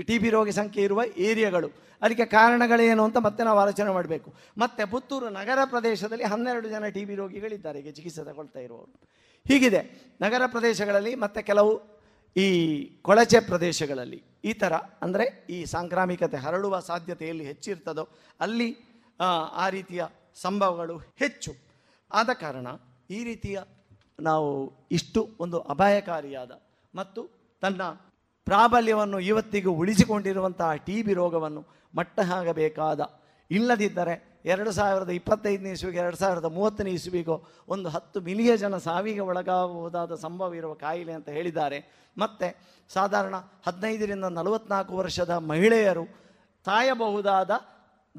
ಟಿ 0.09 0.15
ಬಿ 0.21 0.29
ರೋಗಿ 0.35 0.53
ಸಂಖ್ಯೆ 0.59 0.81
ಇರುವ 0.87 1.01
ಏರಿಯಾಗಳು. 1.29 1.69
ಅದಕ್ಕೆ 2.01 2.25
ಕಾರಣಗಳೇನು 2.35 3.03
ಅಂತ 3.07 3.17
ಮತ್ತೆ 3.25 3.41
ನಾವು 3.47 3.59
ಆಲೋಚನೆ 3.63 3.91
ಮಾಡಬೇಕು. 3.97 4.29
ಮತ್ತು 4.61 4.83
ಪುತ್ತೂರು 4.93 5.27
ನಗರ 5.39 5.59
ಪ್ರದೇಶದಲ್ಲಿ 5.73 6.25
ಹನ್ನೆರಡು 6.33 6.67
ಜನ 6.73 6.85
ಟಿ 6.95 7.03
ಬಿ 7.09 7.15
ರೋಗಿಗಳಿದ್ದಾರೆ, 7.21 7.77
ಈಗ 7.83 7.91
ಚಿಕಿತ್ಸೆ 7.97 8.23
ತಗೊಳ್ತಾ 8.29 8.59
ಇರುವವರು. 8.67 8.93
ಹೀಗಿದೆ. 9.45 9.81
ನಗರ 10.25 10.43
ಪ್ರದೇಶಗಳಲ್ಲಿ 10.55 11.13
ಮತ್ತು 11.23 11.41
ಕೆಲವು 11.49 11.73
ಈ 12.35 12.47
ಕೊಳಚೆ 13.07 13.39
ಪ್ರದೇಶಗಳಲ್ಲಿ 13.49 14.19
ಈ 14.49 14.51
ಥರ 14.61 14.73
ಅಂದರೆ 15.05 15.25
ಈ 15.55 15.57
ಸಾಂಕ್ರಾಮಿಕತೆ 15.73 16.37
ಹರಡುವ 16.45 16.75
ಸಾಧ್ಯತೆ 16.89 17.25
ಎಲ್ಲಿ 17.31 17.45
ಹೆಚ್ಚಿರ್ತದೋ 17.51 18.05
ಅಲ್ಲಿ 18.45 18.69
ಆ 19.63 19.65
ರೀತಿಯ 19.75 20.01
ಸಂಭವಗಳು 20.43 20.95
ಹೆಚ್ಚು. 21.21 21.51
ಆದ 22.11 22.29
ಕಾರಣ 22.43 22.67
ಈ 23.17 23.19
ರೀತಿಯ 23.29 23.57
ನಾವು 24.21 24.49
ಇಷ್ಟು 24.91 25.21
ಒಂದು 25.39 25.59
ಅಪಾಯಕಾರಿಯಾದ 25.61 26.51
ಮತ್ತು 26.95 27.21
ತನ್ನ 27.63 27.81
ಪ್ರಾಬಲ್ಯವನ್ನು 28.47 29.19
ಇವತ್ತಿಗೂ 29.19 29.71
ಉಳಿಸಿಕೊಂಡಿರುವಂತಹ 29.71 30.73
ಟಿ 30.85 31.01
ಬಿ 31.01 31.13
ರೋಗವನ್ನು 31.13 31.61
ಮಟ್ಟ 31.95 32.19
ಹಾಕಬೇಕಾದ 32.19 33.01
ಇಲ್ಲದಿದ್ದರೆ 33.51 34.41
ಎರಡು 34.45 34.71
ಸಾವಿರದ 34.71 35.09
ಇಪ್ಪತ್ತೈದನೇ 35.09 35.71
ಇಸುವಿಗೆ, 35.71 35.99
ಎರಡು 35.99 36.15
ಸಾವಿರದ 36.15 36.45
ಮೂವತ್ತನೇ 36.45 36.91
ಇಸುವಿಗೋ 36.91 37.35
ಒಂದು 37.67 37.89
ಹತ್ತು 37.89 38.21
ಮಿಲಿಯ 38.21 38.57
ಜನ 38.57 38.77
ಸಾವಿಗೆ 38.77 39.19
ಒಳಗಾಗಬಹುದಾದ 39.19 40.15
ಸಂಭವ 40.15 40.53
ಇರುವ 40.53 40.73
ಕಾಯಿಲೆ 40.73 41.13
ಅಂತ 41.13 41.29
ಹೇಳಿದ್ದಾರೆ. 41.29 41.79
ಮತ್ತು 42.17 42.47
ಸಾಧಾರಣ 42.93 43.35
ಹದಿನೈದರಿಂದ 43.65 44.25
ನಲವತ್ನಾಲ್ಕು 44.25 44.97
ವರ್ಷದ 44.97 45.29
ಮಹಿಳೆಯರು 45.51 46.05
ಸಾಯಬಹುದಾದ 46.65 47.51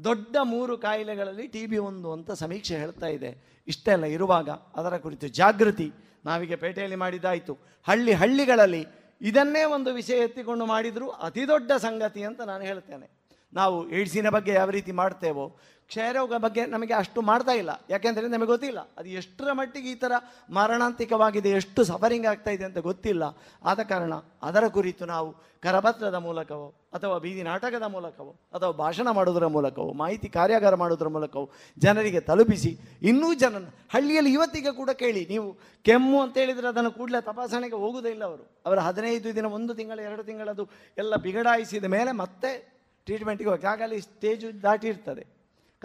ದೊಡ್ಡ 0.03 0.35
ಮೂರು 0.43 0.77
ಕಾಯಿಲೆಗಳಲ್ಲಿ 0.77 1.47
ಟಿ 1.47 1.65
ಬಿ 1.65 1.77
ಒಂದು 1.77 2.13
ಅಂತ 2.13 2.31
ಸಮೀಕ್ಷೆ 2.31 2.77
ಹೇಳ್ತಾ 2.77 3.07
ಇದೆ. 3.07 3.61
ಇಷ್ಟೆಲ್ಲ 3.67 4.03
ಇರುವಾಗ 4.03 4.49
ಅದರ 4.49 4.97
ಕುರಿತು 4.97 5.27
ಜಾಗೃತಿ 5.27 5.91
ನಾವಿಗೆ 6.25 6.55
ಪೇಟೆಯಲ್ಲಿ 6.55 6.95
ಮಾಡಿದ್ದಾಯಿತು. 6.95 7.53
ಹಳ್ಳಿ 7.87 8.13
ಹಳ್ಳಿಗಳಲ್ಲಿ 8.13 8.85
ಇದನ್ನೇ 9.21 9.63
ಒಂದು 9.63 9.93
ವಿಷಯ 9.93 10.17
ಎತ್ತಿಕೊಂಡು 10.17 10.65
ಮಾಡಿದರೂ 10.65 11.09
ಅತಿ 11.09 11.47
ದೊಡ್ಡ 11.47 11.71
ಸಂಗತಿ 11.71 12.23
ಅಂತ 12.23 12.41
ನಾನು 12.41 12.63
ಹೇಳ್ತೇನೆ. 12.63 13.23
ನಾವು 13.53 13.89
ಏಡ್ಸಿನ 13.89 14.29
ಬಗ್ಗೆ 14.29 14.51
ಯಾವ 14.51 14.69
ರೀತಿ 14.69 14.91
ಮಾಡ್ತೇವೋ 14.91 15.57
ಕ್ಷಯರೋಗ 15.87 16.33
ಬಗ್ಗೆ 16.37 16.65
ನಮಗೆ 16.65 16.93
ಅಷ್ಟು 16.93 17.21
ಮಾಡ್ತಾ 17.21 17.51
ಇಲ್ಲ. 17.51 17.69
ಯಾಕೆಂದರೆ 17.89 18.27
ನಮಗೆ 18.27 18.47
ಗೊತ್ತಿಲ್ಲ. 18.47 18.79
ಅದು 18.97 19.09
ಎಷ್ಟರ 19.09 19.51
ಮಟ್ಟಿಗೆ 19.51 19.91
ಈ 19.91 19.95
ಥರ 19.95 20.11
ಮಾರಣಾಂತಿಕವಾಗಿದೆ, 20.49 21.49
ಎಷ್ಟು 21.49 21.83
ಸಫರಿಂಗ್ 21.83 22.25
ಆಗ್ತಾ 22.25 22.51
ಇದೆ 22.51 22.63
ಅಂತ 22.63 22.77
ಗೊತ್ತಿಲ್ಲ. 22.77 23.23
ಆದ 23.63 23.79
ಕಾರಣ 23.79 24.13
ಅದರ 24.43 24.67
ಕುರಿತು 24.67 25.05
ನಾವು 25.05 25.53
ಕರಪತ್ರದ 25.61 26.15
ಮೂಲಕವೋ, 26.15 26.73
ಅಥವಾ 26.93 27.17
ಬೀದಿ 27.17 27.43
ನಾಟಕದ 27.43 27.81
ಮೂಲಕವೋ, 27.81 28.35
ಅಥವಾ 28.53 28.71
ಭಾಷಣ 28.71 29.09
ಮಾಡೋದರ 29.09 29.45
ಮೂಲಕವೋ, 29.45 29.93
ಮಾಹಿತಿ 29.93 30.29
ಕಾರ್ಯಾಗಾರ 30.29 30.75
ಮಾಡೋದರ 30.75 31.07
ಮೂಲಕವೋ 31.07 31.49
ಜನರಿಗೆ 31.77 32.19
ತಲುಪಿಸಿ, 32.19 32.77
ಇನ್ನೂ 33.01 33.33
ಜನ 33.33 33.57
ಹಳ್ಳಿಯಲ್ಲಿ 33.93 34.33
ಇವತ್ತಿಗೆ 34.33 34.75
ಕೂಡ 34.75 34.89
ಕೇಳಿ. 34.89 35.25
ನೀವು 35.29 35.57
ಕೆಮ್ಮು 35.83 36.21
ಅಂತ 36.21 36.37
ಹೇಳಿದರೆ 36.37 36.67
ಅದನ್ನು 36.67 36.91
ಕೂಡಲೇ 36.91 37.21
ತಪಾಸಣೆಗೆ 37.21 37.75
ಹೋಗುವುದೇ 37.75 38.09
ಇಲ್ಲ 38.09 38.23
ಅವರು. 38.23 38.61
ಅವರ 38.65 38.79
ಹದಿನೈದು 38.79 39.35
ದಿನ, 39.35 39.45
ಒಂದು 39.45 39.73
ತಿಂಗಳ, 39.73 39.99
ಎರಡು 39.99 40.23
ತಿಂಗಳದು 40.23 40.69
ಎಲ್ಲ 40.97 41.15
ಬಿಗಡಾಯಿಸಿದ 41.15 41.83
ಮೇಲೆ 41.83 42.11
ಮತ್ತೆ 42.11 42.73
ಟ್ರೀಟ್ಮೆಂಟಿಗೆ 43.05 43.49
ಹೋಗಿ 43.49 43.65
ಆಗಲಿ 43.65 44.01
ಸ್ಟೇಜು 44.01 44.63
ದಾಟಿರ್ತದೆ. 44.63 45.32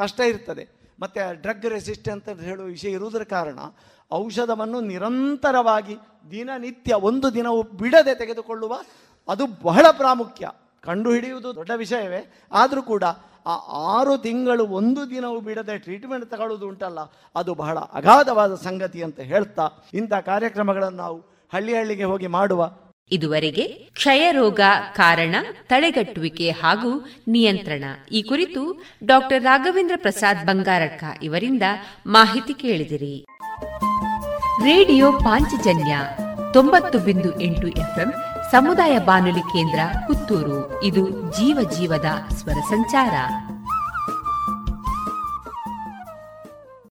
ಕಷ್ಟ 0.02 0.20
ಇರ್ತದೆ. 0.32 0.64
ಮತ್ತು 1.02 1.20
ಡ್ರಗ್ 1.42 1.66
ರೆಸಿಸ್ಟೆಂಟ್ 1.76 2.28
ಅಂತ 2.28 2.40
ಹೇಳುವ 2.48 2.66
ವಿಷಯ 2.76 2.90
ಇರುವುದರ 2.90 3.24
ಕಾರಣ 3.34 3.58
ಔಷಧವನ್ನು 4.12 4.78
ನಿರಂತರವಾಗಿ 4.92 5.94
ದಿನನಿತ್ಯ 6.30 6.94
ಒಂದು 7.08 7.28
ದಿನವೂ 7.34 7.61
ಬಿಡದೆ 7.80 8.14
ತೆಗೆದುಕೊಳ್ಳುವ 8.14 8.74
ಅದು 9.28 9.44
ಬಹಳ 9.64 9.87
ಪ್ರಾಮುಖ್ಯ. 10.00 10.50
ಕಂಡುಹಿಡಿಯುವುದು 10.84 11.48
ದೊಡ್ಡ 11.58 11.72
ವಿಷಯವೇ. 11.76 12.20
ಆದರೂ 12.52 12.82
ಕೂಡ 12.92 13.04
ಆ 13.46 13.54
ಆರು 13.96 14.14
ತಿಂಗಳು 14.26 14.64
ಒಂದು 14.80 15.02
ದಿನವೂ 15.11 15.38
ಬಿಡದೆ 15.48 15.74
ಟ್ರೀಟ್ಮೆಂಟ್ 15.84 16.26
ತಗೊಳ್ಳೋದು 16.32 16.66
ಉಂಟಲ್ಲ, 16.68 17.00
ಅದು 17.40 17.50
ಬಹಳ 17.62 17.78
ಅಗಾಧವಾದ 17.98 18.54
ಸಂಗತಿ 18.66 19.00
ಅಂತ 19.06 19.20
ಹೇಳ್ತಾ 19.32 19.64
ಇಂಥ 19.94 20.14
ಕಾರ್ಯಕ್ರಮಗಳನ್ನು 20.30 20.98
ನಾವು 21.04 21.18
ಹಳ್ಳಿ 21.52 21.72
ಹಳ್ಳಿಗೆ 21.76 22.06
ಹೋಗಿ 22.12 22.28
ಮಾಡುವ 22.38 22.62
ಇದುವರೆಗೆ 23.12 23.62
ಕ್ಷಯರೋಗ 23.94 24.60
ಕಾರಣ, 24.96 25.34
ತಡೆಗಟ್ಟುವಿಕೆ 25.66 26.50
ಹಾಗೂ 26.50 27.10
ನಿಯಂತ್ರಣ. 27.28 27.84
ಈ 28.12 28.22
ಕುರಿತು 28.22 28.84
ಡಾಕ್ಟರ್ 29.04 29.42
ರಾಘವೇಂದ್ರ 29.42 29.94
ಪ್ರಸಾದ್ 29.96 30.46
ಬಂಗಾರಕ್ಕ 30.46 31.04
ಇವರಿಂದ 31.22 31.62
ಮಾಹಿತಿ 32.06 32.54
ಕೇಳಿದಿರಿ. 32.54 33.24
ರೇಡಿಯೋ 34.64 35.12
ಪಾಂಚಜನ್ಯ 35.12 35.98
ತೊಂಬತ್ತು 36.52 36.98
ಬಿಂದು 36.98 37.40
ಎಂಟು 37.40 37.68
ಎಫ್ಎಂ 37.68 38.12
ಸಮುದಾಯ 38.50 38.98
ಬಾನುಲಿ 38.98 39.40
ಕೇಂದ್ರ 39.40 39.80
ಪುತ್ತೂರು. 40.06 40.84
ಇದು 40.84 41.32
ಜೀವ 41.32 41.70
ಜೀವದ 41.70 42.06
ಸ್ವರ 42.34 42.60
ಸಂಚಾರ. 42.68 43.14